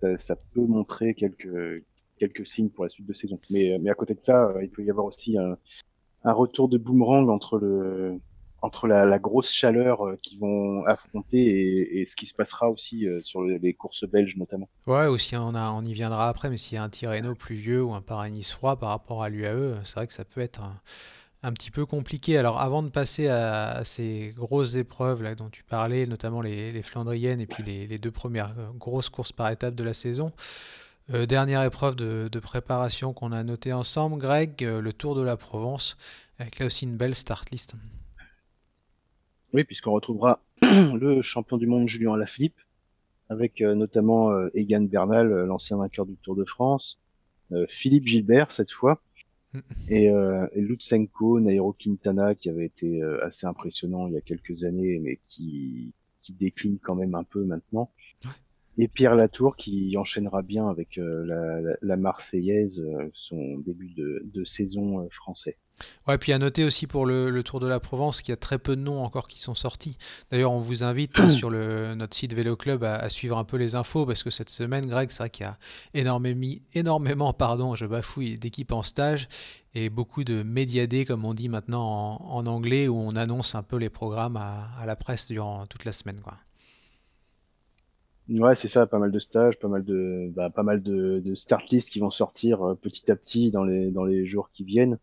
ça, 0.00 0.16
ça, 0.18 0.36
peut 0.36 0.64
montrer 0.64 1.14
quelques, 1.14 1.84
quelques 2.18 2.46
signes 2.46 2.70
pour 2.70 2.84
la 2.84 2.90
suite 2.90 3.06
de 3.06 3.12
saison. 3.12 3.38
Mais, 3.50 3.78
mais 3.80 3.90
à 3.90 3.94
côté 3.94 4.14
de 4.14 4.20
ça, 4.20 4.46
euh, 4.46 4.62
il 4.62 4.70
peut 4.70 4.84
y 4.84 4.90
avoir 4.90 5.06
aussi 5.06 5.36
un, 5.36 5.58
un 6.24 6.32
retour 6.32 6.68
de 6.68 6.78
boomerang 6.78 7.28
entre 7.28 7.58
le 7.58 8.18
entre 8.64 8.86
la, 8.86 9.18
grosse 9.18 9.50
chaleur 9.50 10.06
euh, 10.06 10.16
qu'ils 10.22 10.38
vont 10.38 10.84
affronter 10.86 12.00
et, 12.00 12.06
ce 12.06 12.14
qui 12.14 12.26
se 12.26 12.34
passera 12.34 12.70
aussi 12.70 13.06
sur 13.24 13.42
les 13.42 13.74
courses 13.74 14.04
belges 14.08 14.36
notamment. 14.36 14.68
Ouais, 14.86 15.06
aussi 15.06 15.36
on, 15.36 15.54
on 15.54 15.84
y 15.84 15.92
viendra 15.92 16.28
après, 16.28 16.48
mais 16.48 16.56
s'il 16.56 16.76
y 16.76 16.78
a 16.78 16.84
un 16.84 16.88
Tirreno 16.88 17.34
pluvieux 17.34 17.82
ou 17.82 17.92
un 17.92 18.00
Paris-Nice 18.00 18.52
froid 18.52 18.76
par 18.76 18.90
rapport 18.90 19.24
à 19.24 19.28
l'UAE, 19.28 19.80
c'est 19.82 19.96
vrai 19.96 20.06
que 20.06 20.12
ça 20.12 20.24
peut 20.24 20.40
être 20.40 20.62
un, 21.42 21.52
petit 21.52 21.72
peu 21.72 21.86
compliqué. 21.86 22.38
Alors 22.38 22.60
avant 22.60 22.84
de 22.84 22.88
passer 22.88 23.26
à, 23.26 23.82
ces 23.84 24.32
grosses 24.36 24.76
épreuves 24.76 25.34
dont 25.34 25.50
tu 25.50 25.64
parlais, 25.64 26.06
notamment 26.06 26.40
les, 26.40 26.80
Flandriennes 26.82 27.40
et 27.40 27.46
puis 27.46 27.64
les, 27.64 27.98
deux 27.98 28.12
premières 28.12 28.54
euh, 28.58 28.70
grosses 28.78 29.08
courses 29.08 29.32
par 29.32 29.50
étape 29.50 29.74
de 29.74 29.82
la 29.82 29.94
saison, 29.94 30.30
euh, 31.10 31.26
dernière 31.26 31.62
épreuve 31.62 31.96
de, 31.96 32.38
préparation 32.38 33.12
qu'on 33.12 33.32
a 33.32 33.42
notée 33.42 33.72
ensemble, 33.72 34.18
Greg, 34.18 34.62
euh, 34.62 34.80
le 34.80 34.92
Tour 34.92 35.14
de 35.14 35.22
la 35.22 35.36
Provence, 35.36 35.96
avec 36.38 36.58
là 36.58 36.66
aussi 36.66 36.84
une 36.84 36.96
belle 36.96 37.14
start 37.14 37.50
list. 37.50 37.74
Oui, 39.52 39.64
puisqu'on 39.64 39.92
retrouvera 39.92 40.40
le 40.62 41.22
champion 41.22 41.56
du 41.56 41.66
monde 41.66 41.88
Julien 41.88 42.14
Alaphilippe, 42.14 42.60
avec 43.28 43.60
notamment 43.60 44.30
Egan 44.54 44.82
Bernal, 44.82 45.26
l'ancien 45.46 45.78
vainqueur 45.78 46.04
du 46.04 46.16
Tour 46.16 46.36
de 46.36 46.44
France, 46.44 46.98
Philippe 47.66 48.06
Gilbert 48.06 48.52
cette 48.52 48.70
fois, 48.70 49.00
et, 49.88 50.10
euh, 50.10 50.46
et 50.54 50.60
Lutsenko, 50.60 51.40
Nairo 51.40 51.72
Quintana, 51.72 52.34
qui 52.34 52.48
avait 52.48 52.64
été 52.64 53.02
euh, 53.02 53.24
assez 53.24 53.46
impressionnant 53.46 54.06
il 54.06 54.14
y 54.14 54.16
a 54.16 54.20
quelques 54.20 54.64
années, 54.64 54.98
mais 54.98 55.20
qui, 55.28 55.92
qui 56.22 56.32
décline 56.32 56.78
quand 56.78 56.94
même 56.94 57.14
un 57.14 57.24
peu 57.24 57.44
maintenant. 57.44 57.90
Et 58.78 58.88
Pierre 58.88 59.14
Latour 59.14 59.56
qui 59.56 59.94
enchaînera 59.96 60.42
bien 60.42 60.68
avec 60.68 60.98
euh, 60.98 61.24
la, 61.26 61.76
la, 61.80 61.96
Marseillaise 61.96 62.80
euh, 62.80 63.10
son 63.12 63.58
début 63.58 63.90
de, 63.90 64.22
de 64.24 64.44
saison 64.44 65.08
français. 65.10 65.58
Ouais, 66.06 66.18
puis 66.18 66.32
à 66.32 66.38
noter 66.38 66.64
aussi 66.64 66.86
pour 66.86 67.06
le, 67.06 67.42
Tour 67.42 67.60
de 67.60 67.66
la 67.66 67.80
Provence 67.80 68.22
qu'il 68.22 68.30
y 68.30 68.34
a 68.34 68.36
très 68.36 68.58
peu 68.58 68.76
de 68.76 68.82
noms 68.82 69.02
encore 69.02 69.28
qui 69.28 69.38
sont 69.38 69.54
sortis. 69.54 69.96
D'ailleurs, 70.30 70.52
on 70.52 70.60
vous 70.60 70.84
invite 70.84 71.28
sur 71.28 71.50
le, 71.50 71.94
notre 71.94 72.14
site 72.14 72.34
Vélo 72.34 72.56
Club 72.56 72.84
à, 72.84 73.08
suivre 73.08 73.36
un 73.38 73.44
peu 73.44 73.56
les 73.56 73.74
infos 73.74 74.06
parce 74.06 74.22
que 74.22 74.30
cette 74.30 74.50
semaine, 74.50 74.86
Greg, 74.86 75.10
c'est 75.10 75.18
vrai 75.18 75.30
qu'il 75.30 75.44
y 75.44 75.48
a 75.48 75.58
énormément, 75.94 76.56
énormément 76.74 77.32
pardon, 77.32 77.74
je 77.74 77.86
bafouille, 77.86 78.38
d'équipes 78.38 78.72
en 78.72 78.82
stage 78.82 79.28
et 79.74 79.88
beaucoup 79.88 80.24
de 80.24 80.42
médiadés, 80.42 81.04
comme 81.04 81.24
on 81.24 81.34
dit 81.34 81.48
maintenant 81.48 82.20
en, 82.20 82.46
anglais, 82.46 82.88
où 82.88 82.96
on 82.96 83.16
annonce 83.16 83.54
un 83.54 83.62
peu 83.62 83.76
les 83.76 83.88
programmes 83.88 84.36
à, 84.36 84.84
la 84.86 84.96
presse 84.96 85.26
durant 85.26 85.66
toute 85.66 85.84
la 85.84 85.92
semaine. 85.92 86.20
Quoi. 86.20 86.34
Ouais, 88.40 88.54
c'est 88.56 88.68
ça, 88.68 88.86
pas 88.86 88.98
mal 88.98 89.10
de 89.12 89.18
stages, 89.18 89.58
pas 89.58 89.68
mal 89.68 89.84
de, 89.84 90.32
bah, 90.34 90.48
pas 90.48 90.62
mal 90.62 90.82
de, 90.82 91.20
de 91.20 91.34
start 91.34 91.68
lists 91.70 91.90
qui 91.90 92.00
vont 92.00 92.10
sortir 92.10 92.62
euh, 92.62 92.74
petit 92.74 93.10
à 93.10 93.16
petit 93.16 93.50
dans 93.50 93.64
les, 93.64 93.90
dans 93.90 94.04
les 94.04 94.24
jours 94.24 94.50
qui 94.52 94.64
viennent. 94.64 94.98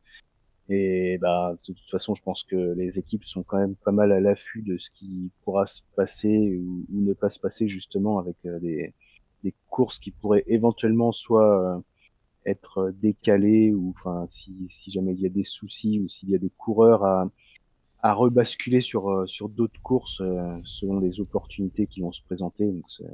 Et 0.70 1.18
bah, 1.20 1.56
de 1.68 1.74
toute 1.74 1.90
façon, 1.90 2.16
je 2.16 2.24
pense 2.24 2.44
que 2.44 2.74
les 2.76 2.98
équipes 2.98 3.26
sont 3.26 3.44
quand 3.44 3.58
même 3.60 3.76
pas 3.76 3.92
mal 3.92 4.12
à 4.12 4.20
l'affût 4.20 4.64
de 4.64 4.78
ce 4.78 4.90
qui 4.92 5.32
pourra 5.44 5.68
se 5.68 5.82
passer 5.96 6.58
ou, 6.58 6.86
ne 6.90 7.14
pas 7.14 7.30
se 7.30 7.40
passer 7.40 7.68
justement 7.68 8.20
avec 8.20 8.38
euh, 8.46 8.60
des, 8.60 8.94
des, 9.44 9.54
courses 9.70 10.00
qui 10.00 10.12
pourraient 10.12 10.46
éventuellement 10.48 11.12
soit 11.12 11.78
euh, 11.78 11.80
être 12.46 12.92
décalées 13.02 13.74
ou 13.74 13.94
enfin 13.96 14.26
si, 14.30 14.68
si 14.70 14.92
jamais 14.92 15.14
il 15.14 15.22
y 15.22 15.26
a 15.28 15.30
des 15.30 15.44
soucis 15.44 16.00
ou 16.00 16.10
s'il 16.10 16.30
y 16.30 16.36
a 16.36 16.40
des 16.40 16.52
coureurs 16.58 17.04
à, 17.04 17.30
à 18.02 18.14
rebasculer 18.14 18.82
sur 18.82 19.10
euh, 19.10 19.26
sur 19.26 19.50
d'autres 19.50 19.82
courses 19.82 20.22
selon 20.64 21.00
les 21.00 21.20
opportunités 21.20 21.88
qui 21.88 22.02
vont 22.02 22.12
se 22.12 22.24
présenter. 22.24 22.66
Donc 22.66 22.86
c'est 22.88 23.06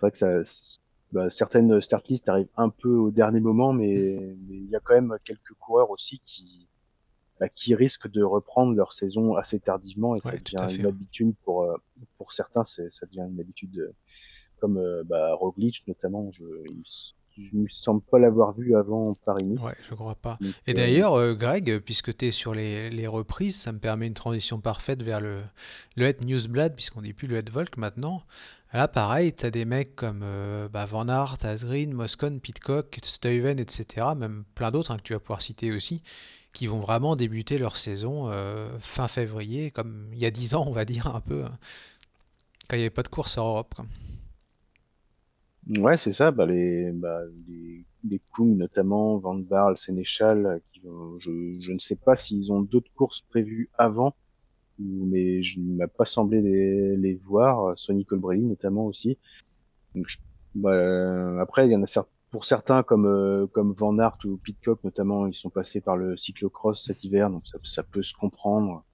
vrai 0.00 0.10
que 0.10 0.18
ça 0.18 0.42
bah, 1.12 1.30
certaines 1.30 1.80
start 1.80 2.08
lists 2.08 2.28
arrivent 2.28 2.48
un 2.56 2.70
peu 2.70 2.96
au 2.96 3.12
dernier 3.12 3.38
moment, 3.38 3.72
mais 3.72 4.36
il 4.50 4.68
y 4.68 4.76
a 4.76 4.80
quand 4.80 4.94
même 4.94 5.16
quelques 5.24 5.54
coureurs 5.60 5.90
aussi 5.90 6.20
qui, 6.26 6.66
bah, 7.40 7.48
qui 7.48 7.74
risquent 7.74 8.08
de 8.08 8.22
reprendre 8.22 8.74
leur 8.74 8.92
saison 8.92 9.34
assez 9.34 9.58
tardivement 9.58 10.14
et 10.14 10.20
ça 10.20 10.32
devient 10.32 10.76
une 10.78 10.86
habitude 10.86 11.34
pour, 11.44 11.64
euh, 11.64 11.76
pour 12.16 12.32
certains, 12.32 12.64
ça 12.64 13.06
devient 13.06 13.26
une 13.28 13.40
habitude 13.40 13.76
euh, 13.78 13.92
comme 14.60 14.78
euh, 14.78 15.02
bah, 15.04 15.34
Roglic 15.34 15.82
notamment. 15.88 16.30
Je, 16.30 16.44
je 17.36 17.56
ne 17.56 17.66
semble 17.68 18.00
pas 18.02 18.18
l'avoir 18.18 18.52
vu 18.52 18.76
avant 18.76 19.14
Paris-Nice. 19.24 19.60
Ouais, 19.60 19.76
je 19.88 19.94
crois 19.94 20.14
pas. 20.14 20.38
et 20.66 20.74
d'ailleurs, 20.74 21.34
Greg, 21.34 21.78
puisque 21.80 22.16
tu 22.16 22.26
es 22.26 22.30
sur 22.30 22.54
les, 22.54 22.90
les, 22.90 23.06
reprises, 23.06 23.56
ça 23.56 23.72
me 23.72 23.78
permet 23.78 24.06
une 24.06 24.14
transition 24.14 24.60
parfaite 24.60 25.02
vers 25.02 25.20
le, 25.20 25.40
le 25.96 26.06
Het 26.06 26.24
Newsblad, 26.24 26.74
puisqu'on 26.74 27.02
dit 27.02 27.12
plus 27.12 27.26
le 27.26 27.38
Het 27.38 27.50
Volk 27.50 27.76
maintenant. 27.76 28.22
Là, 28.74 28.88
pareil, 28.88 29.32
tu 29.32 29.46
as 29.46 29.52
des 29.52 29.64
mecs 29.64 29.94
comme 29.94 30.22
euh, 30.24 30.68
bah, 30.68 30.84
Van 30.84 31.08
Aert, 31.08 31.36
Asgreen, 31.44 31.92
Moscon, 31.92 32.40
Pitcock, 32.42 32.98
Stuyven, 33.04 33.60
etc., 33.60 34.08
même 34.16 34.42
plein 34.56 34.72
d'autres 34.72 34.90
hein, 34.90 34.96
que 34.96 35.02
tu 35.02 35.12
vas 35.12 35.20
pouvoir 35.20 35.42
citer 35.42 35.70
aussi, 35.70 36.02
qui 36.52 36.66
vont 36.66 36.80
vraiment 36.80 37.14
débuter 37.14 37.56
leur 37.56 37.76
saison 37.76 38.32
euh, 38.32 38.68
fin 38.80 39.06
février, 39.06 39.70
comme 39.70 40.08
il 40.12 40.18
y 40.18 40.26
a 40.26 40.32
10 40.32 40.56
ans, 40.56 40.64
on 40.66 40.72
va 40.72 40.84
dire 40.84 41.06
un 41.06 41.20
peu, 41.20 41.44
hein, 41.44 41.56
quand 42.68 42.74
il 42.74 42.80
n'y 42.80 42.82
avait 42.82 42.90
pas 42.90 43.04
de 43.04 43.08
course 43.08 43.38
en 43.38 43.46
Europe. 43.46 43.76
Ouais, 45.68 45.96
c'est 45.96 46.12
ça. 46.12 46.30
Bah, 46.30 46.46
les, 46.46 46.90
bah, 46.92 47.20
les, 47.48 47.84
les 48.08 48.20
Kung, 48.34 48.56
notamment, 48.56 49.18
Van 49.18 49.34
Barl, 49.34 49.76
Sénéchal, 49.78 50.60
qui, 50.72 50.80
je, 51.18 51.58
je 51.60 51.72
ne 51.72 51.78
sais 51.78 51.96
pas 51.96 52.16
s'ils 52.16 52.52
ont 52.52 52.62
d'autres 52.62 52.90
courses 52.94 53.22
prévues 53.22 53.70
avant 53.78 54.14
mais 54.78 55.42
je 55.42 55.60
ne 55.60 55.76
m'a 55.76 55.88
pas 55.88 56.04
semblé 56.04 56.40
les, 56.40 56.96
les 56.96 57.14
voir, 57.14 57.78
Sonny 57.78 58.04
Colbrelli 58.04 58.42
notamment 58.42 58.86
aussi. 58.86 59.18
Donc, 59.94 60.06
bah, 60.54 61.40
après, 61.40 61.66
il 61.68 61.72
y 61.72 61.76
en 61.76 61.82
a 61.82 61.86
certes, 61.86 62.10
pour 62.30 62.44
certains 62.44 62.82
comme 62.82 63.06
euh, 63.06 63.46
comme 63.48 63.72
Van 63.74 63.98
Aert 63.98 64.18
ou 64.24 64.36
Pitcock 64.38 64.82
notamment, 64.84 65.26
ils 65.26 65.34
sont 65.34 65.50
passés 65.50 65.80
par 65.80 65.96
le 65.96 66.16
cyclocross 66.16 66.84
cet 66.84 67.04
hiver, 67.04 67.30
donc 67.30 67.46
ça, 67.46 67.58
ça 67.62 67.82
peut 67.82 68.02
se 68.02 68.14
comprendre. 68.14 68.84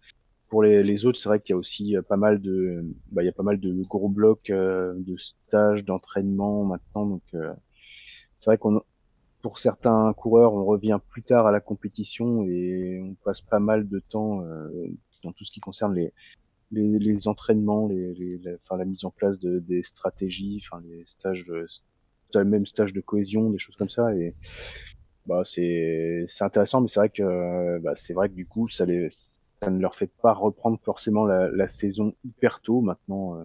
Pour 0.50 0.64
les, 0.64 0.82
les 0.82 1.06
autres, 1.06 1.18
c'est 1.18 1.28
vrai 1.28 1.40
qu'il 1.40 1.52
y 1.52 1.54
a 1.54 1.56
aussi 1.56 1.96
euh, 1.96 2.02
pas 2.02 2.16
mal 2.16 2.40
de, 2.40 2.84
bah, 3.12 3.22
il 3.22 3.26
y 3.26 3.28
a 3.28 3.32
pas 3.32 3.44
mal 3.44 3.58
de 3.60 3.82
gros 3.88 4.08
blocs 4.08 4.50
euh, 4.50 4.92
de 4.96 5.16
stages, 5.16 5.84
d'entraînement 5.84 6.64
maintenant, 6.64 7.06
donc 7.06 7.22
c'est 7.32 8.46
vrai 8.46 8.58
qu'on 8.58 8.82
pour 9.42 9.58
certains 9.58 10.12
coureurs, 10.12 10.52
on 10.52 10.64
revient 10.66 10.98
plus 11.08 11.22
tard 11.22 11.46
à 11.46 11.52
la 11.52 11.60
compétition 11.60 12.44
et 12.44 13.00
on 13.02 13.14
passe 13.24 13.40
pas 13.40 13.58
mal 13.58 13.88
de 13.88 13.98
temps 14.00 14.42
euh, 14.42 14.68
dans 15.22 15.32
tout 15.32 15.44
ce 15.44 15.52
qui 15.52 15.60
concerne 15.60 15.94
les, 15.94 16.12
les, 16.72 16.98
les 16.98 17.26
entraînements, 17.26 17.88
les, 17.88 18.12
les, 18.14 18.40
enfin, 18.62 18.76
la 18.76 18.84
mise 18.84 19.04
en 19.06 19.10
place 19.10 19.38
de, 19.38 19.60
des 19.60 19.82
stratégies, 19.82 20.60
enfin 20.62 20.82
les 20.84 21.04
stages, 21.06 21.50
même 22.34 22.66
stage 22.66 22.92
de 22.92 23.00
cohésion, 23.00 23.48
des 23.50 23.58
choses 23.58 23.76
comme 23.76 23.88
ça. 23.88 24.14
Et 24.14 24.34
bah, 25.26 25.42
c'est 25.44 26.26
intéressant, 26.40 26.82
mais 26.82 26.88
c'est 26.88 27.00
vrai 27.00 27.08
que 27.10 27.78
bah, 27.78 27.94
c'est 27.96 28.12
vrai 28.12 28.28
que 28.28 28.34
du 28.34 28.46
coup, 28.46 28.68
ça, 28.68 28.84
les, 28.84 29.08
ça 29.62 29.70
ne 29.70 29.78
leur 29.78 29.94
fait 29.94 30.10
pas 30.22 30.32
reprendre 30.32 30.78
forcément 30.82 31.24
la, 31.26 31.68
saison 31.68 32.14
hyper 32.24 32.60
tôt. 32.60 32.80
Maintenant, 32.80 33.36
euh, 33.36 33.44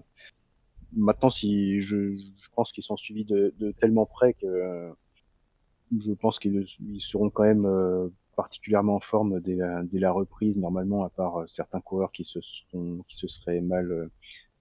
maintenant, 0.95 1.30
si 1.30 1.82
je, 1.82 2.15
pense 2.56 2.71
qu'ils 2.71 2.84
sont 2.84 2.97
suivis 2.97 3.25
de, 3.25 3.54
tellement 3.80 4.06
près 4.06 4.34
que 4.34 4.91
je 5.91 6.13
pense 6.13 6.39
qu'ils 6.39 6.65
ils 6.88 7.01
seront 7.01 7.30
quand 7.30 7.43
même 7.43 7.65
euh, 7.65 8.08
particulièrement 8.36 8.95
en 8.95 8.99
forme 8.99 9.39
dès 9.39 9.56
la, 9.56 10.12
reprise, 10.12 10.58
normalement, 10.58 11.04
à 11.04 11.10
part 11.10 11.41
euh, 11.41 11.47
certains 11.47 11.82
coureurs 11.82 12.12
qui 12.12 12.23
se, 12.23 12.39
seraient 13.28 13.62
mal 13.62 14.10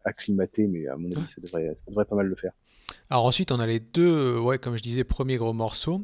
acclimatés, 0.04 0.66
mais 0.66 0.86
à 0.86 0.96
mon 0.96 1.10
avis, 1.12 1.28
ça 1.28 1.40
devrait, 1.40 1.74
ça 1.76 1.84
devrait 1.88 2.04
pas 2.04 2.16
mal 2.16 2.26
le 2.26 2.36
faire. 2.36 2.52
Alors 3.10 3.24
ensuite, 3.24 3.52
on 3.52 3.60
a 3.60 3.66
les 3.66 3.80
deux, 3.80 4.38
ouais, 4.38 4.58
comme 4.58 4.76
je 4.76 4.82
disais, 4.82 5.04
premiers 5.04 5.36
gros 5.36 5.52
morceaux. 5.52 6.02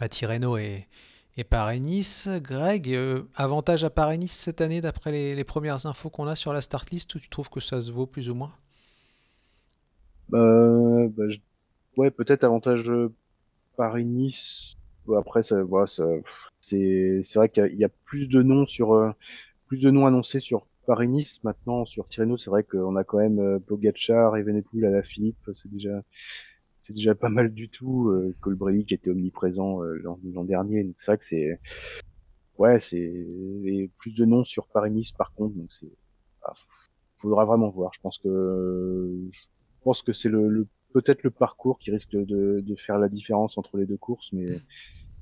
Bah, 0.00 0.08
Tirreno 0.08 0.56
et, 0.56 0.88
et 1.36 1.44
Paris-Nice. 1.44 2.28
Greg, 2.42 2.92
euh, 2.92 3.22
avantage 3.34 3.84
à 3.84 3.90
Paris-Nice 3.90 4.32
cette 4.32 4.60
année 4.60 4.80
d'après 4.80 5.10
les, 5.12 5.44
premières 5.44 5.86
infos 5.86 6.10
qu'on 6.10 6.26
a 6.26 6.34
sur 6.34 6.52
la 6.52 6.60
start 6.60 6.90
list 6.90 7.14
ou 7.14 7.18
tu 7.18 7.28
trouves 7.28 7.50
que 7.50 7.60
ça 7.60 7.80
se 7.80 7.90
vaut 7.90 8.06
plus 8.06 8.30
ou 8.30 8.34
moins? 8.34 8.52
Euh, 10.32 11.08
bah, 11.10 11.24
Ouais, 11.96 12.10
peut-être 12.10 12.44
avantage 12.44 12.90
euh, 12.90 13.12
Paris-Nice. 13.76 14.74
Après, 15.16 15.42
ça, 15.42 15.56
ça, 15.86 16.04
c'est, 16.60 17.22
vrai 17.34 17.48
qu'il 17.48 17.76
y, 17.76 17.84
a 17.84 17.90
plus 18.04 18.26
de 18.26 18.42
noms 18.42 18.64
sur 18.64 19.14
plus 19.66 19.78
de 19.82 19.90
noms 19.90 20.06
annoncés 20.06 20.40
sur 20.40 20.66
Paris-Nice. 20.86 21.44
Maintenant, 21.44 21.84
sur 21.84 22.08
Tirreno, 22.08 22.38
c'est 22.38 22.48
vrai 22.48 22.64
qu'on 22.64 22.96
a 22.96 23.04
quand 23.04 23.18
même 23.18 23.60
Pogacar, 23.60 24.36
Evenepoel, 24.38 24.86
à 24.86 24.90
la 24.90 25.02
Philippe. 25.02 25.50
C'est 25.52 25.70
déjà 25.70 26.02
c'est 26.84 26.92
déjà 26.92 27.14
pas 27.14 27.30
mal 27.30 27.52
du 27.52 27.68
tout. 27.70 28.10
Euh, 28.10 28.34
Colbrelli 28.40 28.84
qui 28.84 28.94
était 28.94 29.10
omniprésent 29.10 29.82
euh, 29.82 29.94
l'an 30.02 30.44
dernier, 30.44 30.84
donc 30.84 30.94
c'est 30.98 31.06
vrai 31.06 31.18
que 31.18 31.24
c'est 31.24 31.58
ouais, 32.58 32.78
c'est 32.78 33.90
plus 33.98 34.14
de 34.14 34.24
noms 34.26 34.44
sur 34.44 34.68
Paris-Nice 34.68 35.12
par 35.12 35.32
contre, 35.32 35.56
donc 35.56 35.72
c'est 35.72 35.90
ah, 36.42 36.52
faudra 37.16 37.46
vraiment 37.46 37.70
voir. 37.70 37.92
Je 37.94 38.00
pense 38.00 38.18
que 38.18 39.18
je 39.32 39.40
pense 39.82 40.02
que 40.02 40.12
c'est 40.12 40.28
le, 40.28 40.66
peut-être 40.92 41.22
le 41.22 41.30
parcours 41.30 41.78
qui 41.78 41.90
risque 41.90 42.10
de, 42.10 42.60
de, 42.60 42.74
faire 42.76 42.98
la 42.98 43.08
différence 43.08 43.56
entre 43.56 43.78
les 43.78 43.86
deux 43.86 43.96
courses, 43.96 44.30
mais 44.32 44.60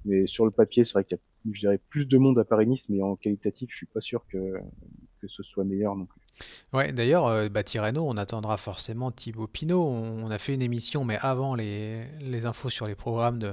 mais 0.05 0.27
sur 0.27 0.45
le 0.45 0.51
papier, 0.51 0.85
c'est 0.85 0.95
vrai 0.95 1.05
qu'il 1.05 1.17
y 1.17 1.21
a 1.21 1.23
je 1.53 1.61
dirais 1.61 1.81
plus 1.91 2.07
de 2.07 2.19
monde 2.19 2.39
à 2.39 2.45
Paris-Nice, 2.45 2.89
mais 2.89 3.03
en 3.03 3.17
qualitatif, 3.17 3.71
je 3.71 3.77
suis 3.77 3.87
pas 3.87 4.01
sûr 4.01 4.27
que 4.27 4.55
que 5.21 5.29
ce 5.29 5.45
soit 5.45 5.65
meilleur 5.65 5.95
non 5.95 6.07
plus. 6.07 6.22
Ouais, 6.73 6.93
d'ailleurs, 6.93 7.27
euh, 7.27 7.49
bah, 7.49 7.63
on 7.97 8.17
attendra 8.17 8.57
forcément 8.57 9.11
Thibaut 9.11 9.47
Pinot. 9.47 9.83
On, 9.83 10.31
a 10.31 10.39
fait 10.39 10.55
une 10.55 10.63
émission, 10.63 11.05
mais 11.05 11.19
avant 11.21 11.55
les, 11.55 12.07
infos 12.45 12.71
sur 12.71 12.87
les 12.87 12.95
programmes 12.95 13.39
de, 13.39 13.53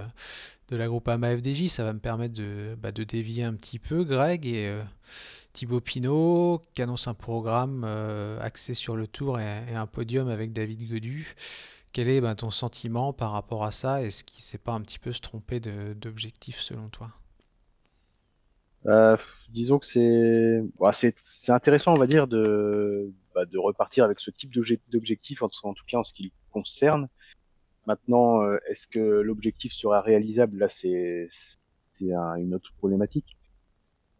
la 0.71 0.87
groupe 0.87 1.07
AMA 1.07 1.37
FDJ, 1.37 1.67
ça 1.67 1.83
va 1.83 1.93
me 1.93 1.99
permettre 1.99 2.33
de, 2.33 2.77
bah, 2.79 2.91
de 2.91 3.03
dévier 3.03 3.43
un 3.43 3.53
petit 3.53 3.79
peu, 3.79 4.03
Greg. 4.03 4.45
Et 4.45 4.67
euh, 4.67 4.83
Thibaut 5.53 5.81
Pinot 5.81 6.61
qui 6.73 6.81
annonce 6.81 7.07
un 7.07 7.13
programme 7.13 7.83
euh, 7.85 8.39
axé 8.41 8.73
sur 8.73 8.95
le 8.95 9.07
tour 9.07 9.39
et, 9.39 9.75
un 9.75 9.87
podium 9.87 10.29
avec 10.29 10.53
David 10.53 10.89
Godu. 10.89 11.35
Quel 11.91 12.07
est 12.07 12.21
bah, 12.21 12.35
ton 12.35 12.51
sentiment 12.51 13.13
par 13.13 13.31
rapport 13.31 13.65
à 13.65 13.71
ça? 13.71 14.03
Est-ce 14.03 14.23
qu'il 14.23 14.39
ne 14.39 14.43
s'est 14.43 14.57
pas 14.59 14.73
un 14.73 14.81
petit 14.81 14.99
peu 14.99 15.11
se 15.11 15.21
tromper 15.21 15.59
d'objectif 15.59 16.59
selon 16.59 16.89
toi? 16.89 17.11
Euh, 18.85 19.17
disons 19.49 19.79
que 19.79 19.85
c'est 19.85 20.61
bah, 20.79 20.91
c'est 20.93 21.51
intéressant, 21.51 21.93
on 21.93 21.97
va 21.97 22.07
dire, 22.07 22.27
de, 22.27 23.11
bah, 23.35 23.45
de 23.45 23.57
repartir 23.57 24.05
avec 24.05 24.19
ce 24.19 24.31
type 24.31 24.51
d'objectif, 24.89 25.41
en, 25.43 25.49
tout 25.49 25.85
cas 25.87 25.97
en 25.97 26.03
ce 26.03 26.13
qui 26.13 26.23
le 26.23 26.31
concerne. 26.51 27.09
Maintenant, 27.87 28.43
euh, 28.43 28.57
est-ce 28.69 28.87
que 28.87 28.99
l'objectif 28.99 29.73
sera 29.73 30.01
réalisable? 30.01 30.57
Là, 30.59 30.69
c'est 30.69 31.27
une 32.01 32.53
autre 32.53 32.71
problématique. 32.77 33.37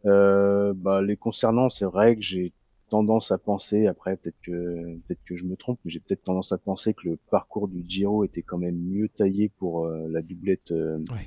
Euh, 0.06 0.72
bah, 0.74 1.02
les 1.02 1.16
concernant, 1.16 1.70
c'est 1.70 1.84
vrai 1.84 2.16
que 2.16 2.22
j'ai 2.22 2.52
tendance 2.90 3.30
à 3.30 3.38
penser, 3.38 3.86
après 3.86 4.16
peut-être 4.16 4.40
que 4.42 4.96
peut-être 5.06 5.22
que 5.24 5.36
je 5.36 5.44
me 5.44 5.54
trompe, 5.56 5.78
mais 5.84 5.92
j'ai 5.92 6.00
peut-être 6.00 6.24
tendance 6.24 6.50
à 6.50 6.58
penser 6.58 6.92
que 6.92 7.08
le 7.08 7.16
parcours 7.30 7.68
du 7.68 7.84
Giro 7.86 8.24
était 8.24 8.42
quand 8.42 8.58
même 8.58 8.76
mieux 8.76 9.08
taillé 9.08 9.48
pour 9.58 9.86
euh, 9.86 10.08
la 10.10 10.22
doublette 10.22 10.74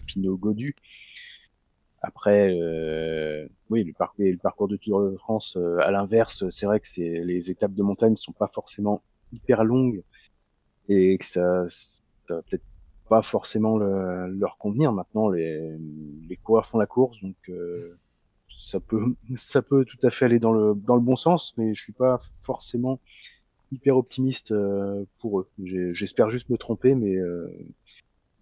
Pinot-Godu. 0.07 0.75
Après, 2.03 2.53
euh, 2.53 3.47
oui, 3.69 3.85
le, 3.85 3.93
parcours, 3.93 4.25
le 4.25 4.37
parcours 4.37 4.67
de 4.67 4.75
Tour 4.75 5.09
de 5.09 5.15
France, 5.15 5.55
euh, 5.55 5.77
à 5.79 5.89
l'inverse, 5.89 6.49
c'est 6.49 6.65
vrai 6.65 6.81
que 6.81 6.87
les 6.99 7.49
étapes 7.49 7.73
de 7.73 7.81
montagne 7.81 8.17
sont 8.17 8.33
pas 8.33 8.49
forcément 8.53 9.01
hyper 9.31 9.63
longues 9.63 10.03
et 10.89 11.17
que 11.17 11.25
ça, 11.25 11.65
ça 11.69 12.03
peut-être 12.27 12.65
pas 13.07 13.21
forcément 13.21 13.77
le, 13.77 14.27
leur 14.27 14.57
convenir. 14.57 14.91
Maintenant, 14.91 15.29
les, 15.29 15.77
les 16.27 16.35
coureurs 16.35 16.65
font 16.65 16.77
la 16.77 16.87
course, 16.87 17.21
donc 17.21 17.37
euh, 17.47 17.97
ça 18.49 18.81
peut, 18.81 19.15
ça 19.37 19.61
peut 19.61 19.85
tout 19.85 20.05
à 20.05 20.09
fait 20.09 20.25
aller 20.25 20.39
dans 20.39 20.51
le 20.51 20.75
dans 20.75 20.95
le 20.95 21.01
bon 21.01 21.15
sens, 21.15 21.53
mais 21.57 21.73
je 21.73 21.81
suis 21.81 21.93
pas 21.93 22.19
forcément 22.41 22.99
hyper 23.71 23.95
optimiste 23.95 24.51
euh, 24.51 25.05
pour 25.19 25.39
eux. 25.39 25.49
J'espère 25.93 26.29
juste 26.29 26.49
me 26.49 26.57
tromper, 26.57 26.95
mais 26.95 27.15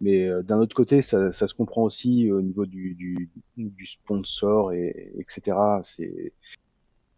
mais 0.02 0.28
euh, 0.28 0.41
d'un 0.41 0.60
autre 0.60 0.76
côté, 0.76 1.02
ça, 1.02 1.32
ça, 1.32 1.47
se 1.47 1.54
comprend 1.54 1.84
aussi 1.84 2.32
au 2.32 2.41
niveau 2.41 2.66
du, 2.66 2.95
du, 2.95 3.30
du 3.56 3.86
sponsor 3.86 4.74
et 4.74 5.14
etc. 5.20 5.58
C'est 5.84 6.34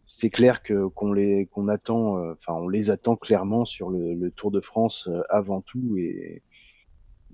c'est 0.05 0.29
clair 0.29 0.61
que 0.63 0.87
qu'on 0.87 1.13
les 1.13 1.47
qu'on 1.47 1.69
attend, 1.69 2.17
euh, 2.17 2.33
enfin 2.33 2.53
on 2.53 2.67
les 2.67 2.91
attend 2.91 3.15
clairement 3.15 3.65
sur 3.65 3.89
le, 3.89 4.13
le, 4.13 4.31
Tour 4.31 4.51
de 4.51 4.59
France 4.59 5.07
euh, 5.09 5.21
avant 5.29 5.61
tout 5.61 5.97
et 5.97 6.43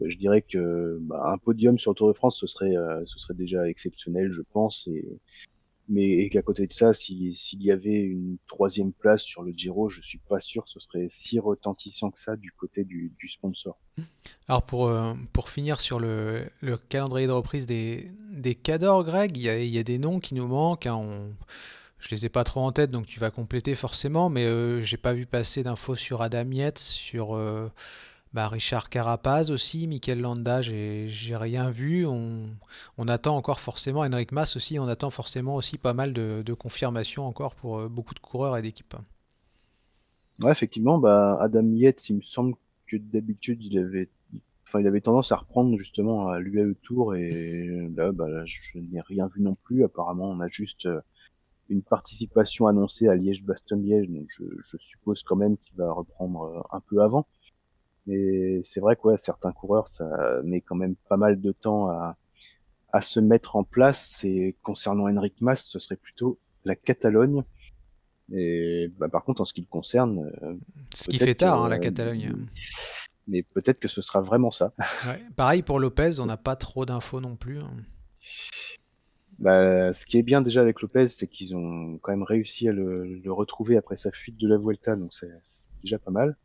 je 0.05 0.17
dirais 0.17 0.43
que 0.43 0.99
bah, 1.01 1.31
un 1.33 1.37
podium 1.39 1.79
sur 1.79 1.91
le 1.91 1.95
Tour 1.95 2.07
de 2.09 2.13
France 2.13 2.39
ce 2.39 2.47
serait 2.47 2.75
ce 3.05 3.19
serait 3.19 3.33
déjà 3.33 3.67
exceptionnel 3.67 4.31
je 4.31 4.43
pense 4.53 4.87
et 4.87 5.19
mais 5.89 6.09
et 6.09 6.29
qu'à 6.29 6.41
côté 6.41 6.67
de 6.67 6.73
ça, 6.73 6.93
s'il 6.93 7.33
y 7.61 7.71
avait 7.71 7.99
une 7.99 8.37
troisième 8.47 8.93
place 8.93 9.21
sur 9.21 9.41
le 9.41 9.51
Giro, 9.51 9.89
je 9.89 10.01
suis 10.01 10.19
pas 10.19 10.39
sûr 10.39 10.63
que 10.63 10.69
ce 10.69 10.79
serait 10.79 11.07
si 11.09 11.39
retentissant 11.39 12.11
que 12.11 12.19
ça 12.19 12.35
du 12.35 12.51
côté 12.51 12.83
du, 12.83 13.11
sponsor. 13.27 13.77
Alors 14.47 14.63
pour, 14.63 14.87
euh, 14.87 15.13
pour 15.33 15.49
finir 15.49 15.81
sur 15.81 15.99
le, 15.99 16.45
le, 16.61 16.77
calendrier 16.77 17.27
de 17.27 17.31
reprise 17.31 17.65
des, 17.65 18.11
des 18.31 18.55
Cadors, 18.55 19.03
Greg, 19.03 19.35
il 19.35 19.43
y, 19.43 19.49
a, 19.49 19.59
il 19.59 19.69
y 19.69 19.77
a, 19.77 19.83
des 19.83 19.97
noms 19.97 20.19
qui 20.19 20.35
nous 20.35 20.47
manquent. 20.47 20.87
Hein, 20.87 20.95
on, 20.95 21.33
je 21.99 22.09
les 22.11 22.25
ai 22.25 22.29
pas 22.29 22.43
trop 22.43 22.61
en 22.61 22.71
tête, 22.71 22.91
donc 22.91 23.05
tu 23.05 23.19
vas 23.19 23.29
compléter 23.29 23.75
forcément, 23.75 24.29
mais 24.29 24.45
euh, 24.45 24.81
j'ai 24.81 24.97
pas 24.97 25.13
vu 25.13 25.25
passer 25.25 25.63
d'infos 25.63 25.95
sur 25.95 26.21
Adam 26.21 26.49
Yates, 26.49 26.79
sur 26.79 27.35
euh, 27.35 27.69
bah, 28.33 28.47
Richard 28.47 28.89
Carapaz 28.89 29.49
aussi, 29.49 29.87
Mikel 29.87 30.21
Landa, 30.21 30.61
j'ai 30.61 31.35
rien 31.35 31.71
vu. 31.71 32.05
On, 32.05 32.49
on, 32.97 33.07
attend 33.07 33.35
encore 33.35 33.59
forcément, 33.59 34.01
Henrik 34.01 34.31
Mas 34.31 34.55
aussi, 34.55 34.77
on 34.77 34.87
attend 34.87 35.09
forcément 35.09 35.55
aussi 35.55 35.77
pas 35.77 35.93
mal 35.93 36.13
de, 36.13 36.43
de 36.45 36.53
confirmations 36.53 37.25
encore 37.25 37.55
pour 37.55 37.79
euh, 37.79 37.89
beaucoup 37.89 38.13
de 38.13 38.19
coureurs 38.19 38.55
et 38.57 38.61
d'équipes. 38.61 38.95
Ouais, 40.39 40.51
effectivement, 40.51 40.99
bah, 40.99 41.37
Adam 41.41 41.67
Yates, 41.73 42.09
il 42.09 42.17
me 42.17 42.21
semble 42.21 42.53
que 42.87 42.97
d'habitude, 42.97 43.63
il 43.63 43.77
avait, 43.79 44.09
enfin, 44.67 44.79
il 44.79 44.87
avait 44.87 45.01
tendance 45.01 45.31
à 45.31 45.37
reprendre 45.37 45.77
justement 45.77 46.29
à 46.29 46.39
l'UAE 46.39 46.75
Tour 46.83 47.15
et 47.15 47.89
là, 47.95 48.11
bah, 48.11 48.45
je 48.45 48.77
n'ai 48.77 49.01
rien 49.01 49.27
vu 49.27 49.41
non 49.41 49.55
plus. 49.63 49.83
Apparemment, 49.83 50.29
on 50.29 50.39
a 50.39 50.47
juste 50.47 50.85
euh, 50.85 51.01
une 51.69 51.81
participation 51.81 52.67
annoncée 52.67 53.07
à 53.07 53.15
Liège-Bastogne-Liège, 53.15 54.07
donc 54.09 54.27
je, 54.37 54.43
je, 54.71 54.77
suppose 54.77 55.23
quand 55.23 55.35
même 55.35 55.57
qu'il 55.57 55.75
va 55.75 55.91
reprendre 55.91 56.43
euh, 56.43 56.77
un 56.77 56.79
peu 56.79 57.01
avant. 57.01 57.27
Mais 58.09 58.61
c'est 58.63 58.79
vrai 58.79 58.95
que 58.95 59.07
ouais, 59.07 59.17
certains 59.17 59.51
coureurs, 59.51 59.87
ça 59.87 60.41
met 60.43 60.61
quand 60.61 60.75
même 60.75 60.95
pas 61.07 61.17
mal 61.17 61.39
de 61.39 61.51
temps 61.51 61.89
à, 61.89 62.17
à 62.91 63.01
se 63.01 63.19
mettre 63.19 63.55
en 63.55 63.63
place. 63.63 64.23
Et 64.23 64.55
concernant 64.63 65.07
Henrik 65.07 65.35
Mas, 65.41 65.63
ce 65.63 65.77
serait 65.77 65.95
plutôt 65.95 66.39
la 66.65 66.75
Catalogne. 66.75 67.43
Et 68.31 68.91
bah, 68.97 69.09
par 69.09 69.23
contre, 69.23 69.41
en 69.41 69.45
ce 69.45 69.53
qui 69.53 69.61
le 69.61 69.67
concerne, 69.67 70.31
euh, 70.43 70.55
ce 70.95 71.07
qui 71.07 71.19
fait 71.19 71.35
tard, 71.35 71.63
hein, 71.63 71.69
la 71.69 71.77
Catalogne. 71.77 72.33
Mais 73.27 73.43
peut-être 73.43 73.79
que 73.79 73.87
ce 73.87 74.01
sera 74.01 74.21
vraiment 74.21 74.49
ça. 74.49 74.73
Ouais. 75.05 75.21
Pareil 75.35 75.61
pour 75.61 75.79
Lopez, 75.79 76.19
on 76.19 76.25
n'a 76.25 76.37
pas 76.37 76.55
trop 76.55 76.85
d'infos 76.85 77.21
non 77.21 77.35
plus. 77.35 77.59
Hein. 77.59 77.71
Bah, 79.37 79.93
ce 79.93 80.05
qui 80.07 80.17
est 80.17 80.23
bien 80.23 80.41
déjà 80.41 80.61
avec 80.61 80.81
Lopez, 80.81 81.09
c'est 81.09 81.27
qu'ils 81.27 81.55
ont 81.55 81.99
quand 81.99 82.11
même 82.11 82.23
réussi 82.23 82.67
à 82.67 82.71
le, 82.71 83.05
le, 83.05 83.31
retrouver 83.31 83.77
après 83.77 83.97
sa 83.97 84.11
fuite 84.11 84.37
de 84.37 84.47
la 84.47 84.57
Vuelta, 84.57 84.95
donc 84.95 85.13
c'est 85.13 85.29
déjà 85.83 85.99
pas 85.99 86.11
mal. 86.11 86.35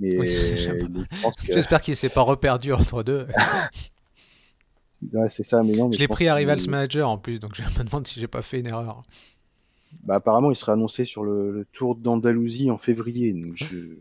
J'espère 1.48 1.80
qu'il 1.80 1.96
s'est 1.96 2.08
pas 2.08 2.22
reperdu 2.22 2.72
entre 2.72 3.02
deux. 3.02 3.26
c'est 5.28 5.42
ça, 5.42 5.62
mais 5.62 5.76
non. 5.76 5.92
je 5.92 5.98
l'ai 5.98 6.08
pris 6.08 6.28
à 6.28 6.34
Rivals 6.34 6.68
Manager 6.68 7.08
en 7.08 7.18
plus, 7.18 7.38
donc 7.38 7.54
je 7.54 7.62
me 7.62 7.84
demande 7.84 8.06
si 8.06 8.20
j'ai 8.20 8.28
pas 8.28 8.42
fait 8.42 8.60
une 8.60 8.66
erreur. 8.66 9.02
Bah, 10.04 10.16
apparemment, 10.16 10.50
il 10.50 10.56
serait 10.56 10.72
annoncé 10.72 11.04
sur 11.04 11.24
le, 11.24 11.66
Tour 11.72 11.96
d'Andalousie 11.96 12.70
en 12.70 12.78
février. 12.78 13.32
Donc 13.32 13.52
je... 13.54 13.96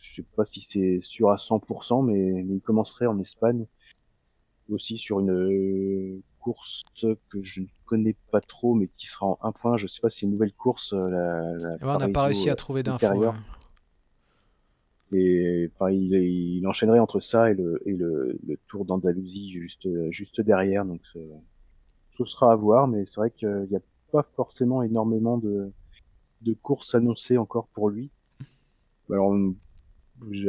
je 0.00 0.14
sais 0.14 0.24
pas 0.36 0.44
si 0.44 0.60
c'est 0.60 1.00
sûr 1.02 1.30
à 1.30 1.36
100%, 1.36 2.04
mais... 2.04 2.44
il 2.48 2.60
commencerait 2.60 3.06
en 3.06 3.18
Espagne 3.18 3.66
aussi 4.68 4.98
sur 4.98 5.20
une 5.20 6.22
course 6.40 6.82
que 7.00 7.42
je 7.42 7.60
ne 7.60 7.66
connais 7.86 8.16
pas 8.30 8.40
trop, 8.40 8.74
mais 8.74 8.88
qui 8.96 9.06
sera 9.06 9.26
en 9.26 9.38
un 9.42 9.52
point. 9.52 9.76
Je 9.76 9.86
sais 9.86 10.00
pas 10.00 10.10
si 10.10 10.20
c'est 10.20 10.26
une 10.26 10.32
nouvelle 10.32 10.52
course. 10.52 10.92
Euh, 10.92 11.56
la, 11.80 11.94
on 11.94 11.98
n'a 11.98 12.08
pas 12.08 12.24
réussi 12.24 12.50
à 12.50 12.56
trouver 12.56 12.82
d'infos. 12.82 13.32
Et 15.12 15.70
enfin, 15.74 15.90
il, 15.90 16.66
enchaînerait 16.66 16.98
entre 16.98 17.20
ça 17.20 17.50
et 17.50 17.54
le, 17.54 18.38
Tour 18.68 18.84
d'Andalousie 18.84 19.50
juste, 19.50 20.40
derrière. 20.40 20.84
Donc, 20.84 21.00
ce 22.16 22.24
sera 22.24 22.52
à 22.52 22.56
voir, 22.56 22.88
mais 22.88 23.04
c'est 23.06 23.16
vrai 23.16 23.30
qu'il 23.30 23.66
n'y 23.70 23.76
a 23.76 23.82
pas 24.10 24.22
forcément 24.36 24.82
énormément 24.82 25.38
de, 25.38 25.72
courses 26.62 26.94
annoncées 26.94 27.38
encore 27.38 27.68
pour 27.68 27.88
lui. 27.88 28.10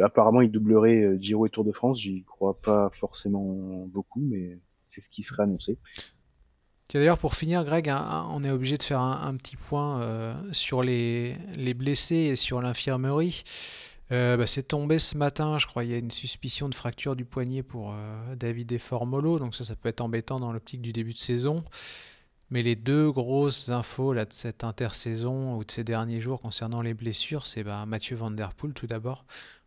Apparemment, 0.03 0.41
il 0.41 0.51
doublerait 0.51 1.01
euh, 1.01 1.17
Giro 1.19 1.47
et 1.47 1.49
Tour 1.49 1.63
de 1.63 1.71
France. 1.71 1.99
J'y 1.99 2.23
crois 2.23 2.55
pas 2.61 2.89
forcément 2.93 3.87
beaucoup, 3.87 4.21
mais 4.21 4.59
c'est 4.87 5.01
ce 5.01 5.09
qui 5.09 5.23
serait 5.23 5.43
annoncé. 5.43 5.77
D'ailleurs, 6.93 7.17
pour 7.17 7.33
finir, 7.33 7.63
Greg, 7.63 7.91
on 7.91 8.43
est 8.43 8.51
obligé 8.51 8.77
de 8.77 8.83
faire 8.83 8.99
un, 8.99 9.35
petit 9.35 9.55
point 9.55 10.01
euh, 10.01 10.35
sur 10.51 10.83
les, 10.83 11.35
blessés 11.75 12.15
et 12.15 12.35
sur 12.35 12.61
l'infirmerie. 12.61 13.43
Euh, 14.11 14.37
bah, 14.37 14.47
c'est 14.47 14.63
tombé 14.63 14.99
ce 14.99 15.17
matin, 15.17 15.57
je 15.57 15.65
crois. 15.65 15.83
Il 15.83 15.91
y 15.91 15.93
a 15.93 15.97
une 15.97 16.11
suspicion 16.11 16.69
de 16.69 16.75
fracture 16.75 17.15
du 17.15 17.25
poignet 17.25 17.63
pour 17.63 17.95
David 18.35 18.71
et 18.71 18.79
Formolo, 18.79 19.39
donc 19.39 19.55
ça, 19.55 19.63
ça 19.63 19.75
peut 19.75 19.89
être 19.89 20.01
embêtant 20.01 20.39
dans 20.39 20.51
l'optique 20.51 20.81
du 20.81 20.93
début 20.93 21.13
de 21.13 21.19
saison. 21.19 21.63
Mais 22.53 22.61
les 22.61 22.75
deux 22.75 23.11
grosses 23.11 23.69
infos 23.69 24.13
là, 24.13 24.25
de 24.25 24.31
cette 24.31 24.63
intersaison 24.63 25.57
ou 25.57 25.63
de 25.63 25.71
ces 25.71 25.83
derniers 25.83 26.19
jours 26.19 26.39
concernant 26.39 26.83
les 26.83 26.93
blessures, 26.93 27.47
c'est 27.47 27.63
bah, 27.63 27.87
Mathieu 27.87 28.15
Van 28.15 28.29
Der 28.29 28.53
Poel 28.53 28.73
tout 28.73 28.85
d'abord, 28.85 29.25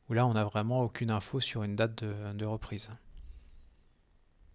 où 0.09 0.13
là 0.13 0.25
on 0.25 0.35
n'a 0.35 0.45
vraiment 0.45 0.83
aucune 0.83 1.11
info 1.11 1.41
sur 1.41 1.65
une 1.65 1.75
date 1.75 2.05
de, 2.05 2.45
reprise. 2.45 2.89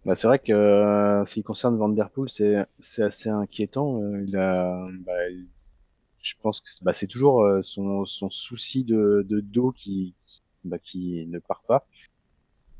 Bah, 0.06 0.16
c'est 0.16 0.26
vrai 0.28 0.38
que 0.38 0.50
euh, 0.50 1.26
ce 1.26 1.34
qui 1.34 1.42
concerne 1.42 1.76
Van 1.76 1.90
Der 1.90 2.08
Poel, 2.08 2.30
c'est, 2.30 3.02
assez 3.02 3.28
inquiétant. 3.28 4.00
Euh, 4.00 4.24
il 4.26 4.34
a, 4.38 4.88
bah, 5.04 5.12
je 6.22 6.34
pense 6.40 6.60
que 6.60 6.68
bah, 6.82 6.92
c'est 6.92 7.06
toujours 7.06 7.42
euh, 7.42 7.62
son, 7.62 8.04
son 8.04 8.30
souci 8.30 8.84
de, 8.84 9.26
de 9.28 9.40
dos 9.40 9.72
qui, 9.72 10.14
bah, 10.64 10.78
qui 10.78 11.26
ne 11.26 11.38
part 11.38 11.62
pas. 11.66 11.86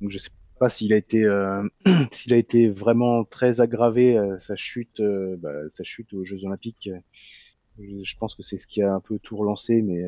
Donc 0.01 0.11
je 0.11 0.19
sais 0.19 0.31
pas 0.59 0.69
s'il 0.69 0.93
a 0.93 0.97
été 0.97 1.25
euh, 1.25 1.69
s'il 2.13 2.33
a 2.33 2.37
été 2.37 2.69
vraiment 2.69 3.25
très 3.25 3.61
aggravé 3.61 4.17
euh, 4.17 4.39
sa 4.39 4.55
chute 4.57 5.01
euh, 5.01 5.37
bah, 5.37 5.69
sa 5.71 5.83
chute 5.85 6.13
aux 6.15 6.25
Jeux 6.25 6.45
Olympiques. 6.45 6.89
Je, 7.79 8.17
pense 8.17 8.35
que 8.35 8.43
c'est 8.43 8.59
ce 8.59 8.67
qui 8.67 8.83
a 8.83 8.95
un 8.95 9.01
peu 9.01 9.19
tout 9.19 9.37
relancé, 9.37 9.81
mais 9.83 10.05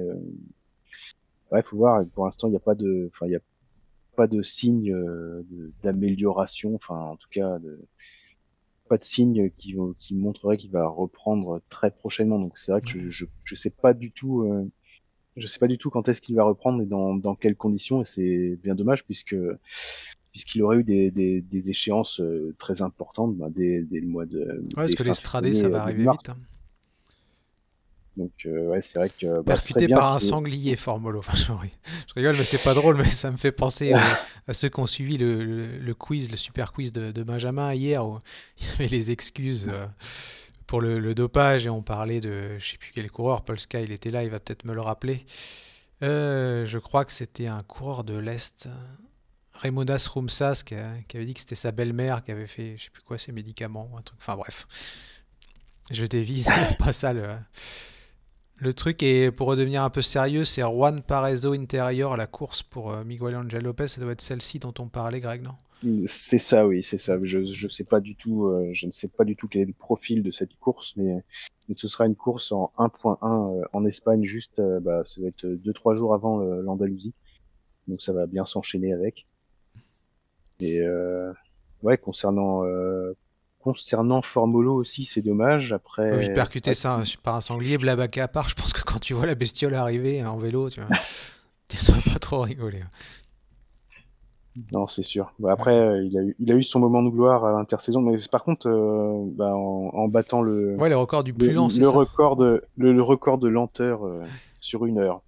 ouais, 1.50 1.62
faut 1.62 1.78
voir. 1.78 2.04
Pour 2.14 2.26
l'instant, 2.26 2.46
il 2.48 2.50
n'y 2.50 2.58
a 2.58 2.60
pas 2.60 2.74
de, 2.74 3.10
enfin, 3.10 3.26
il 3.26 3.34
a 3.34 3.40
pas 4.16 4.26
de 4.26 4.42
signe 4.42 4.94
d'amélioration. 5.82 6.74
Enfin, 6.74 6.98
en 6.98 7.16
tout 7.16 7.28
cas, 7.30 7.58
de, 7.58 7.80
pas 8.88 8.98
de 8.98 9.04
signe 9.04 9.50
qui, 9.56 9.76
qui 9.98 10.14
montrerait 10.14 10.56
qu'il 10.56 10.70
va 10.70 10.86
reprendre 10.86 11.60
très 11.68 11.90
prochainement. 11.90 12.38
Donc 12.38 12.58
c'est 12.58 12.72
vrai 12.72 12.80
que 12.80 12.88
je, 12.88 13.08
je, 13.08 13.24
je 13.44 13.54
sais 13.54 13.70
pas 13.70 13.94
du 13.94 14.12
tout. 14.12 14.68
je 15.36 15.46
sais 15.46 15.58
pas 15.58 15.68
du 15.68 15.78
tout 15.78 15.90
quand 15.90 16.08
est-ce 16.08 16.20
qu'il 16.20 16.36
va 16.36 16.44
reprendre 16.44 16.82
et 16.82 16.86
dans, 16.86 17.14
dans 17.14 17.34
quelles 17.34 17.56
conditions. 17.56 18.02
Et 18.02 18.04
c'est 18.04 18.58
bien 18.62 18.74
dommage 18.74 19.04
puisque 19.04 19.36
puisqu'il 20.34 20.62
aurait 20.64 20.78
eu 20.78 20.84
des, 20.84 21.12
des, 21.12 21.40
des 21.40 21.70
échéances 21.70 22.20
euh, 22.20 22.56
très 22.58 22.82
importantes 22.82 23.36
bah, 23.36 23.46
dès, 23.50 23.82
dès, 23.82 24.00
le 24.00 24.08
mois 24.08 24.26
de. 24.26 24.40
Ouais, 24.40 24.74
parce 24.74 24.96
que 24.96 25.04
l'Estradé, 25.04 25.54
ça 25.54 25.68
va 25.68 25.78
euh, 25.78 25.80
arriver 25.82 26.02
vite. 26.10 26.28
Hein. 26.28 26.36
Donc, 28.16 28.32
euh, 28.46 28.68
ouais, 28.68 28.82
c'est 28.82 28.98
vrai 28.98 29.10
que. 29.10 29.42
Bah, 29.42 29.54
Percuté 29.54 29.88
par 29.88 30.14
un 30.14 30.18
sanglier, 30.18 30.76
Formolo. 30.76 31.18
Enfin, 31.24 31.36
je 31.36 32.14
rigole, 32.14 32.36
mais 32.36 32.44
c'est 32.44 32.62
pas 32.62 32.74
drôle, 32.74 32.96
mais 32.96 33.10
ça 33.10 33.30
me 33.30 33.36
fait 33.36 33.52
penser 33.52 33.92
à 34.46 34.54
ceux 34.54 34.68
qui 34.68 34.80
ont 34.80 34.86
suivi 34.86 35.18
le, 35.18 35.78
le, 35.78 35.94
quiz, 35.94 36.30
le 36.30 36.36
super 36.36 36.72
quiz 36.72 36.92
de, 36.92 37.10
de, 37.10 37.22
Benjamin 37.22 37.72
hier, 37.74 38.06
où 38.06 38.18
il 38.60 38.66
y 38.66 38.70
avait 38.70 38.86
les 38.88 39.10
excuses. 39.10 39.70
pour 40.66 40.80
le, 40.80 40.98
le, 40.98 41.14
dopage 41.14 41.66
et 41.66 41.70
on 41.70 41.82
parlait 41.82 42.20
de 42.20 42.58
je 42.58 42.72
sais 42.72 42.78
plus 42.78 42.92
quel 42.94 43.10
coureur, 43.10 43.42
Paul 43.42 43.58
Sky, 43.58 43.82
il 43.82 43.92
était 43.92 44.10
là, 44.10 44.22
il 44.22 44.30
va 44.30 44.38
peut-être 44.38 44.64
me 44.64 44.74
le 44.74 44.80
rappeler. 44.80 45.24
je 46.00 46.78
crois 46.78 47.04
que 47.04 47.12
c'était 47.12 47.48
un 47.48 47.62
coureur 47.62 48.04
de 48.04 48.16
l'Est, 48.16 48.68
Raimondas 49.54 50.08
Rumsas 50.12 50.62
qui, 50.64 50.74
avait 50.74 51.24
dit 51.24 51.34
que 51.34 51.40
c'était 51.40 51.54
sa 51.54 51.72
belle-mère 51.72 52.24
qui 52.24 52.32
avait 52.32 52.46
fait, 52.46 52.76
je 52.76 52.84
sais 52.84 52.90
plus 52.90 53.02
quoi, 53.02 53.18
ses 53.18 53.32
médicaments, 53.32 53.90
un 53.96 54.02
truc. 54.02 54.18
Enfin 54.20 54.36
bref, 54.36 54.66
je 55.90 56.06
dévise, 56.06 56.48
pas 56.78 56.92
ça 56.92 57.12
le, 57.12 57.28
le 58.56 58.72
truc. 58.72 59.02
Et 59.02 59.30
pour 59.30 59.48
redevenir 59.48 59.82
un 59.82 59.90
peu 59.90 60.02
sérieux, 60.02 60.44
c'est 60.44 60.62
Juan 60.62 61.02
Parezo 61.02 61.52
intérieur 61.52 62.16
la 62.16 62.26
course 62.26 62.62
pour 62.62 62.92
euh, 62.92 63.04
Miguel 63.04 63.36
Angel 63.36 63.62
Lopez. 63.62 63.88
Ça 63.88 64.00
doit 64.00 64.12
être 64.12 64.20
celle-ci 64.20 64.58
dont 64.58 64.74
on 64.78 64.88
parlait, 64.88 65.20
Greg, 65.20 65.42
non? 65.42 65.54
C'est 66.06 66.38
ça, 66.38 66.66
oui, 66.66 66.82
c'est 66.82 66.98
ça. 66.98 67.18
Je, 67.22 67.44
je 67.44 67.68
sais 67.68 67.84
pas 67.84 68.00
du 68.00 68.16
tout, 68.16 68.46
euh, 68.46 68.70
je 68.72 68.86
ne 68.86 68.92
sais 68.92 69.08
pas 69.08 69.24
du 69.24 69.36
tout 69.36 69.48
quel 69.48 69.62
est 69.62 69.66
le 69.66 69.74
profil 69.74 70.22
de 70.22 70.30
cette 70.30 70.54
course, 70.56 70.94
mais, 70.96 71.22
ce 71.76 71.88
sera 71.88 72.06
une 72.06 72.16
course 72.16 72.52
en 72.52 72.72
1.1 72.78 73.60
euh, 73.60 73.64
en 73.72 73.84
Espagne, 73.84 74.24
juste, 74.24 74.60
bah, 74.80 75.02
ça 75.04 75.20
va 75.20 75.28
être 75.28 75.44
2-3 75.44 75.96
jours 75.96 76.14
avant 76.14 76.38
l'Andalousie. 76.38 77.12
Donc 77.86 78.00
ça 78.00 78.14
va 78.14 78.26
bien 78.26 78.46
s'enchaîner 78.46 78.94
avec. 78.94 79.26
Et 80.60 80.80
ouais, 81.82 81.98
concernant 81.98 82.62
concernant 83.64 84.20
Formolo 84.20 84.74
aussi, 84.74 85.06
c'est 85.06 85.22
dommage. 85.22 85.72
Après, 85.72 86.18
oui, 86.18 86.34
percuter 86.34 86.74
ça 86.74 87.02
par 87.22 87.36
un 87.36 87.40
sanglier, 87.40 87.78
blabac 87.78 88.18
à 88.18 88.28
part. 88.28 88.48
Je 88.50 88.54
pense 88.54 88.74
que 88.74 88.82
quand 88.82 88.98
tu 88.98 89.14
vois 89.14 89.24
la 89.24 89.34
bestiole 89.34 89.74
arriver 89.74 90.22
en 90.22 90.36
vélo, 90.36 90.68
tu 90.68 90.82
vois, 90.82 90.90
tu 91.68 91.78
pas 92.12 92.18
trop 92.18 92.42
rigoler. 92.42 92.82
Non, 94.70 94.86
c'est 94.86 95.02
sûr. 95.02 95.32
Bah, 95.38 95.50
après, 95.50 95.74
euh, 95.74 96.04
il, 96.04 96.16
a 96.16 96.22
eu, 96.22 96.36
il 96.38 96.52
a 96.52 96.54
eu 96.54 96.62
son 96.62 96.78
moment 96.78 97.02
de 97.02 97.08
gloire 97.08 97.44
à 97.44 97.52
l'intersaison, 97.52 98.02
mais 98.02 98.18
par 98.30 98.44
contre, 98.44 98.68
bah, 99.34 99.56
en, 99.56 100.08
battant 100.08 100.42
le, 100.42 100.76
ouais, 100.76 100.90
le 100.90 100.96
record 100.96 101.24
du 101.24 101.32
plus 101.32 101.50
lent, 101.50 101.68
le, 101.76 101.88
record 101.88 102.36
de 102.36 102.62
le, 102.76 103.02
record 103.02 103.38
de 103.38 103.48
lenteur 103.48 104.02
sur 104.60 104.84
une 104.84 104.98
heure. 104.98 105.22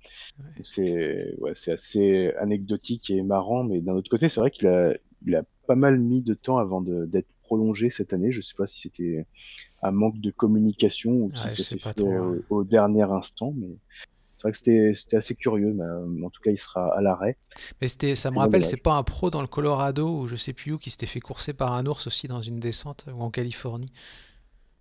C'est 0.62 1.34
ouais, 1.38 1.52
c'est 1.54 1.72
assez 1.72 2.32
anecdotique 2.38 3.10
et 3.10 3.22
marrant, 3.22 3.64
mais 3.64 3.80
d'un 3.80 3.94
autre 3.94 4.10
côté, 4.10 4.28
c'est 4.28 4.40
vrai 4.40 4.50
qu'il 4.50 4.68
a 4.68 4.92
il 5.26 5.34
a 5.34 5.42
pas 5.66 5.74
mal 5.74 5.98
mis 5.98 6.20
de 6.20 6.34
temps 6.34 6.58
avant 6.58 6.82
d'être 6.82 7.28
prolongé 7.46 7.90
cette 7.90 8.12
année. 8.12 8.32
Je 8.32 8.40
sais 8.40 8.54
pas 8.56 8.66
si 8.66 8.80
c'était 8.80 9.26
un 9.82 9.92
manque 9.92 10.20
de 10.20 10.30
communication 10.30 11.12
ou 11.12 11.32
si 11.34 11.62
c'était 11.62 11.80
fait 11.80 12.02
au, 12.50 12.64
dernier 12.64 13.04
instant, 13.04 13.52
mais 13.56 13.68
c'est 14.36 14.42
vrai 14.42 14.52
que 14.52 14.94
c'était 14.94 15.16
assez 15.16 15.34
curieux. 15.34 15.72
Mais, 15.72 15.84
euh, 15.84 16.26
en 16.26 16.30
tout 16.30 16.42
cas, 16.42 16.50
il 16.50 16.58
sera 16.58 16.94
à 16.94 17.00
l'arrêt. 17.00 17.36
Mais 17.80 17.88
c'était, 17.88 18.16
ça 18.16 18.30
me 18.30 18.38
rappelle, 18.38 18.64
c'est 18.64 18.76
pas 18.76 18.94
un 18.94 19.02
pro 19.02 19.30
dans 19.30 19.40
le 19.40 19.46
Colorado 19.46 20.20
ou 20.20 20.26
je 20.26 20.36
sais 20.36 20.52
plus 20.52 20.72
où 20.72 20.78
qui 20.78 20.90
s'était 20.90 21.06
fait 21.06 21.20
courser 21.20 21.52
par 21.52 21.72
un 21.72 21.86
ours 21.86 22.06
aussi 22.06 22.28
dans 22.28 22.42
une 22.42 22.60
descente 22.60 23.06
ou 23.12 23.22
en 23.22 23.30
Californie. 23.30 23.92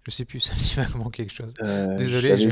Je 0.06 0.12
sais 0.12 0.26
plus, 0.26 0.40
ça 0.42 0.54
me 0.54 0.60
dit 0.60 0.74
vaguement 0.76 1.10
quelque 1.10 1.34
chose. 1.34 1.52
Euh, 1.62 1.98
Désolé. 1.98 2.52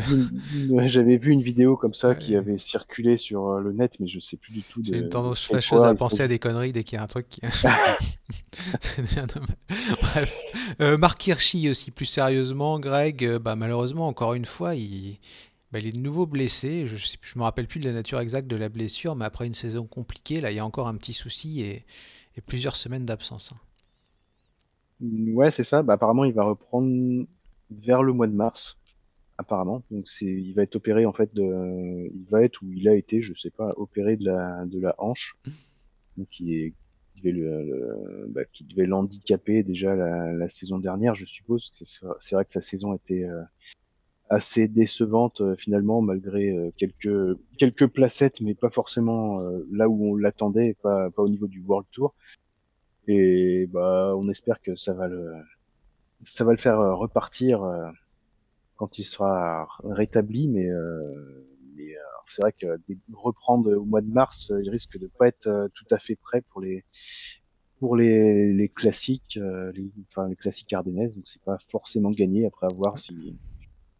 J'avais 0.88 1.18
vu, 1.18 1.32
une 1.32 1.42
vidéo 1.42 1.78
comme 1.78 1.94
ça 1.94 2.16
qui 2.16 2.36
avait 2.36 2.58
circulé 2.58 3.18
sur 3.18 3.48
euh, 3.48 3.62
le 3.62 3.74
net, 3.74 4.00
mais 4.00 4.08
je 4.08 4.20
sais 4.20 4.38
plus 4.38 4.54
du 4.54 4.64
tout. 4.64 4.82
J'ai 4.84 4.98
une 4.98 5.10
tendance 5.10 5.46
fâcheuse 5.46 5.84
à 5.84 5.94
penser 5.94 6.24
à 6.24 6.28
des 6.28 6.40
conneries 6.40 6.72
dès 6.72 6.84
qu'il 6.84 6.98
y 6.98 7.00
a 7.00 7.04
un 7.04 7.08
truc 7.08 7.30
qui. 7.30 7.42
C'est 8.80 9.04
bien 9.04 9.28
dommage. 9.28 9.50
Bref. 10.02 10.42
Euh, 10.82 10.98
Marc 10.98 11.26
Hirschi 11.28 11.70
aussi, 11.70 11.92
plus 11.92 12.06
sérieusement, 12.06 12.80
Greg, 12.80 13.38
bah, 13.38 13.56
malheureusement, 13.56 14.08
encore 14.08 14.34
une 14.34 14.46
fois, 14.46 14.76
il, 14.76 15.20
bah, 15.72 15.80
il 15.80 15.88
est 15.88 15.92
de 15.92 16.00
nouveau 16.00 16.26
blessé. 16.26 16.88
Je 16.88 16.96
ne 16.96 17.40
me 17.40 17.44
rappelle 17.44 17.68
plus 17.68 17.80
de 17.80 17.86
la 17.86 17.94
nature 17.94 18.20
exacte 18.20 18.48
de 18.48 18.56
la 18.56 18.70
blessure, 18.70 19.16
mais 19.16 19.26
après 19.26 19.46
une 19.46 19.54
saison 19.54 19.86
compliquée, 19.86 20.42
là, 20.42 20.50
il 20.50 20.56
y 20.56 20.60
a 20.60 20.66
encore 20.66 20.88
un 20.88 20.96
petit 20.96 21.14
souci 21.14 21.62
et, 21.62 21.86
et 22.36 22.42
plusieurs 22.42 22.76
semaines 22.76 23.06
d'absence. 23.06 23.52
Hein. 23.54 23.58
Ouais, 25.02 25.52
c'est 25.52 25.64
ça. 25.64 25.84
Bah, 25.84 25.94
apparemment, 25.94 26.26
il 26.26 26.34
va 26.34 26.44
reprendre 26.44 27.26
vers 27.82 28.04
le 28.04 28.14
mois 28.14 28.28
de 28.28 28.34
mars, 28.34 28.78
apparemment. 29.38 29.84
Donc 29.92 30.08
c'est, 30.08 30.26
il 30.26 30.54
va 30.54 30.64
être 30.64 30.76
opéré 30.76 31.06
en 31.06 31.14
fait 31.14 31.34
de, 31.34 32.10
il 32.14 32.26
va 32.30 32.44
être 32.44 32.62
ou 32.62 32.72
il 32.72 32.88
a 32.88 32.96
été, 32.96 33.22
je 33.22 33.34
sais 33.34 33.50
pas, 33.50 33.74
opéré 33.78 34.18
de 34.18 34.26
la 34.26 34.66
de 34.66 34.80
la 34.80 34.96
hanche, 34.98 35.38
donc 36.18 36.28
qui 36.30 36.56
est 36.56 36.74
qui 37.16 37.22
devait 37.22 37.32
le, 37.32 38.26
bah, 38.30 38.42
devait 38.62 38.86
l'handicaper 38.86 39.64
déjà 39.64 39.96
la, 39.96 40.34
la, 40.34 40.50
saison 40.50 40.80
dernière, 40.80 41.16
je 41.16 41.26
suppose. 41.26 41.72
C'est 42.20 42.36
vrai 42.36 42.46
que 42.46 42.54
sa 42.54 42.62
saison 42.62 42.94
était 42.96 43.24
euh, 43.24 43.44
assez 44.30 44.68
décevante 44.68 45.42
euh, 45.42 45.56
finalement 45.56 46.02
malgré 46.02 46.50
euh, 46.50 46.72
quelques 46.78 47.38
quelques 47.58 47.88
placettes, 47.88 48.42
mais 48.42 48.56
pas 48.56 48.70
forcément 48.70 49.42
là 49.72 49.90
où 49.90 50.12
on 50.12 50.16
l'attendait, 50.16 50.76
pas 50.82 51.10
pas 51.12 51.24
au 51.24 51.30
niveau 51.30 51.48
du 51.48 51.62
World 51.62 51.88
Tour. 51.92 52.16
Et 53.08 53.68
bah 53.68 54.14
on 54.18 54.30
espère 54.30 54.62
que 54.62 54.76
ça 54.76 54.94
va 54.94 55.08
le 55.08 55.34
ça 56.24 56.44
va 56.44 56.52
le 56.52 56.58
faire 56.58 56.80
euh, 56.80 56.96
repartir 56.96 57.64
euh, 57.64 57.90
quand 58.76 58.98
il 58.98 59.04
sera 59.04 59.68
rétabli, 59.84 60.48
mais, 60.48 60.68
euh, 60.68 61.46
mais 61.76 61.94
c'est 62.28 62.42
vrai 62.42 62.54
que 62.54 62.80
reprendre 63.14 63.72
au 63.72 63.86
mois 63.86 64.02
de 64.02 64.12
mars, 64.12 64.52
il 64.62 64.70
risque 64.70 64.98
de 64.98 65.08
pas 65.08 65.28
être 65.28 65.70
tout 65.74 65.86
à 65.92 66.00
fait 66.00 66.16
prêt 66.16 66.42
pour 66.42 66.62
les 66.62 66.84
pour 67.80 67.98
les, 67.98 68.54
les 68.54 68.70
classiques, 68.70 69.38
les, 69.38 69.92
enfin 70.10 70.30
les 70.30 70.36
classiques 70.36 70.72
ardennaises, 70.72 71.14
donc 71.14 71.28
c'est 71.28 71.42
pas 71.44 71.58
forcément 71.70 72.12
gagné. 72.12 72.46
Après 72.46 72.68
avoir 72.68 72.98
si 72.98 73.36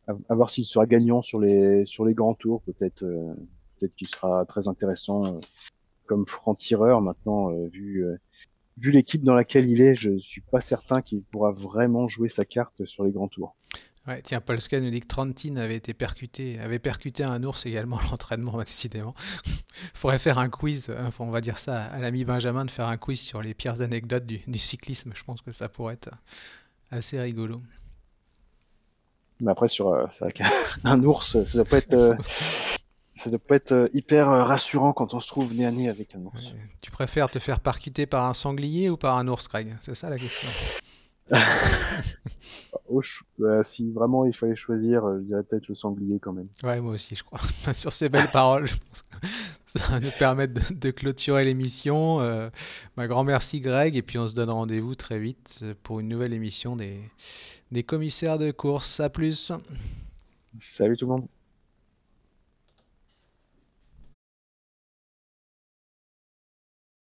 à 0.08 0.36
voir 0.36 0.50
s'il 0.50 0.66
sera 0.66 0.86
gagnant 0.86 1.22
sur 1.22 1.40
les 1.40 1.86
sur 1.86 2.06
les 2.06 2.14
grands 2.14 2.34
tours, 2.34 2.62
peut-être 2.64 3.06
peut-être 3.80 3.96
qu'il 3.96 4.08
sera 4.08 4.46
très 4.46 4.68
intéressant 4.68 5.40
comme 6.06 6.26
franc 6.26 6.56
tireur 6.56 7.02
maintenant 7.02 7.52
vu 7.68 8.06
vu 8.78 8.92
l'équipe 8.92 9.24
dans 9.24 9.36
laquelle 9.36 9.70
il 9.70 9.82
est, 9.82 9.96
je 9.96 10.18
suis 10.18 10.42
pas 10.42 10.62
certain 10.62 11.02
qu'il 11.02 11.22
pourra 11.24 11.52
vraiment 11.52 12.08
jouer 12.08 12.30
sa 12.30 12.46
carte 12.46 12.86
sur 12.86 13.04
les 13.04 13.12
grands 13.12 13.28
tours. 13.28 13.56
Ouais, 14.06 14.22
tiens, 14.22 14.42
Paul 14.42 14.60
Scan 14.60 14.82
nous 14.82 14.90
dit 14.90 15.00
que 15.00 15.08
Trentine 15.08 15.58
avait 15.58 15.78
été 15.78 15.94
percuté, 15.94 16.60
avait 16.60 16.80
percuté 16.80 17.24
un 17.24 17.42
ours 17.44 17.66
également 17.66 17.98
à 18.00 18.04
l'entraînement 18.04 18.60
accidentellement. 18.60 19.16
Faudrait 19.94 20.20
faire 20.20 20.40
un 20.40 20.50
quiz, 20.50 20.94
enfin, 21.00 21.24
on 21.24 21.32
va 21.32 21.40
dire 21.40 21.58
ça 21.58 21.84
à 21.84 22.00
l'ami 22.00 22.26
Benjamin 22.26 22.66
de 22.66 22.72
faire 22.72 22.88
un 22.88 22.98
quiz 22.98 23.22
sur 23.22 23.42
les 23.42 23.54
pires 23.54 23.82
anecdotes 23.82 24.26
du, 24.26 24.60
cyclisme. 24.60 25.14
Je 25.16 25.24
pense 25.24 25.42
que 25.42 25.54
ça 25.54 25.70
pourrait 25.70 25.94
être 25.94 26.10
assez 26.92 27.18
rigolo. 27.20 27.62
Mais 29.40 29.52
après, 29.52 29.70
sur 29.70 29.88
euh, 29.90 30.06
c'est 30.12 30.26
vrai 30.26 30.34
qu'un 30.34 31.04
ours, 31.04 31.42
ça 31.46 31.58
doit 31.58 31.66
pas 31.66 31.78
être, 31.78 31.94
euh, 31.94 32.16
ça 33.24 33.30
doit 33.30 33.40
pas 33.40 33.56
être 33.56 33.72
euh, 33.72 33.88
hyper 33.94 34.28
rassurant 34.28 34.92
quand 34.92 35.14
on 35.14 35.20
se 35.20 35.28
trouve 35.28 35.54
nez 35.54 35.66
à 35.66 35.72
nez 35.72 35.88
avec 35.88 36.14
un 36.16 36.22
ours. 36.22 36.54
Tu 36.82 36.92
préfères 36.92 37.30
te 37.30 37.40
faire 37.40 37.62
percuter 37.62 38.06
par 38.06 38.26
un 38.26 38.34
sanglier 38.34 38.90
ou 38.90 38.98
par 38.98 39.18
un 39.18 39.28
ours, 39.28 39.48
Craig? 39.48 39.76
C'est 39.82 39.96
ça 39.96 40.10
la 40.10 40.18
question. 40.18 40.50
Bah, 43.40 43.64
si 43.64 43.92
vraiment 43.92 44.24
il 44.26 44.36
fallait 44.36 44.56
choisir, 44.56 45.04
euh, 45.04 45.18
je 45.18 45.24
dirais 45.24 45.42
peut-être 45.42 45.68
le 45.68 45.74
sanglier 45.74 46.20
quand 46.20 46.32
même. 46.32 46.48
Ouais, 46.62 46.80
moi 46.80 46.94
aussi, 46.94 47.16
je 47.16 47.24
crois. 47.24 47.40
Sur 47.74 47.92
ces 47.92 48.08
belles 48.08 48.30
paroles, 48.30 48.68
je 48.68 48.76
pense 48.76 49.02
que 49.02 49.28
ça 49.66 49.94
va 49.94 50.00
nous 50.00 50.12
permettre 50.20 50.54
de, 50.72 50.92
clôturer 50.92 51.44
l'émission. 51.44 52.22
Euh, 52.22 52.52
bah, 52.96 53.08
grand 53.08 53.24
merci, 53.24 53.62
Greg. 53.62 53.96
Et 53.96 54.04
puis, 54.04 54.20
on 54.20 54.28
se 54.28 54.36
donne 54.36 54.52
rendez-vous 54.52 54.94
très 54.94 55.18
vite 55.18 55.66
pour 55.82 56.02
une 56.02 56.08
nouvelle 56.08 56.34
émission 56.34 56.76
des, 56.76 57.00
des 57.72 57.82
commissaires 57.82 58.38
de 58.38 58.52
course. 58.52 59.00
À 59.00 59.10
plus. 59.10 59.52
Salut 60.60 60.96
tout 60.96 61.06
le 61.06 61.14
monde. 61.14 61.28